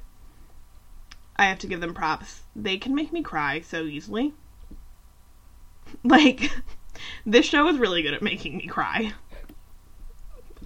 I 1.35 1.45
have 1.45 1.59
to 1.59 1.67
give 1.67 1.81
them 1.81 1.93
props. 1.93 2.43
They 2.55 2.77
can 2.77 2.95
make 2.95 3.11
me 3.11 3.21
cry 3.23 3.61
so 3.61 3.83
easily. 3.83 4.33
Like, 6.03 6.51
this 7.25 7.45
show 7.45 7.69
is 7.69 7.77
really 7.77 8.01
good 8.01 8.13
at 8.13 8.21
making 8.21 8.57
me 8.57 8.67
cry. 8.67 9.13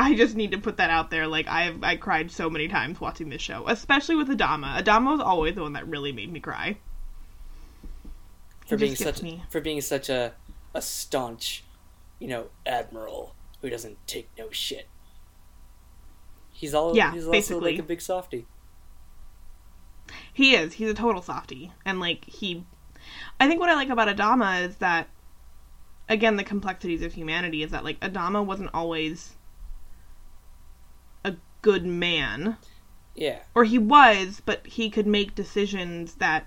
I 0.01 0.15
just 0.15 0.35
need 0.35 0.51
to 0.51 0.57
put 0.57 0.77
that 0.77 0.89
out 0.89 1.11
there. 1.11 1.27
Like, 1.27 1.47
I've 1.47 1.83
I 1.83 1.95
cried 1.95 2.31
so 2.31 2.49
many 2.49 2.67
times 2.67 2.99
watching 2.99 3.29
this 3.29 3.41
show, 3.41 3.67
especially 3.67 4.15
with 4.15 4.29
Adama. 4.29 4.81
Adama 4.81 5.11
was 5.11 5.19
always 5.21 5.55
the 5.55 5.61
one 5.61 5.73
that 5.73 5.87
really 5.87 6.11
made 6.11 6.31
me 6.31 6.39
cry. 6.39 6.77
for 8.65 8.77
being 8.77 8.95
such 8.95 9.21
me. 9.21 9.43
for 9.49 9.61
being 9.61 9.81
such 9.81 10.09
a 10.09 10.33
a 10.73 10.81
staunch, 10.81 11.63
you 12.19 12.27
know, 12.27 12.47
admiral 12.65 13.35
who 13.61 13.69
doesn't 13.69 13.97
take 14.07 14.29
no 14.37 14.49
shit. 14.51 14.87
He's 16.51 16.73
all 16.73 16.95
Yeah, 16.95 17.11
he's 17.11 17.23
also 17.25 17.31
basically. 17.31 17.71
like 17.71 17.79
a 17.79 17.83
big 17.83 18.01
softy. 18.01 18.45
He 20.33 20.55
is. 20.55 20.73
He's 20.73 20.89
a 20.89 20.93
total 20.93 21.21
softy. 21.21 21.71
And 21.85 21.99
like 21.99 22.25
he 22.25 22.65
I 23.39 23.47
think 23.47 23.59
what 23.59 23.69
I 23.69 23.75
like 23.75 23.89
about 23.89 24.07
Adama 24.07 24.67
is 24.67 24.77
that 24.77 25.09
again 26.09 26.37
the 26.37 26.43
complexities 26.43 27.01
of 27.01 27.13
humanity 27.13 27.63
is 27.63 27.71
that 27.71 27.83
like 27.83 27.99
Adama 27.99 28.43
wasn't 28.45 28.69
always 28.73 29.35
good 31.61 31.85
man. 31.85 32.57
Yeah. 33.15 33.39
Or 33.55 33.63
he 33.63 33.77
was, 33.77 34.41
but 34.45 34.65
he 34.65 34.89
could 34.89 35.07
make 35.07 35.35
decisions 35.35 36.15
that 36.15 36.45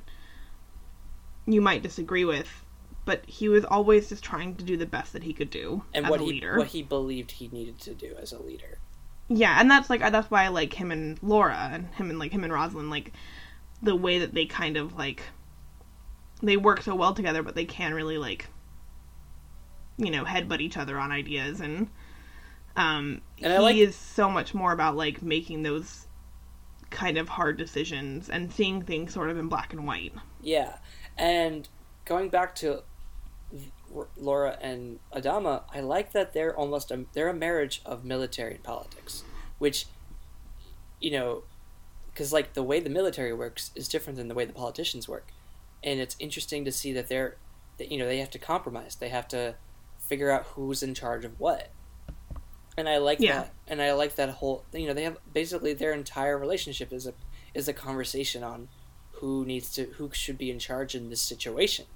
you 1.47 1.61
might 1.61 1.83
disagree 1.83 2.25
with. 2.25 2.65
But 3.05 3.27
he 3.27 3.49
was 3.51 3.65
always 3.67 4.09
just 4.09 4.25
trying 4.25 4.55
to 4.57 4.65
do 4.65 4.77
the 4.79 4.87
best 4.87 5.13
that 5.13 5.23
he 5.25 5.35
could 5.35 5.51
do 5.51 5.83
And 5.93 6.07
as 6.07 6.11
what 6.11 6.21
a 6.21 6.25
he 6.25 6.31
leader. 6.31 6.57
what 6.57 6.69
he 6.69 6.83
believed 6.83 7.33
he 7.33 7.49
needed 7.49 7.79
to 7.81 7.95
do 7.95 8.15
as 8.19 8.33
a 8.33 8.39
leader. 8.43 8.79
Yeah, 9.29 9.59
and 9.61 9.71
that's 9.71 9.91
like 9.91 10.01
that's 10.01 10.31
why 10.31 10.45
I 10.45 10.49
like 10.49 10.73
him 10.73 10.91
and 10.91 11.23
Laura 11.23 11.71
and 11.73 11.87
him 11.95 12.09
and 12.11 12.19
like 12.19 12.33
him 12.33 12.45
and 12.45 12.53
Roslin 12.53 12.89
like 12.91 13.13
the 13.83 13.95
way 13.97 14.19
that 14.21 14.33
they 14.33 14.47
kind 14.47 14.77
of 14.79 14.97
like 14.97 15.23
they 16.43 16.57
work 16.57 16.83
so 16.83 16.95
well 16.95 17.13
together, 17.15 17.43
but 17.43 17.55
they 17.55 17.65
can 17.67 17.93
really 17.95 18.17
like 18.19 18.47
you 19.99 20.11
know 20.11 20.25
headbutt 20.25 20.61
each 20.61 20.77
other 20.77 20.99
on 20.99 21.13
ideas 21.13 21.61
and 21.61 21.89
um 22.77 23.21
And 23.43 23.53
he 23.53 23.59
like- 23.59 23.77
is 23.77 23.97
so 23.97 24.29
much 24.29 24.55
more 24.55 24.73
about 24.73 24.97
like 24.97 25.23
making 25.23 25.63
those 25.63 26.07
kind 26.91 27.19
of 27.19 27.29
hard 27.29 27.57
decisions 27.57 28.29
and 28.31 28.53
seeing 28.53 28.83
things 28.83 29.13
sort 29.13 29.31
of 29.31 29.37
in 29.39 29.49
black 29.49 29.73
and 29.73 29.87
white. 29.87 30.13
Yeah, 30.43 30.77
and 31.19 31.69
going 32.05 32.29
back 32.29 32.55
to 32.57 32.83
Laura 34.17 34.59
and 34.61 34.99
Adama, 35.13 35.63
I 35.73 35.81
like 35.81 36.13
that 36.13 36.33
they're 36.33 36.57
almost 36.57 36.91
a, 36.91 37.05
they're 37.13 37.29
a 37.29 37.35
marriage 37.35 37.81
of 37.85 38.05
military 38.05 38.55
and 38.55 38.63
politics, 38.63 39.23
which 39.59 39.87
you 41.01 41.11
know, 41.11 41.43
because 42.13 42.33
like 42.33 42.55
the 42.55 42.63
way 42.63 42.81
the 42.81 42.91
military 42.91 43.33
works 43.33 43.71
is 43.75 43.89
different 43.89 44.17
than 44.17 44.29
the 44.29 44.35
way 44.35 44.45
the 44.45 44.53
politicians 44.53 45.09
work, 45.09 45.29
and 45.83 46.01
it's 46.01 46.17
interesting 46.19 46.65
to 46.65 46.73
see 46.73 46.93
that 46.93 47.09
they're 47.09 47.37
that 47.79 47.91
you 47.91 47.99
know 47.99 48.07
they 48.07 48.19
have 48.19 48.31
to 48.31 48.39
compromise, 48.39 48.97
they 48.97 49.09
have 49.09 49.29
to 49.29 49.55
figure 49.99 50.31
out 50.31 50.45
who's 50.55 50.83
in 50.83 50.95
charge 50.95 51.25
of 51.25 51.39
what. 51.41 51.71
And 52.77 52.89
I 52.89 52.99
like 52.99 53.21
Yeah. 53.21 53.35
that, 53.41 53.53
and 53.69 53.81
I 53.81 53.93
like 53.93 54.17
that 54.17 54.31
whole. 54.31 54.65
You 54.73 54.89
know, 54.89 54.95
they 54.95 55.05
have 55.05 55.19
basically 55.33 55.75
their 55.75 55.93
entire 55.93 56.37
relationship 56.39 56.93
is 56.93 57.07
a 57.07 57.15
is 57.55 57.69
a 57.69 57.73
conversation 57.73 58.43
on 58.43 58.69
who 59.13 59.45
needs 59.45 59.73
to 59.75 59.85
who 59.97 60.11
should 60.13 60.37
be 60.39 60.51
in 60.51 60.59
charge 60.59 60.95
in 60.95 61.09
this 61.11 61.21
situation. 61.21 61.87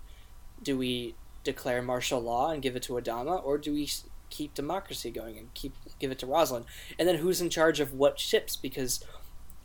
Do 0.63 0.79
we 0.79 1.15
declare 1.45 1.83
martial 1.83 2.21
law 2.21 2.51
and 2.51 2.63
give 2.63 2.77
it 2.77 2.83
to 2.85 2.93
Adama, 2.95 3.45
or 3.45 3.59
do 3.59 3.73
we 3.73 3.91
keep 4.31 4.55
democracy 4.55 5.11
going 5.11 5.37
and 5.39 5.53
keep 5.55 5.75
give 5.99 6.11
it 6.13 6.19
to 6.21 6.27
Roslin? 6.27 6.65
And 6.99 7.09
then 7.09 7.17
who's 7.17 7.41
in 7.41 7.51
charge 7.51 7.81
of 7.81 7.93
what 7.95 8.21
ships? 8.21 8.55
Because 8.57 9.05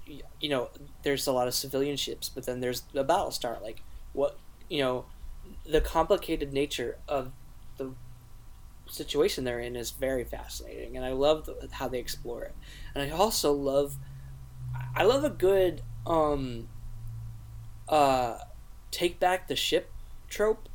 you 0.08 0.50
know 0.50 0.70
there's 1.04 1.28
a 1.28 1.32
lot 1.32 1.48
of 1.48 1.54
civilian 1.54 1.96
ships, 1.96 2.30
but 2.30 2.46
then 2.46 2.60
there's 2.60 2.82
the 2.94 3.06
Battlestar. 3.06 3.62
Like 3.62 3.82
what 4.14 4.38
you 4.70 4.80
know, 4.80 5.06
the 5.70 5.82
complicated 5.82 6.52
nature 6.54 6.98
of 7.08 7.32
situation 8.94 9.44
they're 9.44 9.60
in 9.60 9.76
is 9.76 9.92
very 9.92 10.24
fascinating, 10.24 10.96
and 10.96 11.06
I 11.06 11.12
love 11.12 11.46
the, 11.46 11.68
how 11.72 11.88
they 11.88 12.00
explore 12.00 12.44
it. 12.44 12.56
And 12.96 13.04
I 13.04 13.16
also 13.16 13.52
love, 13.52 13.98
I 14.96 15.04
love 15.04 15.24
a 15.24 15.30
good 15.30 15.82
um, 16.06 16.68
uh, 17.90 18.38
take 18.92 19.20
back 19.20 19.48
the 19.48 19.56
ship 19.56 19.92
trope. 20.30 20.70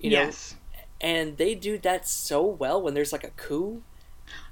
You 0.00 0.10
know, 0.10 0.22
yes. 0.22 0.56
and 1.00 1.36
they 1.38 1.54
do 1.54 1.78
that 1.78 2.06
so 2.06 2.44
well 2.44 2.82
when 2.82 2.92
there's 2.94 3.12
like 3.12 3.24
a 3.24 3.30
coup, 3.30 3.82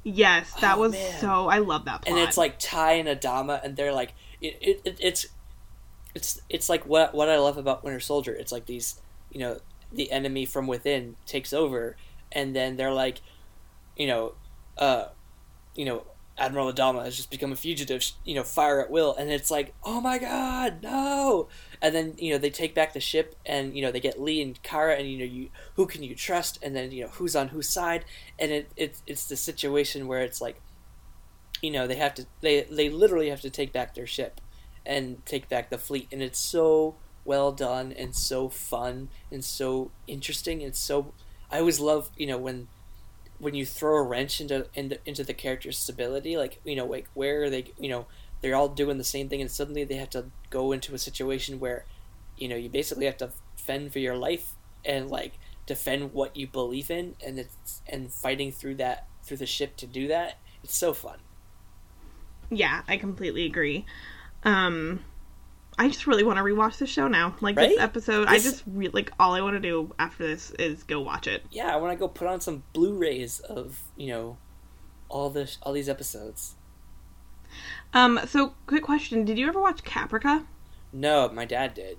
Yes, 0.05 0.53
that 0.61 0.77
Oh, 0.77 0.81
was 0.81 0.93
man. 0.93 1.21
so 1.21 1.49
I 1.49 1.59
love 1.59 1.85
that 1.87 2.03
plot. 2.03 2.09
and 2.09 2.19
it's 2.19 2.37
like 2.37 2.59
Tigh 2.59 2.95
and 2.95 3.09
Adama, 3.09 3.63
and 3.65 3.77
they're 3.77 3.93
like, 3.93 4.15
it, 4.41 4.57
it, 4.61 4.81
it, 4.85 4.97
it's, 5.01 5.27
it's, 6.15 6.41
it's 6.49 6.69
like 6.69 6.87
what 6.87 7.15
what 7.15 7.29
I 7.29 7.39
love 7.39 7.57
about 7.59 7.85
Winter 7.85 8.01
Soldier. 8.01 8.35
It's 8.35 8.53
like 8.53 8.67
these, 8.67 9.01
you 9.31 9.41
know, 9.41 9.59
the 9.93 10.11
enemy 10.13 10.45
from 10.47 10.67
within 10.67 11.17
takes 11.27 11.53
over, 11.53 11.97
and 12.35 12.55
then 12.55 12.77
they're 12.77 12.93
like, 12.93 13.21
you 13.97 14.07
know, 14.07 14.35
uh, 14.79 15.07
you 15.75 15.85
know, 15.85 16.05
Admiral 16.39 16.73
Adama 16.73 17.05
has 17.05 17.17
just 17.17 17.31
become 17.31 17.53
a 17.53 17.57
fugitive, 17.57 18.05
you 18.25 18.35
know, 18.35 18.43
fire 18.43 18.81
at 18.81 18.91
will, 18.91 19.15
and 19.15 19.31
it's 19.31 19.51
like, 19.51 19.75
oh 19.85 20.01
my 20.01 20.19
god, 20.19 20.83
no! 20.83 21.49
And 21.81 21.95
then 21.95 22.15
you 22.19 22.33
know 22.33 22.39
they 22.39 22.51
take 22.51 22.75
back 22.75 22.95
the 22.95 23.01
ship, 23.01 23.37
and 23.45 23.77
you 23.77 23.83
know 23.83 23.93
they 23.93 24.01
get 24.01 24.21
Lee 24.21 24.41
and 24.41 24.61
Kara, 24.63 24.97
and 24.97 25.09
you 25.09 25.19
know 25.19 25.25
you 25.25 25.51
who 25.77 25.87
can 25.87 26.03
you 26.03 26.15
trust, 26.15 26.59
and 26.63 26.75
then 26.75 26.91
you 26.91 27.05
know 27.05 27.11
who's 27.11 27.37
on 27.37 27.49
whose 27.49 27.69
side, 27.69 28.05
and 28.39 28.51
it 28.51 28.73
it's 28.77 29.03
it's 29.07 29.27
the 29.27 29.37
situation 29.37 30.09
where 30.09 30.23
it's 30.23 30.41
like, 30.41 30.61
you 31.61 31.71
know 31.71 31.87
they 31.87 31.97
have 31.97 32.15
to 32.15 32.27
they 32.41 32.63
they 32.63 32.89
literally 32.89 33.29
have 33.29 33.43
to 33.43 33.51
take 33.51 33.73
back 33.73 33.95
their 33.95 34.07
ship, 34.07 34.41
and 34.87 35.25
take 35.27 35.49
back 35.51 35.69
the 35.69 35.79
fleet, 35.79 36.09
and 36.11 36.23
it's 36.23 36.39
so 36.39 36.97
well 37.25 37.53
done 37.53 37.93
and 37.93 38.15
so 38.17 38.49
fun 38.49 39.09
and 39.31 39.45
so 39.45 39.91
interesting 40.09 40.63
and 40.63 40.75
so 40.75 41.13
I 41.53 41.61
always 41.61 41.79
love 41.79 42.11
you 42.17 42.27
know 42.27 42.39
when 42.39 42.69
when 43.39 43.55
you 43.55 43.67
throw 43.67 43.97
a 43.97 44.03
wrench 44.03 44.41
into 44.41 44.67
into, 44.75 44.99
into 45.07 45.25
the 45.25 45.35
character's 45.35 45.79
stability 45.79 46.37
like 46.37 46.61
you 46.65 46.75
know 46.75 46.87
like 46.87 47.09
where 47.15 47.45
are 47.45 47.51
they 47.51 47.67
you 47.79 47.89
know 47.89 48.07
they're 48.41 48.57
all 48.57 48.69
doing 48.69 48.99
the 48.99 49.05
same 49.05 49.29
thing 49.29 49.41
and 49.41 49.51
suddenly 49.51 49.85
they 49.85 49.97
have 49.97 50.11
to 50.11 50.27
go 50.51 50.73
into 50.73 50.95
a 50.95 50.99
situation 50.99 51.61
where 51.61 51.85
you 52.37 52.49
know 52.49 52.57
you 52.57 52.69
basically 52.69 53.07
have 53.07 53.17
to 53.19 53.31
fend 53.57 53.93
for 53.93 53.99
your 54.01 54.17
life 54.17 54.55
and 54.85 55.11
like 55.11 55.39
defend 55.67 56.13
what 56.13 56.37
you 56.37 56.47
believe 56.47 56.91
in 56.91 57.15
and 57.25 57.39
it's 57.39 57.83
and 57.87 58.13
fighting 58.13 58.51
through 58.51 58.75
that 58.75 59.07
through 59.23 59.37
the 59.37 59.47
ship 59.47 59.77
to 59.77 59.87
do 59.87 60.09
that 60.09 60.39
it's 60.65 60.77
so 60.77 60.93
fun 60.93 61.19
Yeah, 62.53 62.83
I 62.87 62.99
completely 62.99 63.47
agree. 63.47 63.87
Um, 64.45 65.01
I 65.79 65.89
just 65.89 66.07
really 66.07 66.23
want 66.23 66.37
to 66.39 66.43
rewatch 66.43 66.79
this 66.79 66.91
show 66.91 67.09
now. 67.09 67.35
Like 67.41 67.57
Right? 67.57 67.71
this 67.71 67.79
episode, 67.81 68.29
I 68.29 68.39
just 68.39 68.63
re- 68.67 68.89
like 68.89 69.11
all 69.19 69.33
I 69.35 69.41
want 69.41 69.55
to 69.57 69.61
do 69.61 69.95
after 69.99 70.27
this 70.27 70.51
is 70.53 70.83
go 70.85 71.01
watch 71.01 71.27
it. 71.27 71.43
yeah 71.51 71.73
i 71.73 71.77
want 71.77 71.93
to 71.93 71.97
go 71.99 72.09
put 72.09 72.29
on 72.29 72.41
some 72.41 72.63
blu-rays 72.73 73.41
of 73.41 73.81
you 73.97 74.09
know 74.09 74.37
all 75.09 75.31
this 75.31 75.59
all 75.63 75.73
these 75.73 75.89
episodes 75.89 76.55
Um, 77.95 78.21
so 78.27 78.55
quick 78.67 78.83
question: 78.83 79.25
Did 79.25 79.39
you 79.39 79.47
ever 79.49 79.61
watch 79.61 79.83
Caprica? 79.85 80.47
no 80.93 81.29
my 81.33 81.45
dad 81.45 81.75
did 81.75 81.99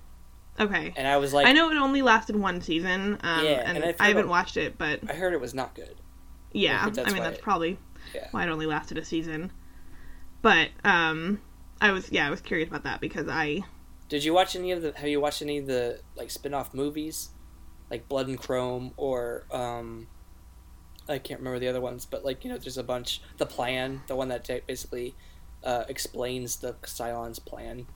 Okay, 0.58 0.92
and 0.96 1.06
i 1.08 1.16
was 1.16 1.32
like 1.32 1.46
I 1.46 1.52
know 1.52 1.70
it 1.70 1.76
only 1.76 2.00
lasted 2.02 2.36
one 2.36 2.60
season. 2.60 3.18
Um, 3.22 3.44
Yeah, 3.44 3.50
and, 3.66 3.76
and 3.78 3.84
I 3.84 3.88
heard 3.88 4.00
haven't 4.00 4.28
watched 4.28 4.56
it, 4.56 4.78
but 4.78 5.00
i 5.08 5.12
heard 5.14 5.32
it 5.34 5.40
was 5.40 5.52
not 5.54 5.74
good 5.74 5.96
yeah, 6.52 6.88
that's 6.90 7.10
I 7.10 7.12
mean 7.12 7.22
that's 7.24 7.38
it- 7.38 7.42
probably 7.42 7.76
Yeah. 8.14 8.28
why 8.30 8.44
it 8.46 8.48
only 8.50 8.66
lasted 8.66 8.98
a 8.98 9.04
season. 9.04 9.50
But 10.42 10.68
um, 10.84 11.40
I 11.84 11.92
was 11.92 12.10
yeah, 12.10 12.26
I 12.26 12.30
was 12.30 12.40
curious 12.40 12.68
about 12.68 12.84
that 12.84 13.02
because 13.02 13.28
I 13.28 13.60
Did 14.08 14.24
you 14.24 14.32
watch 14.32 14.56
any 14.56 14.72
of 14.72 14.80
the? 14.80 14.92
Have 14.96 15.06
you 15.06 15.20
watched 15.20 15.42
any 15.42 15.58
of 15.58 15.66
the 15.66 16.00
like 16.16 16.30
spin-off 16.30 16.72
movies, 16.72 17.28
like 17.90 18.08
Blood 18.08 18.26
and 18.26 18.38
Chrome 18.38 18.94
or 18.96 19.44
um, 19.52 20.06
I 21.06 21.18
can't 21.18 21.40
remember 21.40 21.58
the 21.58 21.68
other 21.68 21.82
ones, 21.82 22.06
but 22.06 22.24
like 22.24 22.42
you 22.42 22.50
know, 22.50 22.56
there's 22.56 22.78
a 22.78 22.82
bunch. 22.82 23.20
The 23.36 23.44
Plan, 23.44 24.00
the 24.06 24.16
one 24.16 24.28
that 24.28 24.48
basically 24.66 25.14
uh, 25.62 25.84
explains 25.86 26.56
the 26.56 26.72
Cylon's 26.84 27.38
plan. 27.38 27.86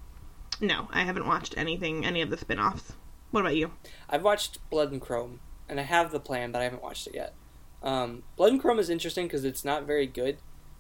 no, 0.61 0.89
I 0.91 1.05
haven't 1.05 1.27
watched 1.27 1.57
anything 1.57 2.05
any 2.05 2.21
of 2.21 2.29
the 2.29 2.37
spin-offs. 2.37 2.93
What 3.31 3.41
about 3.41 3.57
you? 3.57 3.73
I've 4.11 4.23
watched 4.23 4.59
Blood 4.69 4.93
and 4.93 5.01
Chrome, 5.01 5.41
and 5.67 5.81
I 5.81 5.85
have 5.85 6.13
the 6.13 6.21
plan, 6.21 6.53
but 6.53 6.61
I 6.61 6.65
haven't 6.65 6.83
watched 6.83 7.07
it 7.07 7.15
yet. 7.15 7.33
Um, 7.83 8.25
Blood 8.37 8.53
and 8.53 8.61
Chrome 8.61 8.79
is 8.79 8.91
interesting 8.91 9.29
because 9.29 9.47
it's 9.47 9.65
not 9.65 9.87
very 9.87 10.07
good, 10.07 10.37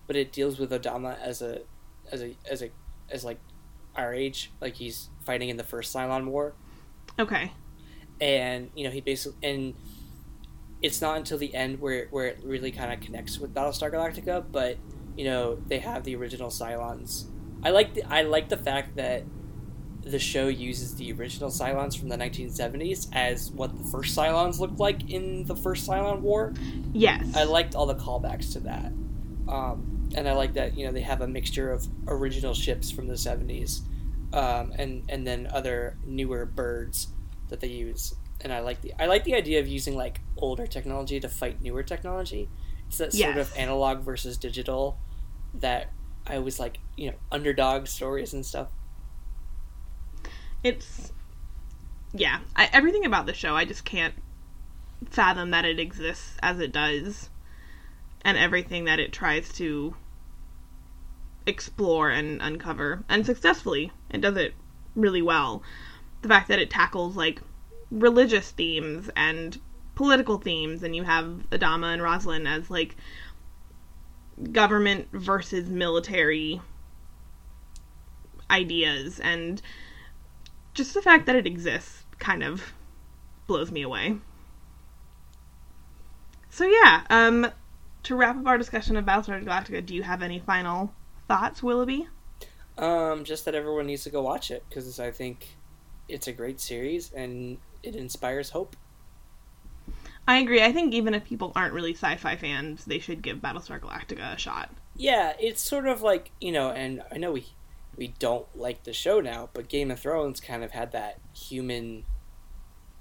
but 0.06 0.14
it 0.14 0.30
deals 0.30 0.59
with 0.59 0.70
Adama 0.70 1.18
as 1.20 1.40
a, 1.40 1.62
as 2.12 2.20
a, 2.22 2.36
as 2.50 2.62
a, 2.62 2.70
as 3.11 3.24
like 3.24 3.38
our 3.96 4.14
age, 4.14 4.50
like 4.61 4.74
he's 4.76 5.09
fighting 5.24 5.48
in 5.48 5.56
the 5.56 5.64
first 5.64 5.94
Cylon 5.94 6.26
War. 6.26 6.54
Okay. 7.18 7.52
and 8.20 8.70
you 8.76 8.84
know 8.84 8.90
he 8.90 9.00
basically 9.00 9.48
and 9.48 9.74
it's 10.82 11.00
not 11.00 11.16
until 11.16 11.38
the 11.38 11.52
end 11.54 11.80
where 11.80 12.06
where 12.11 12.26
it 12.26 12.38
really 12.44 12.70
kind 12.70 12.92
of 12.92 13.00
connects 13.00 13.38
with 13.38 13.52
Battlestar 13.52 13.92
Galactica, 13.92 14.44
but 14.52 14.76
you 15.16 15.24
know 15.24 15.59
they 15.66 15.78
have 15.80 16.04
the 16.04 16.14
original 16.14 16.48
Cylons. 16.50 17.24
I 17.64 17.70
like 17.70 17.94
the 17.94 18.04
I 18.04 18.22
like 18.22 18.48
the 18.48 18.56
fact 18.56 18.94
that 18.96 19.24
the 20.02 20.18
show 20.20 20.46
uses 20.46 20.94
the 20.94 21.12
original 21.12 21.50
Cylons 21.50 21.98
from 21.98 22.09
the 22.09 22.16
1970s 22.16 23.09
as 23.12 23.50
what 23.50 23.76
the 23.76 23.84
first 23.84 24.16
Cylons 24.16 24.61
looked 24.61 24.78
like 24.78 25.11
in 25.11 25.44
the 25.44 25.56
first 25.56 25.88
Cylon 25.88 26.20
War. 26.20 26.54
Yes. 26.92 27.26
I 27.34 27.42
liked 27.42 27.74
all 27.74 27.84
the 27.86 27.96
callbacks 27.96 28.52
to 28.52 28.61
that. 28.61 28.92
Um, 29.48 29.97
and 30.14 30.28
I 30.28 30.32
like 30.32 30.54
that, 30.54 30.76
you 30.76 30.86
know, 30.86 30.92
they 30.92 31.02
have 31.02 31.20
a 31.20 31.26
mixture 31.28 31.70
of 31.72 31.86
original 32.06 32.54
ships 32.54 32.90
from 32.90 33.06
the 33.09 33.14
70s 33.14 33.80
um, 34.32 34.72
and, 34.76 35.04
and 35.09 35.26
then 35.26 35.48
other 35.52 35.96
newer 36.04 36.46
birds 36.46 37.09
that 37.48 37.61
they 37.61 37.68
use. 37.68 38.14
And 38.40 38.52
I 38.52 38.61
like 38.61 38.80
the 38.82 38.94
I 39.00 39.06
like 39.06 39.24
the 39.24 39.34
idea 39.34 39.59
of 39.61 39.66
using 39.66 39.96
like 39.96 40.20
older 40.36 40.66
technology 40.66 41.18
to 41.20 41.28
fight 41.28 41.61
newer 41.61 41.82
technology. 41.82 42.48
It's 42.86 42.98
that 42.98 43.12
sort 43.12 43.36
of 43.36 43.52
analog 43.56 44.02
versus 44.02 44.38
digital 44.38 44.96
that 45.54 45.92
I 46.26 46.36
always 46.36 46.61
like, 46.61 46.78
you 46.96 47.11
know, 47.11 47.16
underdog 47.32 47.88
stories 47.88 48.32
and 48.34 48.46
stuff. 48.46 48.68
it's 50.62 51.12
yeah 52.12 52.40
I, 52.56 52.68
everything 52.72 53.04
about 53.04 53.26
the 53.26 53.34
show 53.34 53.54
i 53.54 53.64
just 53.64 53.84
can't 53.84 54.14
fathom 55.11 55.50
that 55.50 55.64
it 55.64 55.78
exists 55.78 56.36
as 56.42 56.59
it 56.59 56.72
does 56.72 57.30
and 58.24 58.36
everything 58.36 58.84
that 58.84 58.98
it 58.98 59.12
tries 59.12 59.52
to 59.52 59.94
explore 61.46 62.10
and 62.10 62.42
uncover 62.42 63.02
and 63.08 63.24
successfully 63.24 63.90
it 64.10 64.20
does 64.20 64.36
it 64.36 64.54
really 64.94 65.22
well 65.22 65.62
the 66.22 66.28
fact 66.28 66.48
that 66.48 66.58
it 66.58 66.68
tackles 66.68 67.16
like 67.16 67.40
religious 67.90 68.50
themes 68.50 69.08
and 69.16 69.58
political 69.94 70.38
themes 70.38 70.82
and 70.82 70.94
you 70.94 71.04
have 71.04 71.46
adama 71.50 71.92
and 71.92 72.02
roslin 72.02 72.46
as 72.46 72.70
like 72.70 72.96
government 74.52 75.08
versus 75.12 75.68
military 75.70 76.60
ideas 78.50 79.18
and 79.20 79.62
just 80.74 80.94
the 80.94 81.02
fact 81.02 81.26
that 81.26 81.34
it 81.34 81.46
exists 81.46 82.04
kind 82.18 82.42
of 82.42 82.72
blows 83.46 83.72
me 83.72 83.82
away. 83.82 84.16
So 86.50 86.64
yeah, 86.66 87.02
um, 87.10 87.50
to 88.09 88.16
wrap 88.16 88.38
up 88.38 88.46
our 88.46 88.56
discussion 88.56 88.96
of 88.96 89.04
Battlestar 89.04 89.44
Galactica, 89.44 89.84
do 89.84 89.94
you 89.94 90.02
have 90.02 90.22
any 90.22 90.38
final 90.38 90.94
thoughts, 91.28 91.62
Willoughby? 91.62 92.09
Um, 92.78 93.22
just 93.22 93.44
that 93.44 93.54
everyone 93.54 93.86
needs 93.86 94.04
to 94.04 94.11
go 94.11 94.22
watch 94.22 94.50
it 94.50 94.64
because 94.68 94.98
I 94.98 95.11
think 95.11 95.56
it's 96.09 96.26
a 96.26 96.32
great 96.32 96.59
series 96.59 97.12
and 97.12 97.59
it 97.82 97.94
inspires 97.94 98.50
hope. 98.50 98.76
I 100.26 100.38
agree. 100.38 100.62
I 100.62 100.72
think 100.72 100.94
even 100.94 101.12
if 101.12 101.24
people 101.24 101.52
aren't 101.54 101.74
really 101.74 101.92
sci-fi 101.92 102.36
fans, 102.36 102.86
they 102.86 102.98
should 102.98 103.20
give 103.20 103.38
Battlestar 103.38 103.78
Galactica 103.78 104.34
a 104.34 104.38
shot. 104.38 104.70
Yeah, 104.96 105.34
it's 105.38 105.61
sort 105.61 105.86
of 105.86 106.00
like 106.00 106.30
you 106.40 106.52
know, 106.52 106.70
and 106.70 107.02
I 107.12 107.18
know 107.18 107.32
we 107.32 107.46
we 107.96 108.14
don't 108.18 108.46
like 108.56 108.84
the 108.84 108.92
show 108.94 109.20
now, 109.20 109.50
but 109.52 109.68
Game 109.68 109.90
of 109.90 110.00
Thrones 110.00 110.40
kind 110.40 110.64
of 110.64 110.72
had 110.72 110.92
that 110.92 111.18
human, 111.34 112.04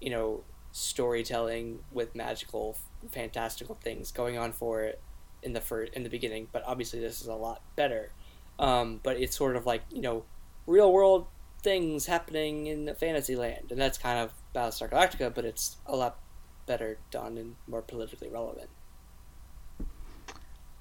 you 0.02 0.10
know, 0.10 0.44
storytelling 0.72 1.80
with 1.92 2.16
magical, 2.16 2.78
fantastical 3.12 3.76
things 3.76 4.12
going 4.12 4.38
on 4.38 4.52
for 4.52 4.82
it 4.82 5.02
in 5.44 5.54
the 5.54 5.62
first 5.62 5.94
in 5.94 6.04
the 6.04 6.10
beginning. 6.10 6.48
But 6.52 6.64
obviously, 6.66 7.00
this 7.00 7.22
is 7.22 7.28
a 7.28 7.36
lot 7.36 7.62
better. 7.76 8.12
Um, 8.60 9.00
but 9.04 9.18
it's 9.18 9.38
sort 9.38 9.56
of 9.56 9.66
like 9.66 9.84
you 9.92 10.02
know, 10.02 10.24
real 10.66 10.92
world 10.92 11.28
things 11.64 12.06
happening 12.06 12.68
in 12.68 12.86
the 12.86 12.94
fantasy 12.94 13.36
land, 13.36 13.72
and 13.72 13.80
that's 13.80 13.98
kind 13.98 14.20
of 14.20 14.32
Battlestar 14.56 14.90
Galactica, 14.90 15.34
but 15.34 15.46
it's 15.46 15.78
a 15.86 15.96
lot 15.96 16.18
better 16.66 16.98
done 17.12 17.38
and 17.38 17.56
more 17.68 17.82
politically 17.82 18.30
relevant. 18.30 18.70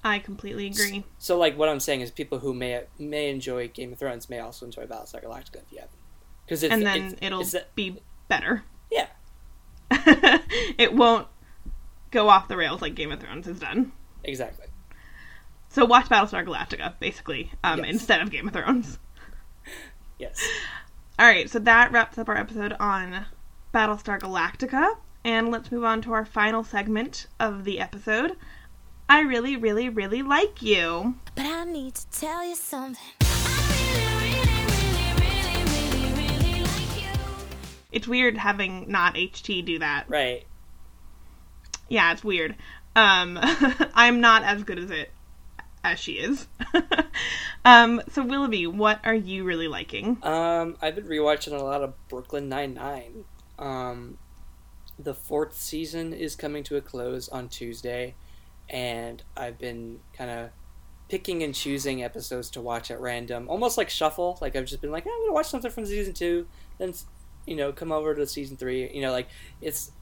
I 0.05 0.21
completely 0.21 0.69
agree. 0.69 1.05
So, 1.19 1.37
like, 1.37 1.59
what 1.59 1.69
I'm 1.69 1.81
saying 1.81 2.01
is, 2.01 2.11
people 2.11 2.39
who 2.39 2.55
may 2.55 2.85
may 2.99 3.31
enjoy 3.31 3.69
Game 3.69 3.93
of 3.93 3.99
Thrones 3.99 4.31
may 4.31 4.39
also 4.39 4.67
enjoy 4.67 4.87
Battlestar 4.87 5.23
Galactica 5.23 5.57
if 5.57 5.73
you 5.73 5.79
haven't, 5.79 5.99
because 6.45 6.63
it's 6.63 6.73
and 6.73 6.87
then 6.87 7.03
it's, 7.03 7.15
it'll 7.21 7.41
it's 7.41 7.57
be 7.75 7.99
better. 8.29 8.63
Yeah. 8.91 9.09
it 10.79 10.95
won't 10.95 11.29
go 12.17 12.29
off 12.31 12.49
the 12.49 12.57
rails 12.57 12.81
like 12.81 12.95
Game 12.95 13.13
of 13.13 13.21
Thrones 13.21 13.47
has 13.47 13.59
done. 13.61 13.93
exactly. 14.25 14.67
So 15.69 15.85
watch 15.85 16.07
Battlestar 16.07 16.47
Galactica, 16.47 16.95
basically, 16.99 17.53
um, 17.63 17.81
Yes. 17.81 17.89
instead 17.91 18.23
of 18.23 18.31
Game 18.31 18.47
of 18.49 18.55
Thrones. 18.55 18.99
Yes. 20.19 20.41
All 21.19 21.27
right, 21.27 21.51
so 21.51 21.59
that 21.59 21.93
wraps 21.93 22.17
up 22.17 22.31
our 22.31 22.39
episode 22.39 22.73
on 22.81 23.27
Battlestar 23.75 24.19
Galactica, 24.19 24.97
and 25.25 25.51
let's 25.51 25.71
move 25.71 25.85
on 25.85 26.01
to 26.03 26.15
our 26.15 26.25
final 26.25 26.65
segment 26.65 27.27
of 27.39 27.65
the 27.65 27.79
episode. 27.81 28.35
I 29.11 29.21
really, 29.21 29.57
really, 29.57 29.91
really 29.91 30.23
like 30.23 30.63
you. 30.63 31.17
But 31.35 31.45
I 31.45 31.65
need 31.65 31.97
to 31.97 32.07
tell 32.11 32.43
you 32.49 32.55
something. 32.57 32.97
I 33.21 33.99
really, 34.09 34.41
really, 35.21 35.21
really, 35.21 35.63
really, 35.75 36.13
really, 36.15 36.43
really 36.49 36.61
like 36.65 36.97
you. 37.03 37.47
It's 37.93 38.09
weird 38.09 38.39
having 38.39 38.91
not 38.91 39.17
HT 39.17 39.67
do 39.67 39.79
that. 39.81 40.07
Right. 40.09 40.47
Yeah, 41.89 42.13
it's 42.13 42.25
weird. 42.25 42.57
Um, 42.95 43.39
I'm 43.95 44.21
not 44.21 44.43
as 44.43 44.65
good 44.65 44.79
as 44.79 44.91
it 44.91 45.11
as 45.85 46.01
she 46.01 46.15
is. 46.15 46.49
um, 47.65 48.03
so 48.11 48.25
Willoughby, 48.25 48.67
what 48.67 49.01
are 49.05 49.15
you 49.15 49.45
really 49.45 49.69
liking? 49.69 50.19
Um, 50.23 50.77
I've 50.83 50.97
been 50.97 51.07
rewatching 51.07 51.53
a 51.59 51.63
lot 51.63 51.83
of 51.83 51.95
Brooklyn 52.09 52.49
Nine 52.49 52.75
Nine. 52.75 53.25
Um, 53.59 54.19
the 54.99 55.15
fourth 55.15 55.57
season 55.57 56.13
is 56.13 56.35
coming 56.35 56.65
to 56.65 56.77
a 56.77 56.81
close 56.81 57.29
on 57.29 57.49
Tuesday, 57.49 58.15
and 58.69 59.23
I've 59.37 59.59
been 59.59 60.01
kind 60.13 60.31
of 60.31 60.51
picking 61.09 61.45
and 61.45 61.55
choosing 61.55 62.03
episodes 62.03 62.51
to 62.51 62.61
watch 62.61 62.91
at 62.91 63.01
random, 63.01 63.49
almost 63.49 63.79
like 63.79 63.91
shuffle. 63.91 64.39
Like 64.41 64.57
I've 64.57 64.65
just 64.65 64.81
been 64.81 64.91
like, 64.91 65.07
"Eh, 65.07 65.11
I'm 65.11 65.21
gonna 65.23 65.33
watch 65.35 65.47
something 65.47 65.71
from 65.71 65.87
season 65.87 66.15
two, 66.15 66.49
then 66.79 66.93
you 67.47 67.57
know 67.57 67.73
come 67.73 67.93
over 67.93 68.15
to 68.15 68.27
season 68.27 68.57
three. 68.57 68.91
You 68.93 69.03
know, 69.03 69.13
like 69.13 69.29
it's 69.61 69.93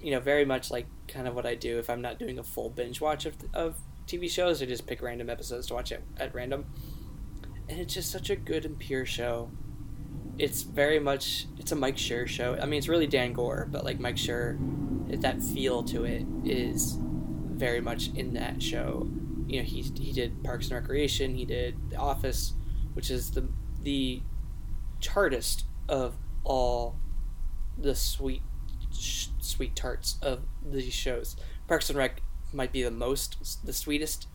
you 0.00 0.10
know 0.10 0.20
very 0.20 0.44
much 0.44 0.70
like 0.70 0.86
kind 1.08 1.28
of 1.28 1.34
what 1.34 1.46
I 1.46 1.54
do 1.54 1.78
if 1.78 1.90
I'm 1.90 2.02
not 2.02 2.18
doing 2.18 2.38
a 2.38 2.44
full 2.44 2.70
binge 2.70 3.00
watch 3.00 3.26
of 3.26 3.34
of 3.52 3.76
TV 4.06 4.30
shows. 4.30 4.62
I 4.62 4.66
just 4.66 4.86
pick 4.86 5.02
random 5.02 5.30
episodes 5.30 5.66
to 5.68 5.74
watch 5.74 5.92
at, 5.92 6.02
at 6.18 6.34
random, 6.34 6.66
and 7.68 7.80
it's 7.80 7.94
just 7.94 8.10
such 8.10 8.30
a 8.30 8.36
good 8.36 8.64
and 8.64 8.78
pure 8.78 9.06
show 9.06 9.50
it's 10.38 10.62
very 10.62 10.98
much 10.98 11.46
it's 11.58 11.72
a 11.72 11.76
Mike 11.76 11.96
Schur 11.96 12.26
show. 12.26 12.58
I 12.60 12.66
mean, 12.66 12.78
it's 12.78 12.88
really 12.88 13.06
Dan 13.06 13.32
Goor, 13.32 13.68
but 13.70 13.84
like 13.84 14.00
Mike 14.00 14.16
Schur, 14.16 14.58
that 15.20 15.42
feel 15.42 15.82
to 15.84 16.04
it 16.04 16.24
is 16.44 16.98
very 17.00 17.80
much 17.80 18.08
in 18.14 18.34
that 18.34 18.62
show. 18.62 19.08
You 19.46 19.60
know, 19.60 19.64
he 19.64 19.82
he 19.82 20.12
did 20.12 20.42
Parks 20.42 20.66
and 20.66 20.74
Recreation, 20.74 21.34
he 21.34 21.44
did 21.44 21.90
The 21.90 21.96
Office, 21.96 22.54
which 22.94 23.10
is 23.10 23.30
the 23.30 23.48
the 23.82 24.22
chartist 25.00 25.66
of 25.88 26.16
all 26.44 26.96
the 27.76 27.94
sweet 27.94 28.42
sh- 28.92 29.28
sweet 29.40 29.74
tarts 29.74 30.16
of 30.22 30.42
these 30.64 30.92
shows. 30.92 31.36
Parks 31.66 31.88
and 31.90 31.98
Rec 31.98 32.20
might 32.52 32.72
be 32.72 32.82
the 32.82 32.90
most 32.90 33.64
the 33.66 33.72
sweetest, 33.72 34.28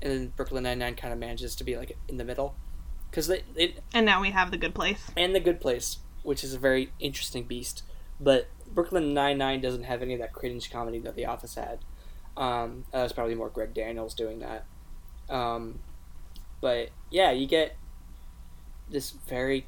and 0.00 0.10
then 0.12 0.32
Brooklyn 0.36 0.62
Nine 0.62 0.78
Nine 0.78 0.94
kind 0.94 1.12
of 1.12 1.18
manages 1.18 1.54
to 1.56 1.64
be 1.64 1.76
like 1.76 1.98
in 2.08 2.16
the 2.16 2.24
middle, 2.24 2.54
because 3.10 3.28
it 3.28 3.82
And 3.92 4.06
now 4.06 4.20
we 4.20 4.30
have 4.30 4.50
the 4.50 4.56
good 4.56 4.74
place. 4.74 5.10
and 5.16 5.34
The 5.34 5.40
Good 5.40 5.60
Place, 5.60 5.98
which 6.22 6.42
is 6.42 6.54
a 6.54 6.58
very 6.58 6.92
interesting 7.00 7.44
beast. 7.44 7.82
But 8.18 8.48
Brooklyn 8.72 9.12
Nine 9.12 9.38
Nine 9.38 9.60
doesn't 9.60 9.84
have 9.84 10.00
any 10.02 10.14
of 10.14 10.20
that 10.20 10.32
cringe 10.32 10.70
comedy 10.70 10.98
that 11.00 11.16
The 11.16 11.26
Office 11.26 11.54
had. 11.54 11.80
Um, 12.36 12.84
that 12.92 13.02
was 13.02 13.12
probably 13.12 13.34
more 13.34 13.48
Greg 13.48 13.74
Daniels 13.74 14.14
doing 14.14 14.38
that. 14.40 14.64
Um, 15.28 15.80
but 16.60 16.90
yeah, 17.10 17.30
you 17.30 17.46
get 17.46 17.76
this 18.88 19.10
very, 19.10 19.66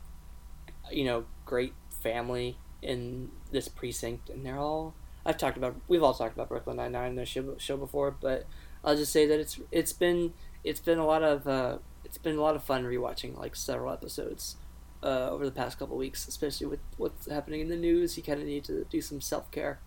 you 0.90 1.05
know, 1.05 1.24
great 1.44 1.72
family 2.03 2.57
in 2.82 3.30
this 3.51 3.68
precinct, 3.68 4.30
and 4.30 4.44
they're 4.44 4.59
all. 4.59 4.94
I've 5.26 5.36
talked 5.38 5.57
about. 5.57 5.76
We've 5.88 6.03
all 6.03 6.14
talked 6.14 6.34
about 6.34 6.49
Brooklyn 6.49 6.76
Nine 6.76 6.92
Nine 6.92 7.11
in 7.11 7.16
the 7.16 7.26
show, 7.26 7.57
show 7.59 7.76
before, 7.76 8.11
but 8.11 8.46
I'll 8.84 8.96
just 8.96 9.12
say 9.12 9.26
that 9.26 9.38
it's 9.40 9.61
it's 9.72 9.92
been 9.92 10.32
it's 10.64 10.80
been 10.80 10.99
a 10.99 11.07
lot 11.07 11.22
of 11.22 11.46
uh, 11.46 11.78
it's 12.05 12.18
been 12.18 12.36
a 12.36 12.40
lot 12.40 12.55
of 12.57 12.62
fun 12.62 12.84
rewatching 12.84 13.36
like 13.38 13.55
several 13.57 13.92
episodes 13.92 14.57
uh, 15.03 15.28
over 15.30 15.44
the 15.44 15.51
past 15.51 15.78
couple 15.78 15.96
weeks, 15.96 16.26
especially 16.28 16.66
with 16.66 16.80
what's 16.96 17.28
happening 17.30 17.61
in 17.61 17.68
the 17.68 17.76
news. 17.76 18.16
You 18.16 18.22
kind 18.22 18.40
of 18.40 18.46
need 18.46 18.64
to 18.64 18.84
do 18.90 19.01
some 19.01 19.20
self 19.20 19.51
care. 19.51 19.80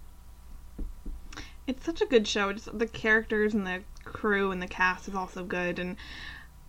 It's 1.68 1.86
such 1.86 2.02
a 2.02 2.06
good 2.06 2.28
show. 2.28 2.52
Just 2.54 2.78
the 2.78 2.88
characters 2.88 3.54
and 3.54 3.66
the 3.66 3.82
crew 4.04 4.52
and 4.52 4.62
the 4.62 4.68
cast 4.68 5.08
is 5.08 5.16
also 5.16 5.44
good. 5.44 5.80
And 5.80 5.96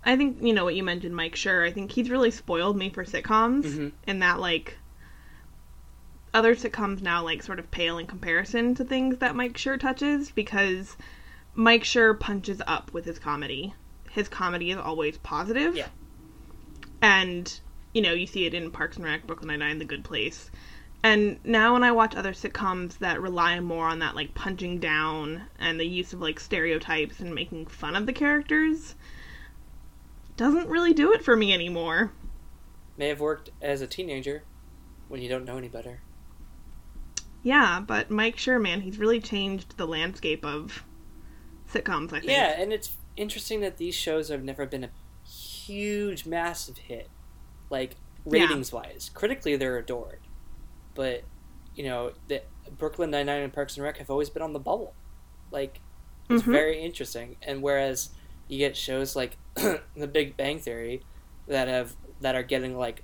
I 0.04 0.16
think 0.16 0.38
you 0.42 0.52
know 0.52 0.64
what 0.64 0.74
you 0.76 0.82
mentioned, 0.82 1.16
Mike. 1.16 1.34
Schur, 1.34 1.66
I 1.66 1.72
think 1.72 1.92
he's 1.92 2.10
really 2.10 2.30
spoiled 2.30 2.76
me 2.76 2.90
for 2.90 3.04
sitcoms, 3.04 3.64
Mhm. 3.64 3.92
in 4.06 4.18
that 4.20 4.38
like 4.40 4.76
other 6.34 6.54
sitcoms 6.54 7.02
now 7.02 7.22
like 7.22 7.42
sort 7.42 7.58
of 7.58 7.70
pale 7.70 7.98
in 7.98 8.06
comparison 8.06 8.74
to 8.74 8.84
things 8.84 9.18
that 9.18 9.36
Mike 9.36 9.54
Schur 9.54 9.78
touches 9.78 10.30
because 10.30 10.96
Mike 11.54 11.84
Schur 11.84 12.18
punches 12.18 12.62
up 12.66 12.92
with 12.92 13.04
his 13.04 13.18
comedy. 13.18 13.74
His 14.10 14.28
comedy 14.28 14.70
is 14.70 14.78
always 14.78 15.18
positive. 15.18 15.76
Yeah. 15.76 15.88
And 17.00 17.60
you 17.92 18.00
know, 18.00 18.12
you 18.12 18.26
see 18.26 18.46
it 18.46 18.54
in 18.54 18.70
Parks 18.70 18.96
and 18.96 19.04
Rec, 19.04 19.26
Brooklyn 19.26 19.48
Nine-Nine, 19.48 19.78
The 19.78 19.84
Good 19.84 20.04
Place. 20.04 20.50
And 21.02 21.38
now 21.44 21.72
when 21.74 21.82
I 21.82 21.92
watch 21.92 22.14
other 22.14 22.32
sitcoms 22.32 22.98
that 22.98 23.20
rely 23.20 23.58
more 23.60 23.86
on 23.86 23.98
that 23.98 24.14
like 24.14 24.34
punching 24.34 24.78
down 24.78 25.42
and 25.58 25.78
the 25.78 25.86
use 25.86 26.12
of 26.12 26.20
like 26.20 26.38
stereotypes 26.38 27.20
and 27.20 27.34
making 27.34 27.66
fun 27.66 27.96
of 27.96 28.06
the 28.06 28.12
characters, 28.12 28.94
doesn't 30.36 30.68
really 30.68 30.94
do 30.94 31.12
it 31.12 31.24
for 31.24 31.36
me 31.36 31.52
anymore. 31.52 32.12
May 32.96 33.08
have 33.08 33.20
worked 33.20 33.50
as 33.60 33.80
a 33.80 33.86
teenager, 33.86 34.44
when 35.08 35.20
you 35.20 35.28
don't 35.28 35.44
know 35.44 35.58
any 35.58 35.68
better. 35.68 36.00
Yeah, 37.42 37.80
but 37.86 38.10
Mike 38.10 38.38
Sherman, 38.38 38.80
he's 38.82 38.98
really 38.98 39.20
changed 39.20 39.76
the 39.76 39.86
landscape 39.86 40.44
of 40.44 40.84
sitcoms, 41.72 42.08
I 42.12 42.20
think. 42.20 42.24
Yeah, 42.30 42.60
and 42.60 42.72
it's 42.72 42.92
interesting 43.16 43.60
that 43.60 43.78
these 43.78 43.94
shows 43.94 44.28
have 44.28 44.44
never 44.44 44.64
been 44.66 44.84
a 44.84 44.90
huge, 45.28 46.24
massive 46.26 46.78
hit, 46.78 47.08
like 47.70 47.96
ratings 48.24 48.72
wise. 48.72 49.10
Critically, 49.12 49.56
they're 49.56 49.78
adored, 49.78 50.20
but 50.94 51.22
you 51.74 51.84
know, 51.84 52.12
the 52.28 52.42
Brooklyn 52.78 53.10
Nine 53.10 53.26
Nine 53.26 53.42
and 53.42 53.52
Parks 53.52 53.76
and 53.76 53.84
Rec 53.84 53.96
have 53.98 54.10
always 54.10 54.30
been 54.30 54.42
on 54.42 54.52
the 54.52 54.58
bubble. 54.60 54.94
Like, 55.50 55.80
it's 56.30 56.42
Mhm. 56.42 56.52
very 56.52 56.80
interesting. 56.80 57.36
And 57.42 57.62
whereas 57.62 58.10
you 58.48 58.58
get 58.58 58.76
shows 58.76 59.16
like 59.16 59.36
The 59.54 60.06
Big 60.06 60.36
Bang 60.36 60.58
Theory 60.58 61.02
that 61.48 61.68
have 61.68 61.96
that 62.20 62.34
are 62.34 62.42
getting 62.42 62.76
like 62.78 63.02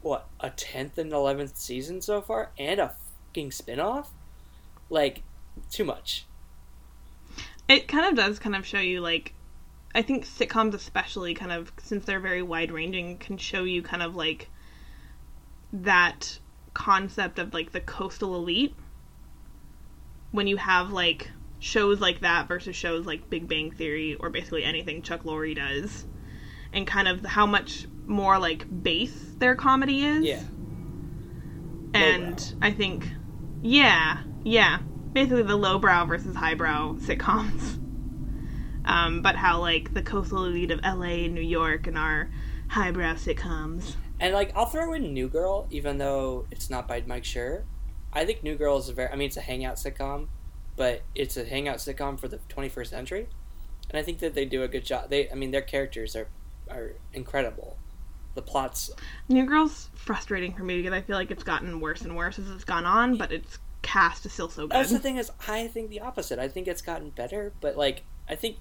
what 0.00 0.28
a 0.40 0.50
tenth 0.50 0.98
and 0.98 1.12
eleventh 1.12 1.56
season 1.56 2.00
so 2.00 2.20
far, 2.22 2.52
and 2.58 2.80
a 2.80 2.96
fucking 3.36 3.50
spinoff, 3.50 4.06
like 4.88 5.22
too 5.70 5.84
much. 5.84 6.24
It 7.68 7.88
kind 7.88 8.06
of 8.06 8.14
does 8.14 8.38
kind 8.38 8.56
of 8.56 8.64
show 8.64 8.78
you 8.78 9.00
like 9.00 9.34
I 9.94 10.02
think 10.02 10.26
sitcoms 10.26 10.74
especially 10.74 11.34
kind 11.34 11.52
of 11.52 11.72
since 11.82 12.04
they're 12.04 12.20
very 12.20 12.42
wide 12.42 12.70
ranging 12.70 13.18
can 13.18 13.36
show 13.38 13.64
you 13.64 13.82
kind 13.82 14.02
of 14.02 14.14
like 14.14 14.48
that 15.72 16.38
concept 16.74 17.38
of 17.38 17.52
like 17.52 17.72
the 17.72 17.80
coastal 17.80 18.36
elite. 18.36 18.74
When 20.32 20.46
you 20.46 20.56
have 20.56 20.90
like 20.92 21.30
shows 21.58 22.00
like 22.00 22.20
that 22.20 22.48
versus 22.48 22.76
shows 22.76 23.06
like 23.06 23.28
Big 23.30 23.48
Bang 23.48 23.70
Theory 23.70 24.14
or 24.14 24.30
basically 24.30 24.64
anything 24.64 25.02
Chuck 25.02 25.24
Lorre 25.24 25.54
does. 25.54 26.04
And 26.72 26.86
kind 26.86 27.08
of 27.08 27.24
how 27.24 27.46
much 27.46 27.86
more 28.06 28.38
like 28.38 28.66
base 28.82 29.34
their 29.38 29.54
comedy 29.54 30.04
is. 30.04 30.24
Yeah. 30.24 30.42
and 31.94 32.54
I 32.60 32.70
think, 32.72 33.08
yeah, 33.66 34.22
yeah, 34.44 34.78
basically 35.12 35.42
the 35.42 35.56
lowbrow 35.56 36.04
versus 36.04 36.36
highbrow 36.36 36.94
sitcoms. 37.00 37.82
Um, 38.84 39.20
but 39.20 39.34
how 39.34 39.60
like 39.60 39.92
the 39.94 40.02
coastal 40.02 40.44
elite 40.44 40.70
of 40.70 40.80
LA 40.84 41.24
and 41.24 41.34
New 41.34 41.40
York 41.40 41.88
and 41.88 41.98
our 41.98 42.30
highbrow 42.68 43.14
sitcoms. 43.14 43.96
And 44.20 44.32
like 44.32 44.52
I'll 44.56 44.66
throw 44.66 44.92
in 44.92 45.12
New 45.12 45.28
Girl, 45.28 45.66
even 45.70 45.98
though 45.98 46.46
it's 46.52 46.70
not 46.70 46.86
by 46.86 47.02
Mike 47.04 47.24
Schur. 47.24 47.64
I 48.12 48.24
think 48.24 48.44
New 48.44 48.54
Girl 48.54 48.78
is 48.78 48.88
a 48.88 48.92
very 48.92 49.10
I 49.10 49.16
mean 49.16 49.26
it's 49.26 49.36
a 49.36 49.42
hangout 49.42 49.76
sitcom, 49.76 50.28
but 50.76 51.02
it's 51.14 51.36
a 51.36 51.44
hangout 51.44 51.78
sitcom 51.78 52.18
for 52.18 52.28
the 52.28 52.38
21st 52.48 52.86
century. 52.86 53.26
And 53.90 53.98
I 53.98 54.02
think 54.02 54.20
that 54.20 54.34
they 54.34 54.44
do 54.44 54.62
a 54.62 54.68
good 54.68 54.84
job. 54.84 55.10
They 55.10 55.28
I 55.30 55.34
mean 55.34 55.50
their 55.50 55.62
characters 55.62 56.14
are 56.14 56.28
are 56.70 56.92
incredible. 57.12 57.75
The 58.36 58.42
plots 58.42 58.90
New 59.28 59.46
Girl's 59.46 59.88
frustrating 59.94 60.54
for 60.54 60.62
me 60.62 60.76
because 60.76 60.92
I 60.92 61.00
feel 61.00 61.16
like 61.16 61.30
it's 61.30 61.42
gotten 61.42 61.80
worse 61.80 62.02
and 62.02 62.16
worse 62.16 62.38
as 62.38 62.48
it's 62.50 62.64
gone 62.64 62.84
on, 62.84 63.16
but 63.16 63.32
its 63.32 63.58
cast 63.82 64.26
is 64.26 64.32
still 64.32 64.48
so 64.48 64.62
good. 64.62 64.72
That's 64.72 64.90
the 64.90 64.98
thing 64.98 65.16
is 65.16 65.32
I 65.48 65.66
think 65.68 65.90
the 65.90 66.00
opposite. 66.00 66.38
I 66.38 66.48
think 66.48 66.68
it's 66.68 66.82
gotten 66.82 67.10
better, 67.10 67.52
but 67.60 67.76
like 67.76 68.04
I 68.28 68.34
think 68.34 68.58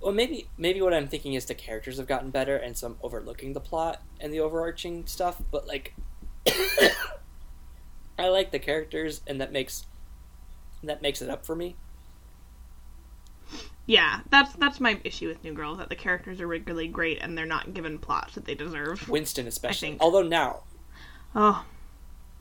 well 0.00 0.12
maybe 0.12 0.48
maybe 0.56 0.80
what 0.80 0.94
I'm 0.94 1.08
thinking 1.08 1.34
is 1.34 1.44
the 1.46 1.54
characters 1.54 1.98
have 1.98 2.06
gotten 2.06 2.30
better 2.30 2.56
and 2.56 2.76
so 2.76 2.86
I'm 2.86 2.96
overlooking 3.02 3.52
the 3.52 3.60
plot 3.60 4.00
and 4.20 4.32
the 4.32 4.40
overarching 4.40 5.06
stuff, 5.06 5.42
but 5.50 5.66
like 5.66 5.94
I 8.18 8.28
like 8.28 8.52
the 8.52 8.58
characters 8.58 9.22
and 9.26 9.40
that 9.40 9.52
makes 9.52 9.86
that 10.84 11.02
makes 11.02 11.20
it 11.20 11.28
up 11.28 11.44
for 11.44 11.56
me. 11.56 11.76
Yeah, 13.86 14.20
that's 14.30 14.52
that's 14.54 14.80
my 14.80 15.00
issue 15.04 15.28
with 15.28 15.42
New 15.44 15.52
Girl 15.52 15.72
is 15.72 15.78
that 15.78 15.88
the 15.88 15.94
characters 15.96 16.40
are 16.40 16.46
regularly 16.48 16.88
great 16.88 17.18
and 17.22 17.38
they're 17.38 17.46
not 17.46 17.72
given 17.72 17.98
plots 17.98 18.34
that 18.34 18.44
they 18.44 18.54
deserve. 18.54 19.08
Winston 19.08 19.46
especially. 19.46 19.96
Although 20.00 20.22
now, 20.22 20.62
Oh, 21.34 21.64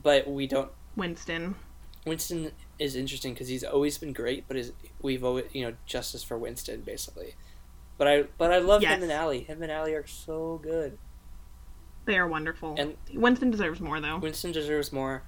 but 0.02 0.28
we 0.28 0.48
don't 0.48 0.72
Winston. 0.96 1.56
Winston 2.06 2.52
is 2.80 2.96
interesting 2.96 3.34
because 3.34 3.48
he's 3.48 3.64
always 3.64 3.98
been 3.98 4.14
great, 4.14 4.46
but 4.48 4.58
is 4.58 4.72
we've 5.02 5.24
always 5.24 5.46
you 5.54 5.66
know 5.66 5.76
justice 5.86 6.24
for 6.24 6.38
Winston 6.38 6.82
basically. 6.82 7.36
But 7.98 8.08
I 8.08 8.24
but 8.38 8.52
I 8.52 8.58
love 8.58 8.82
Yes. 8.82 8.98
him 8.98 9.04
and 9.04 9.12
Allie. 9.12 9.42
Him 9.44 9.62
and 9.62 9.72
Allie 9.72 9.94
are 9.94 10.08
so 10.08 10.60
good. 10.64 10.98
They 12.06 12.18
are 12.18 12.28
wonderful. 12.28 12.76
And- 12.78 12.98
Winston 13.14 13.52
deserves 13.52 13.80
more 13.80 14.00
though. 14.00 14.18
Winston 14.18 14.52
deserves 14.52 14.92
more. 14.92 15.24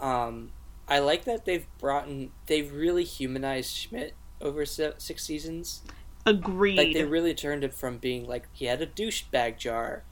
Um, 0.00 0.50
I 0.88 0.98
like 0.98 1.24
that 1.24 1.44
they've 1.46 1.66
brought 1.78 2.08
in 2.08 2.30
they've 2.46 2.70
really 2.72 3.04
humanized 3.04 3.74
Schmidt 3.76 4.14
over 4.42 4.66
se- 4.66 4.94
six 4.98 5.24
seasons. 5.24 5.82
Agreed. 6.26 6.76
Like 6.78 6.92
they 6.92 7.04
really 7.04 7.34
turned 7.34 7.64
it 7.64 7.74
from 7.74 7.98
being 7.98 8.26
like 8.26 8.46
he 8.52 8.66
had 8.66 8.80
a 8.82 8.86
douchebag 8.86 9.58
jar 9.58 10.04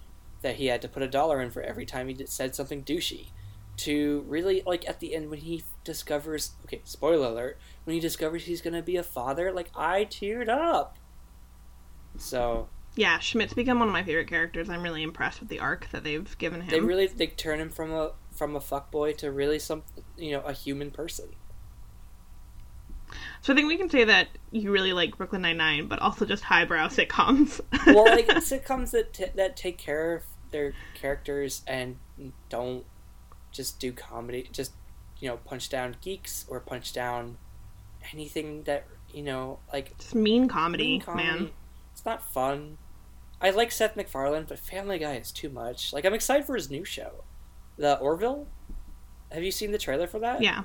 that 0.43 0.57
he 0.57 0.67
had 0.67 0.83
to 0.83 0.89
put 0.89 1.03
a 1.03 1.09
dollar 1.09 1.41
in 1.41 1.51
for 1.51 1.63
every 1.63 1.85
time 1.85 2.09
he 2.09 2.15
did, 2.15 2.29
said 2.29 2.55
something 2.55 2.83
douchey, 2.83 3.27
to 3.77 4.25
really 4.27 4.63
like 4.67 4.89
at 4.89 5.01
the 5.01 5.15
end 5.15 5.31
when 5.31 5.39
he 5.41 5.63
discovers 5.85 6.53
okay 6.65 6.81
spoiler 6.85 7.29
alert 7.29 7.59
when 7.85 7.95
he 7.95 8.01
discovers 8.01 8.45
he's 8.45 8.61
gonna 8.61 8.83
be 8.83 8.97
a 8.97 9.03
father 9.03 9.53
like 9.53 9.71
I 9.77 10.05
teared 10.05 10.49
up. 10.49 10.97
So 12.19 12.69
Yeah, 12.97 13.19
Schmidt's 13.19 13.55
become 13.55 13.79
one 13.79 13.89
of 13.89 13.93
my 13.93 14.03
favorite 14.03 14.29
characters. 14.29 14.69
I'm 14.69 14.83
really 14.83 15.03
impressed 15.03 15.41
with 15.41 15.49
the 15.49 15.61
arc 15.61 15.91
that 15.91 16.05
they've 16.05 16.37
given 16.39 16.63
him. 16.63 16.71
they 16.71 16.81
really 16.81 17.07
they 17.07 17.29
turn 17.29 17.61
him 17.61 17.71
from 17.71 17.93
a 17.93 18.13
from 18.33 18.57
a 18.57 18.61
fuckboy 18.61 19.17
to 19.19 19.31
really 19.31 19.59
some 19.59 19.83
you 20.17 20.33
know 20.33 20.41
a 20.41 20.53
human 20.53 20.91
person. 20.91 21.29
So 23.41 23.53
I 23.53 23.57
think 23.57 23.69
we 23.69 23.77
can 23.77 23.91
say 23.91 24.05
that 24.05 24.29
you 24.51 24.71
really 24.71 24.93
like 24.93 25.17
Brooklyn 25.17 25.43
Nine 25.43 25.57
Nine, 25.57 25.87
but 25.87 25.99
also 25.99 26.25
just 26.25 26.45
highbrow 26.45 26.89
sitcoms. 26.89 27.61
well, 27.87 28.05
like 28.05 28.27
sitcoms 28.29 28.91
that 28.91 29.13
t- 29.13 29.27
that 29.35 29.57
take 29.57 29.79
care 29.79 30.17
of 30.17 30.23
their 30.51 30.73
characters 30.95 31.63
and 31.67 31.97
don't 32.49 32.85
just 33.53 33.81
do 33.81 33.93
comedy, 33.93 34.49
just 34.53 34.73
you 35.19 35.29
know, 35.29 35.37
punch 35.39 35.69
down 35.69 35.97
geeks 36.01 36.47
or 36.49 36.61
punch 36.61 36.93
down 36.93 37.39
anything 38.13 38.63
that 38.65 38.87
you 39.13 39.23
know, 39.23 39.59
like 39.73 39.97
just 39.99 40.15
mean 40.15 40.49
comedy, 40.49 40.85
mean 40.85 41.01
comedy. 41.01 41.29
man. 41.29 41.51
It's 41.93 42.05
not 42.05 42.23
fun. 42.23 42.79
I 43.41 43.51
like 43.51 43.73
Seth 43.73 43.97
MacFarlane, 43.97 44.45
but 44.49 44.59
Family 44.59 44.99
Guy 44.99 45.15
is 45.15 45.33
too 45.33 45.49
much. 45.49 45.93
Like 45.93 46.05
I'm 46.05 46.15
excited 46.15 46.47
for 46.47 46.55
his 46.55 46.71
new 46.71 46.85
show, 46.85 47.25
the 47.77 47.99
Orville. 47.99 48.47
Have 49.33 49.43
you 49.43 49.53
seen 49.53 49.73
the 49.73 49.79
trailer 49.79 50.07
for 50.07 50.19
that? 50.19 50.43
Yeah, 50.43 50.65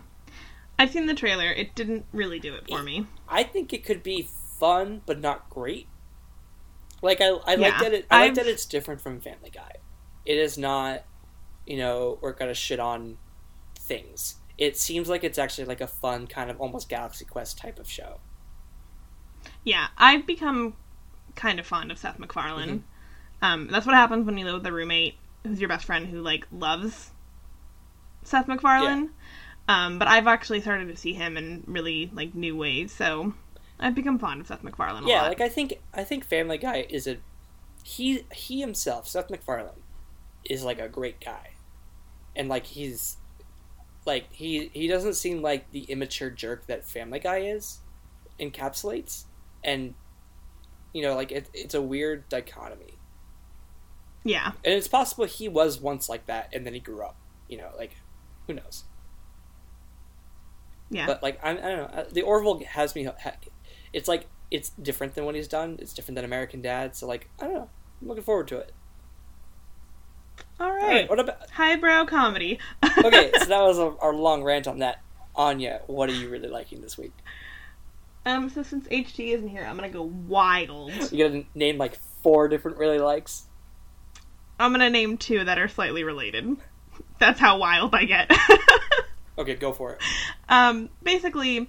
I've 0.78 0.92
seen 0.92 1.06
the 1.06 1.14
trailer. 1.14 1.52
It 1.52 1.76
didn't 1.76 2.06
really 2.12 2.40
do 2.40 2.54
it 2.56 2.68
for 2.70 2.84
me. 2.84 3.08
I 3.30 3.44
think 3.44 3.74
it 3.74 3.86
could 3.86 4.04
be 4.04 4.28
fun, 4.60 5.02
but 5.06 5.20
not 5.20 5.50
great. 5.50 5.88
Like 7.02 7.22
I, 7.22 7.28
I 7.28 7.56
like 7.56 7.80
that 7.80 7.94
it. 7.94 8.06
I 8.10 8.26
like 8.26 8.36
that 8.36 8.48
it's 8.48 8.66
different 8.66 9.02
from 9.02 9.22
Family 9.22 9.50
Guy. 9.50 9.72
It 10.26 10.38
is 10.38 10.58
not, 10.58 11.04
you 11.66 11.78
know, 11.78 12.18
we're 12.22 12.34
gonna 12.34 12.54
shit 12.54 12.80
on 12.80 13.18
things. 13.78 14.36
It 14.58 14.78
seems 14.78 15.10
like 15.10 15.24
it's 15.24 15.38
actually 15.38 15.66
like 15.66 15.82
a 15.82 15.88
fun 15.88 16.28
kind 16.28 16.50
of 16.50 16.60
almost 16.60 16.90
Galaxy 16.90 17.26
Quest 17.26 17.58
type 17.58 17.80
of 17.80 17.90
show. 17.90 18.20
Yeah, 19.64 19.88
I've 19.98 20.26
become 20.26 20.76
kind 21.36 21.60
of 21.60 21.66
fond 21.66 21.92
of 21.92 21.98
Seth 21.98 22.18
MacFarlane. 22.20 22.70
Mm-hmm. 22.70 23.46
Um, 23.46 23.68
that's 23.70 23.86
what 23.86 23.96
happens 23.96 24.26
when 24.26 24.38
you 24.38 24.46
live 24.46 24.56
with 24.56 24.66
a 24.66 24.72
roommate 24.72 25.16
who's 25.44 25.60
your 25.60 25.70
best 25.70 25.86
friend 25.86 26.08
who 26.08 26.22
like 26.22 26.48
loves 26.52 27.12
Seth 28.24 28.48
MacFarlane. 28.48 29.12
Um, 29.68 29.98
but 29.98 30.08
I've 30.08 30.28
actually 30.28 30.62
started 30.62 30.90
to 30.90 30.98
see 30.98 31.14
him 31.14 31.38
in 31.38 31.64
really 31.66 32.12
like 32.14 32.36
new 32.36 32.56
ways, 32.56 32.92
so 32.92 33.34
I've 33.80 33.96
become 33.96 34.20
fond 34.20 34.42
of 34.42 34.48
Seth 34.48 34.64
MacFarlane. 34.64 35.04
A 35.04 35.08
yeah, 35.08 35.22
lot. 35.24 35.30
like 35.30 35.42
I 35.42 35.50
think 35.50 35.80
I 35.94 36.04
think 36.04 36.24
Family 36.24 36.58
Guy 36.58 36.86
is 36.90 37.08
a 37.08 37.18
he 37.84 38.26
he 38.32 38.62
himself 38.62 39.08
Seth 39.08 39.30
MacFarlane 39.30 39.82
is 40.46 40.64
like 40.64 40.80
a 40.80 40.88
great 40.88 41.20
guy, 41.20 41.52
and 42.36 42.48
like 42.48 42.68
he's 42.68 43.18
like 44.06 44.32
he 44.32 44.70
he 44.74 44.88
doesn't 44.88 45.16
seem 45.16 45.42
like 45.42 45.72
the 45.72 45.84
immature 45.84 46.30
jerk 46.30 46.68
that 46.68 46.86
Family 46.88 47.20
Guy 47.20 47.40
is 47.40 47.80
encapsulates, 48.40 49.24
and 49.64 49.96
you 50.94 51.02
know 51.02 51.16
like 51.16 51.32
it, 51.32 51.50
it's 51.56 51.74
a 51.74 51.82
weird 51.82 52.30
dichotomy, 52.30 53.00
yeah, 54.24 54.52
and 54.64 54.76
it's 54.76 54.88
possible 54.88 55.26
he 55.26 55.50
was 55.50 55.82
once 55.82 56.08
like 56.08 56.28
that 56.28 56.50
and 56.54 56.68
then 56.68 56.76
he 56.76 56.80
grew 56.80 57.04
up, 57.04 57.18
you 57.50 57.58
know 57.58 57.72
like 57.78 57.96
who 58.46 58.54
knows. 58.54 58.84
Yeah. 60.96 61.06
But 61.08 61.22
like 61.24 61.40
I'm, 61.44 61.58
I 61.58 61.62
don't 61.62 61.78
know. 61.78 62.00
uh, 62.02 62.06
The 62.12 62.22
Orville 62.24 62.62
has 62.68 62.96
me. 62.96 63.08
It's 63.94 64.08
like 64.08 64.28
it's 64.52 64.70
different 64.70 65.16
than 65.16 65.26
what 65.26 65.36
he's 65.36 65.48
done. 65.48 65.78
It's 65.80 65.94
different 65.94 66.16
than 66.16 66.26
American 66.26 66.62
Dad. 66.62 66.96
So 66.96 67.08
like 67.08 67.30
I 67.40 67.46
don't 67.46 67.54
know. 67.54 67.70
I'm 68.02 68.08
looking 68.08 68.24
forward 68.24 68.48
to 68.50 68.58
it. 68.58 68.72
All 70.60 70.68
All 70.68 70.74
right, 70.74 70.88
right. 70.88 71.10
What 71.10 71.20
about? 71.20 71.50
highbrow 71.52 72.06
comedy. 72.06 72.60
Okay, 73.04 73.32
so 73.40 73.46
that 73.46 73.62
was 73.62 73.78
a, 73.80 73.94
our 74.00 74.14
long 74.14 74.44
rant 74.44 74.68
on 74.68 74.80
that. 74.80 75.02
Anya, 75.36 75.82
what 75.88 76.10
are 76.10 76.14
you 76.14 76.30
really 76.30 76.48
liking 76.50 76.82
this 76.82 76.98
week? 76.98 77.12
um, 78.26 78.50
so 78.50 78.64
since 78.64 78.88
HT 78.88 79.34
isn't 79.34 79.50
here, 79.50 79.64
I'm 79.64 79.76
gonna 79.76 79.90
go 79.90 80.02
wild. 80.04 80.92
You 81.12 81.28
gotta 81.28 81.46
name 81.54 81.78
like 81.78 81.98
four 82.24 82.48
different 82.48 82.78
really 82.78 83.00
likes. 83.00 83.48
I'm 84.60 84.72
gonna 84.72 84.90
name 84.90 85.18
two 85.18 85.44
that 85.44 85.60
are 85.60 85.68
slightly 85.68 86.04
related. 86.04 86.56
That's 87.20 87.40
how 87.40 87.58
wild 87.58 87.94
I 87.94 88.06
get. 88.06 88.32
Okay, 89.38 89.56
go 89.56 89.74
for 89.74 89.94
it. 89.94 90.02
um, 90.50 90.90
basically, 91.04 91.68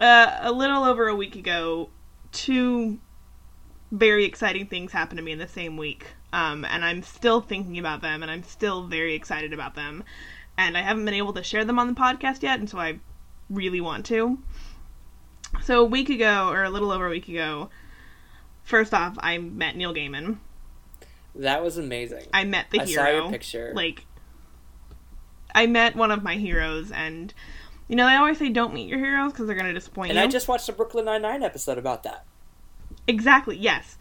uh, 0.00 0.38
a 0.40 0.52
little 0.52 0.84
over 0.84 1.08
a 1.08 1.14
week 1.14 1.36
ago, 1.36 1.90
two 2.32 2.98
very 3.92 4.24
exciting 4.24 4.66
things 4.66 4.92
happened 4.92 5.18
to 5.18 5.24
me 5.24 5.32
in 5.32 5.38
the 5.38 5.48
same 5.48 5.76
week. 5.76 6.06
Um, 6.32 6.64
and 6.64 6.84
I'm 6.84 7.02
still 7.02 7.40
thinking 7.40 7.78
about 7.78 8.02
them 8.02 8.22
and 8.22 8.30
I'm 8.30 8.42
still 8.42 8.86
very 8.86 9.14
excited 9.14 9.52
about 9.52 9.74
them. 9.74 10.04
And 10.58 10.76
I 10.76 10.82
haven't 10.82 11.04
been 11.04 11.14
able 11.14 11.32
to 11.34 11.42
share 11.42 11.64
them 11.64 11.78
on 11.78 11.86
the 11.86 11.94
podcast 11.94 12.42
yet, 12.42 12.58
and 12.58 12.68
so 12.68 12.78
I 12.78 12.98
really 13.50 13.80
want 13.80 14.06
to. 14.06 14.38
So, 15.62 15.80
a 15.80 15.84
week 15.84 16.08
ago, 16.08 16.48
or 16.48 16.64
a 16.64 16.70
little 16.70 16.90
over 16.90 17.06
a 17.06 17.10
week 17.10 17.28
ago, 17.28 17.68
first 18.64 18.94
off, 18.94 19.16
I 19.20 19.36
met 19.36 19.76
Neil 19.76 19.92
Gaiman. 19.92 20.38
That 21.34 21.62
was 21.62 21.76
amazing. 21.76 22.24
I 22.32 22.44
met 22.44 22.70
the 22.70 22.80
I 22.80 22.84
hero. 22.86 23.04
saw 23.04 23.10
your 23.10 23.30
picture. 23.30 23.72
Like, 23.74 24.06
I 25.56 25.66
met 25.66 25.96
one 25.96 26.10
of 26.10 26.22
my 26.22 26.34
heroes, 26.36 26.92
and 26.92 27.32
you 27.88 27.96
know 27.96 28.06
they 28.06 28.14
always 28.14 28.38
say 28.38 28.50
don't 28.50 28.74
meet 28.74 28.88
your 28.88 28.98
heroes 28.98 29.32
because 29.32 29.46
they're 29.46 29.56
gonna 29.56 29.72
disappoint 29.72 30.10
and 30.10 30.16
you. 30.16 30.22
And 30.22 30.28
I 30.28 30.30
just 30.30 30.46
watched 30.48 30.68
a 30.68 30.72
Brooklyn 30.72 31.06
Nine 31.06 31.22
Nine 31.22 31.42
episode 31.42 31.78
about 31.78 32.02
that. 32.04 32.26
exactly 33.08 33.56
yes, 33.56 33.96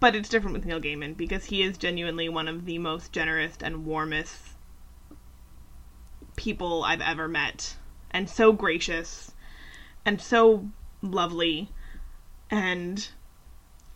but 0.00 0.14
it's 0.14 0.28
different 0.28 0.54
with 0.54 0.64
Neil 0.64 0.80
Gaiman 0.80 1.16
because 1.16 1.46
he 1.46 1.62
is 1.62 1.76
genuinely 1.76 2.28
one 2.28 2.46
of 2.46 2.64
the 2.66 2.78
most 2.78 3.12
generous 3.12 3.56
and 3.60 3.84
warmest 3.84 4.36
people 6.36 6.84
I've 6.84 7.00
ever 7.00 7.26
met, 7.26 7.76
and 8.12 8.30
so 8.30 8.52
gracious, 8.52 9.32
and 10.04 10.20
so 10.20 10.68
lovely, 11.02 11.70
and 12.48 13.08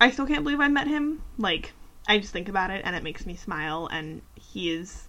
I 0.00 0.10
still 0.10 0.26
can't 0.26 0.42
believe 0.42 0.60
I 0.60 0.66
met 0.68 0.88
him. 0.88 1.22
Like 1.38 1.72
I 2.08 2.18
just 2.18 2.32
think 2.32 2.48
about 2.48 2.72
it 2.72 2.82
and 2.84 2.96
it 2.96 3.04
makes 3.04 3.24
me 3.26 3.36
smile, 3.36 3.88
and 3.92 4.22
he 4.34 4.72
is. 4.72 5.08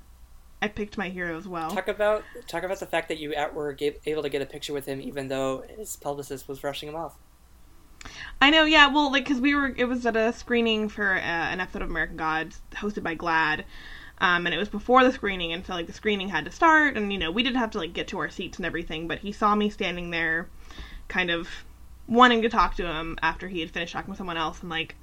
I 0.63 0.69
picked 0.69 0.97
my 0.97 1.09
hero 1.09 1.37
as 1.37 1.45
well. 1.45 1.71
Talk 1.71 1.89
about 1.89 2.23
talk 2.47 2.63
about 2.63 2.79
the 2.79 2.85
fact 2.85 3.09
that 3.09 3.17
you 3.17 3.33
at- 3.33 3.53
were 3.53 3.77
able 4.05 4.23
to 4.23 4.29
get 4.29 4.41
a 4.41 4.45
picture 4.45 4.71
with 4.71 4.85
him, 4.85 5.01
even 5.01 5.27
though 5.27 5.65
his 5.67 5.97
publicist 5.97 6.47
was 6.47 6.63
rushing 6.63 6.87
him 6.87 6.95
off. 6.95 7.17
I 8.39 8.49
know, 8.49 8.63
yeah. 8.63 8.87
Well, 8.87 9.11
like, 9.11 9.25
cause 9.25 9.41
we 9.41 9.55
were, 9.55 9.73
it 9.75 9.83
was 9.83 10.05
at 10.05 10.15
a 10.15 10.31
screening 10.31 10.87
for 10.87 11.15
uh, 11.15 11.19
an 11.19 11.59
episode 11.59 11.81
of 11.81 11.89
American 11.89 12.15
Gods 12.15 12.61
hosted 12.71 13.03
by 13.03 13.13
GLAAD, 13.13 13.65
um, 14.19 14.45
and 14.45 14.55
it 14.55 14.57
was 14.57 14.69
before 14.69 15.03
the 15.03 15.11
screening, 15.11 15.51
and 15.51 15.65
so 15.65 15.73
like 15.73 15.87
the 15.87 15.93
screening 15.93 16.29
had 16.29 16.45
to 16.45 16.51
start, 16.51 16.95
and 16.95 17.11
you 17.11 17.19
know 17.19 17.29
we 17.29 17.43
did 17.43 17.57
have 17.57 17.71
to 17.71 17.77
like 17.77 17.91
get 17.91 18.07
to 18.07 18.19
our 18.19 18.29
seats 18.29 18.57
and 18.57 18.65
everything, 18.65 19.05
but 19.05 19.19
he 19.19 19.33
saw 19.33 19.55
me 19.55 19.69
standing 19.69 20.11
there, 20.11 20.47
kind 21.09 21.29
of 21.29 21.49
wanting 22.07 22.41
to 22.41 22.47
talk 22.47 22.75
to 22.75 22.87
him 22.87 23.17
after 23.21 23.49
he 23.49 23.59
had 23.59 23.71
finished 23.71 23.91
talking 23.91 24.11
with 24.11 24.17
someone 24.17 24.37
else, 24.37 24.61
and 24.61 24.69
like 24.69 24.95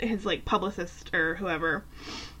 his 0.00 0.26
like 0.26 0.44
publicist 0.44 1.14
or 1.14 1.36
whoever, 1.36 1.84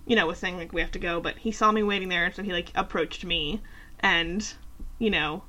you 0.06 0.16
know, 0.16 0.26
was 0.26 0.38
saying 0.38 0.56
like 0.56 0.72
we 0.72 0.80
have 0.80 0.90
to 0.92 0.98
go, 0.98 1.20
but 1.20 1.38
he 1.38 1.52
saw 1.52 1.70
me 1.70 1.82
waiting 1.82 2.08
there, 2.08 2.32
so 2.32 2.42
he 2.42 2.52
like 2.52 2.70
approached 2.74 3.24
me, 3.24 3.60
and 4.00 4.52
you 4.98 5.10
know, 5.10 5.42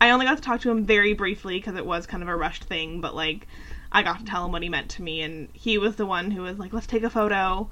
I 0.00 0.10
only 0.10 0.26
got 0.26 0.36
to 0.36 0.42
talk 0.42 0.60
to 0.62 0.70
him 0.70 0.84
very 0.84 1.12
briefly 1.12 1.58
because 1.58 1.76
it 1.76 1.86
was 1.86 2.06
kind 2.06 2.22
of 2.22 2.28
a 2.28 2.36
rushed 2.36 2.64
thing, 2.64 3.00
but 3.00 3.14
like 3.14 3.46
I 3.90 4.02
got 4.02 4.20
to 4.20 4.24
tell 4.24 4.44
him 4.44 4.52
what 4.52 4.62
he 4.62 4.68
meant 4.68 4.90
to 4.90 5.02
me, 5.02 5.22
and 5.22 5.48
he 5.52 5.78
was 5.78 5.96
the 5.96 6.06
one 6.06 6.30
who 6.30 6.42
was 6.42 6.58
like, 6.58 6.72
"Let's 6.72 6.86
take 6.86 7.02
a 7.02 7.10
photo," 7.10 7.70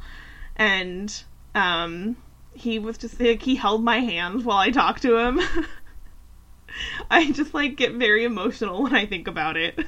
and 0.57 1.22
um, 1.55 2.16
he 2.55 2.78
was 2.78 2.99
just 2.99 3.20
like 3.20 3.43
he 3.43 3.57
held 3.57 3.83
my 3.83 3.99
hand 3.99 4.45
while 4.45 4.59
I 4.59 4.70
talked 4.70 5.03
to 5.03 5.16
him. 5.16 5.41
I 7.11 7.31
just 7.33 7.53
like 7.53 7.76
get 7.76 7.95
very 7.95 8.24
emotional 8.24 8.83
when 8.83 8.95
I 8.95 9.07
think 9.07 9.26
about 9.26 9.57
it. 9.57 9.78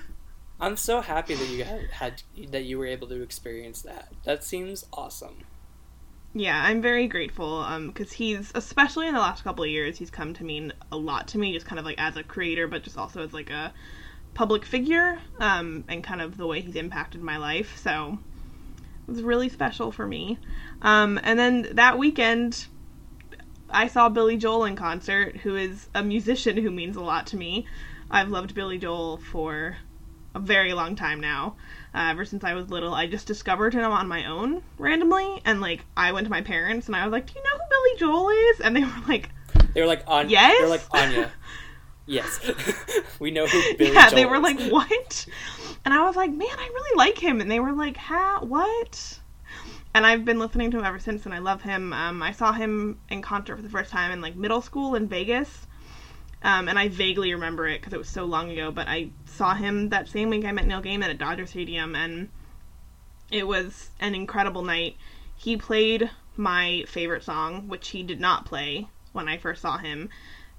I'm 0.61 0.76
so 0.76 1.01
happy 1.01 1.34
that 1.34 1.49
you 1.49 1.64
had, 1.64 1.90
had 1.90 2.22
that 2.51 2.64
you 2.64 2.78
were 2.78 2.86
able 2.86 3.09
to 3.09 3.20
experience 3.20 3.82
that. 3.82 4.12
That 4.24 4.45
seems 4.45 4.86
awesome. 4.93 5.45
Yeah, 6.35 6.62
I'm 6.64 6.80
very 6.80 7.09
grateful 7.09 7.59
um 7.59 7.89
because 7.89 8.12
he's 8.12 8.53
especially 8.55 9.07
in 9.07 9.14
the 9.14 9.20
last 9.20 9.45
couple 9.45 9.64
of 9.64 9.70
years 9.70 9.99
he's 9.99 10.11
come 10.11 10.33
to 10.35 10.45
mean 10.45 10.72
a 10.91 10.97
lot 10.97 11.28
to 11.28 11.39
me 11.39 11.53
just 11.53 11.66
kind 11.66 11.78
of 11.78 11.85
like 11.85 11.99
as 11.99 12.16
a 12.16 12.22
creator 12.22 12.66
but 12.66 12.83
just 12.83 12.97
also 12.97 13.22
as 13.22 13.35
like 13.35 13.51
a 13.51 13.72
public 14.33 14.64
figure 14.64 15.18
um 15.41 15.85
and 15.89 16.03
kind 16.03 16.22
of 16.22 16.39
the 16.39 16.47
way 16.47 16.61
he's 16.61 16.76
impacted 16.76 17.20
my 17.22 17.37
life. 17.37 17.76
So 17.76 18.18
it 19.07 19.11
was 19.11 19.22
really 19.22 19.51
special 19.51 19.93
for 19.93 20.07
me. 20.07 20.39
Um 20.80 21.20
and 21.22 21.39
then 21.39 21.68
that 21.72 21.99
weekend 21.99 22.66
I 23.68 23.87
saw 23.87 24.09
Billy 24.09 24.37
Joel 24.37 24.64
in 24.64 24.76
concert, 24.76 25.39
who 25.39 25.57
is 25.57 25.89
a 25.95 26.03
musician 26.03 26.57
who 26.59 26.70
means 26.70 26.97
a 26.97 27.01
lot 27.03 27.26
to 27.28 27.37
me. 27.37 27.66
I've 28.11 28.28
loved 28.28 28.55
Billy 28.55 28.78
Joel 28.78 29.16
for 29.18 29.78
a 30.35 30.41
very 30.41 30.72
long 30.72 30.97
time 30.97 31.20
now. 31.20 31.57
Uh, 31.95 32.09
ever 32.11 32.24
since 32.24 32.43
I 32.43 32.55
was 32.55 32.70
little, 32.70 32.95
I 32.95 33.07
just 33.07 33.26
discovered 33.26 33.74
him 33.74 33.85
on 33.85 34.09
my 34.09 34.24
own 34.26 34.62
randomly, 34.78 35.41
and 35.45 35.61
like 35.61 35.85
I 35.97 36.12
went 36.12 36.26
to 36.26 36.30
my 36.30 36.41
parents 36.41 36.87
and 36.87 36.97
I 36.97 37.05
was 37.05 37.12
like, 37.12 37.26
"Do 37.26 37.35
you 37.37 37.43
know 37.45 37.51
who 37.59 37.68
Billy 37.70 37.99
Joel 37.99 38.28
is?" 38.30 38.61
And 38.61 38.74
they 38.76 38.80
were 38.85 39.07
like, 39.09 39.28
They 39.74 39.80
were 39.83 39.87
like 39.87 40.05
Anya. 40.07 40.30
Yes? 40.30 40.59
They 40.59 40.64
were 40.64 40.70
like 40.70 40.95
Anya. 40.95 41.33
yes, 42.07 42.41
we 43.20 43.30
know 43.30 43.47
who 43.47 43.76
Billy 43.76 43.93
"Yeah." 43.93 44.09
Joel 44.09 44.16
They 44.16 44.26
were 44.26 44.37
is. 44.37 44.43
like, 44.43 44.61
"What?" 44.70 45.26
And 45.85 45.93
I 45.93 46.05
was 46.07 46.16
like, 46.16 46.30
"Man, 46.33 46.49
I 46.51 46.66
really 46.66 46.97
like 46.97 47.18
him." 47.18 47.41
And 47.41 47.51
they 47.51 47.61
were 47.61 47.72
like, 47.72 47.97
"Ha, 47.99 48.39
what?" 48.43 49.18
And 49.95 50.07
I've 50.07 50.24
been 50.24 50.39
listening 50.39 50.70
to 50.70 50.78
him 50.78 50.85
ever 50.85 50.99
since, 50.99 51.26
and 51.26 51.35
I 51.35 51.39
love 51.39 51.61
him. 51.61 51.93
Um, 51.93 52.22
I 52.22 52.33
saw 52.33 52.53
him 52.53 52.99
in 53.11 53.20
concert 53.20 53.57
for 53.57 53.62
the 53.62 53.68
first 53.68 53.91
time 53.91 54.11
in 54.11 54.22
like 54.22 54.35
middle 54.35 54.62
school 54.62 54.95
in 54.95 55.07
Vegas. 55.09 55.66
Um, 56.45 56.68
and 56.68 56.78
I 56.78 56.88
vaguely 56.88 57.32
remember 57.32 57.68
it 57.68 57.80
because 57.80 57.93
it 57.93 57.99
was 57.99 58.09
so 58.09 58.24
long 58.24 58.51
ago, 58.51 58.72
but 58.72 58.88
I 58.88 59.11
saw 59.26 59.55
him 59.55 59.90
that 59.90 60.09
same 60.09 60.28
week 60.28 60.45
I 60.45 60.53
met 60.53 60.66
Neil 60.66 60.82
Gaiman 60.82 61.09
at 61.09 61.18
Dodger 61.18 61.47
Stadium, 61.47 61.95
and 61.95 62.30
it 63.30 63.47
was 63.47 63.90
an 64.01 64.14
incredible 64.14 64.62
night. 64.62 64.97
He 65.36 65.57
played 65.57 66.11
my 66.36 66.84
favorite 66.88 67.22
song, 67.22 67.68
which 67.68 67.90
he 67.90 68.03
did 68.03 68.20
not 68.20 68.45
play 68.45 68.88
when 69.12 69.28
I 69.28 69.38
first 69.38 69.62
saw 69.62 69.78
him. 69.78 70.09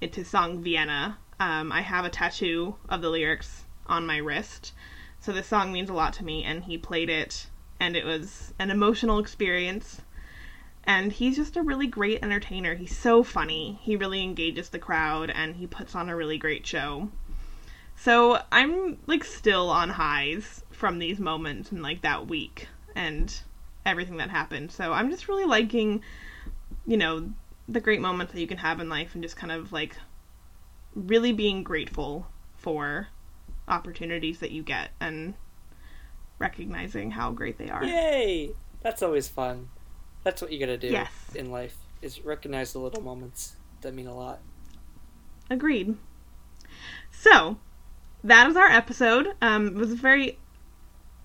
It's 0.00 0.16
his 0.16 0.28
song 0.28 0.62
Vienna. 0.62 1.18
Um, 1.38 1.70
I 1.70 1.82
have 1.82 2.04
a 2.04 2.10
tattoo 2.10 2.76
of 2.88 3.02
the 3.02 3.10
lyrics 3.10 3.64
on 3.86 4.06
my 4.06 4.16
wrist, 4.16 4.72
so 5.20 5.32
this 5.32 5.46
song 5.46 5.72
means 5.72 5.90
a 5.90 5.94
lot 5.94 6.14
to 6.14 6.24
me, 6.24 6.44
and 6.44 6.64
he 6.64 6.78
played 6.78 7.10
it, 7.10 7.48
and 7.78 7.96
it 7.96 8.04
was 8.04 8.54
an 8.58 8.70
emotional 8.70 9.18
experience 9.18 10.00
and 10.86 11.12
he's 11.12 11.36
just 11.36 11.56
a 11.56 11.62
really 11.62 11.86
great 11.86 12.22
entertainer. 12.22 12.74
He's 12.74 12.96
so 12.96 13.22
funny. 13.22 13.78
He 13.82 13.96
really 13.96 14.22
engages 14.22 14.68
the 14.68 14.78
crowd 14.78 15.30
and 15.30 15.56
he 15.56 15.66
puts 15.66 15.94
on 15.94 16.08
a 16.08 16.16
really 16.16 16.38
great 16.38 16.66
show. 16.66 17.10
So 17.96 18.40
I'm 18.52 18.98
like 19.06 19.24
still 19.24 19.70
on 19.70 19.90
highs 19.90 20.62
from 20.70 20.98
these 20.98 21.18
moments 21.18 21.72
and 21.72 21.82
like 21.82 22.02
that 22.02 22.26
week 22.26 22.68
and 22.94 23.34
everything 23.86 24.18
that 24.18 24.30
happened. 24.30 24.72
So 24.72 24.92
I'm 24.92 25.10
just 25.10 25.28
really 25.28 25.44
liking, 25.44 26.02
you 26.86 26.96
know, 26.96 27.30
the 27.68 27.80
great 27.80 28.00
moments 28.00 28.32
that 28.32 28.40
you 28.40 28.46
can 28.46 28.58
have 28.58 28.80
in 28.80 28.88
life 28.88 29.14
and 29.14 29.22
just 29.22 29.36
kind 29.36 29.52
of 29.52 29.72
like 29.72 29.96
really 30.94 31.32
being 31.32 31.62
grateful 31.62 32.26
for 32.56 33.08
opportunities 33.68 34.40
that 34.40 34.50
you 34.50 34.62
get 34.62 34.90
and 35.00 35.34
recognizing 36.38 37.12
how 37.12 37.30
great 37.30 37.56
they 37.58 37.70
are. 37.70 37.84
Yay! 37.84 38.50
That's 38.82 39.02
always 39.02 39.28
fun. 39.28 39.68
That's 40.24 40.42
what 40.42 40.50
you 40.52 40.58
gotta 40.58 40.76
do 40.78 40.88
Yes. 40.88 41.10
in 41.34 41.50
life 41.50 41.76
is 42.02 42.24
recognize 42.24 42.72
the 42.72 42.78
little 42.80 43.02
moments 43.02 43.56
that 43.82 43.94
mean 43.94 44.06
a 44.06 44.14
lot. 44.14 44.40
Agreed. 45.50 45.96
So, 47.12 47.58
that 48.22 48.48
is 48.48 48.56
our 48.56 48.66
episode. 48.68 49.34
Um, 49.40 49.68
it 49.68 49.74
was 49.74 49.92
a 49.92 49.96
very 49.96 50.38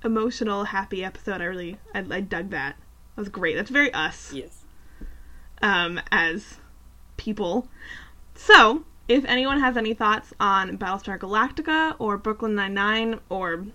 emotional, 0.04 0.66
happy 0.66 1.04
episode. 1.04 1.41
I 1.41 1.45
really, 1.45 1.78
I, 1.93 2.00
I 2.10 2.20
dug 2.22 2.50
that. 2.52 2.76
That 3.16 3.22
was 3.22 3.30
great. 3.30 3.56
That's 3.56 3.70
very 3.70 3.91
us 3.93 4.32
Yes. 4.34 4.64
um, 5.62 6.00
as 6.12 6.58
people. 7.18 7.68
So, 8.36 8.86
if 9.08 9.26
anyone 9.26 9.60
has 9.60 9.76
any 9.76 9.93
thoughts 9.93 10.34
on 10.39 10.78
Battlestar 10.78 11.18
Galactica 11.18 11.95
or 12.00 12.18
Brooklyn 12.18 12.56
Nine-Nine 12.56 13.20
or 13.30 13.66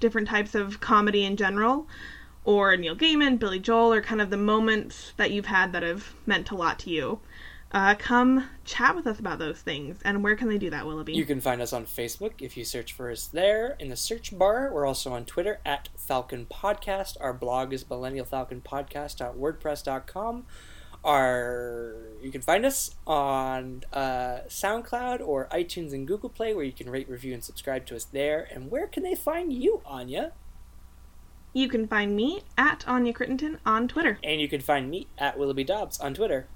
different 0.00 0.28
types 0.28 0.54
of 0.54 0.80
comedy 0.80 1.24
in 1.24 1.36
general, 1.36 1.86
or 2.44 2.76
Neil 2.76 2.94
Gaiman, 2.94 3.38
Billy 3.38 3.58
Joel, 3.58 3.94
or 3.94 4.02
kind 4.02 4.20
of 4.20 4.28
the 4.30 4.36
moments 4.36 5.14
that 5.16 5.30
you've 5.30 5.46
had 5.46 5.72
that 5.72 5.82
have 5.82 6.12
meant 6.26 6.50
a 6.50 6.54
lot 6.54 6.78
to 6.80 6.90
you, 6.90 7.20
uh, 7.72 7.94
come 7.96 8.50
chat 8.64 8.94
with 8.94 9.06
us 9.06 9.18
about 9.18 9.38
those 9.40 9.60
things. 9.60 9.98
And 10.04 10.22
where 10.22 10.36
can 10.36 10.48
they 10.48 10.58
do 10.58 10.70
that, 10.70 10.86
Willoughby? 10.86 11.14
You 11.14 11.24
can 11.24 11.40
find 11.40 11.60
us 11.60 11.72
on 11.72 11.86
Facebook 11.86 12.34
if 12.40 12.56
you 12.56 12.64
search 12.64 12.92
for 12.92 13.10
us 13.10 13.26
there 13.26 13.76
in 13.80 13.88
the 13.88 13.96
search 13.96 14.38
bar. 14.38 14.70
We're 14.72 14.86
also 14.86 15.12
on 15.12 15.24
Twitter 15.24 15.58
at 15.66 15.88
Falcon 15.96 16.46
Podcast. 16.46 17.16
Our 17.20 17.32
blog 17.32 17.72
is 17.72 17.82
millennialfalconpodcast.wordpress.com. 17.84 20.46
Our 21.04 21.96
you 22.22 22.30
can 22.30 22.40
find 22.40 22.64
us 22.64 22.94
on 23.06 23.82
uh, 23.92 24.38
SoundCloud 24.48 25.20
or 25.20 25.48
iTunes 25.52 25.92
and 25.92 26.08
Google 26.08 26.30
Play, 26.30 26.54
where 26.54 26.64
you 26.64 26.72
can 26.72 26.88
rate, 26.88 27.10
review, 27.10 27.34
and 27.34 27.44
subscribe 27.44 27.84
to 27.86 27.96
us 27.96 28.04
there. 28.04 28.48
And 28.50 28.70
where 28.70 28.86
can 28.86 29.02
they 29.02 29.14
find 29.14 29.52
you, 29.52 29.82
Anya? 29.84 30.32
You 31.54 31.68
can 31.68 31.86
find 31.86 32.16
me 32.16 32.42
at 32.58 32.84
Anya 32.86 33.14
Crittenton 33.14 33.58
on 33.64 33.86
Twitter. 33.86 34.18
And 34.24 34.40
you 34.40 34.48
can 34.48 34.60
find 34.60 34.90
me 34.90 35.06
at 35.16 35.38
Willoughby 35.38 35.62
Dobbs 35.62 36.00
on 36.00 36.12
Twitter. 36.12 36.46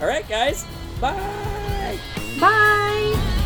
All 0.00 0.08
right, 0.08 0.26
guys. 0.26 0.66
Bye. 0.98 1.98
Bye! 2.40 3.43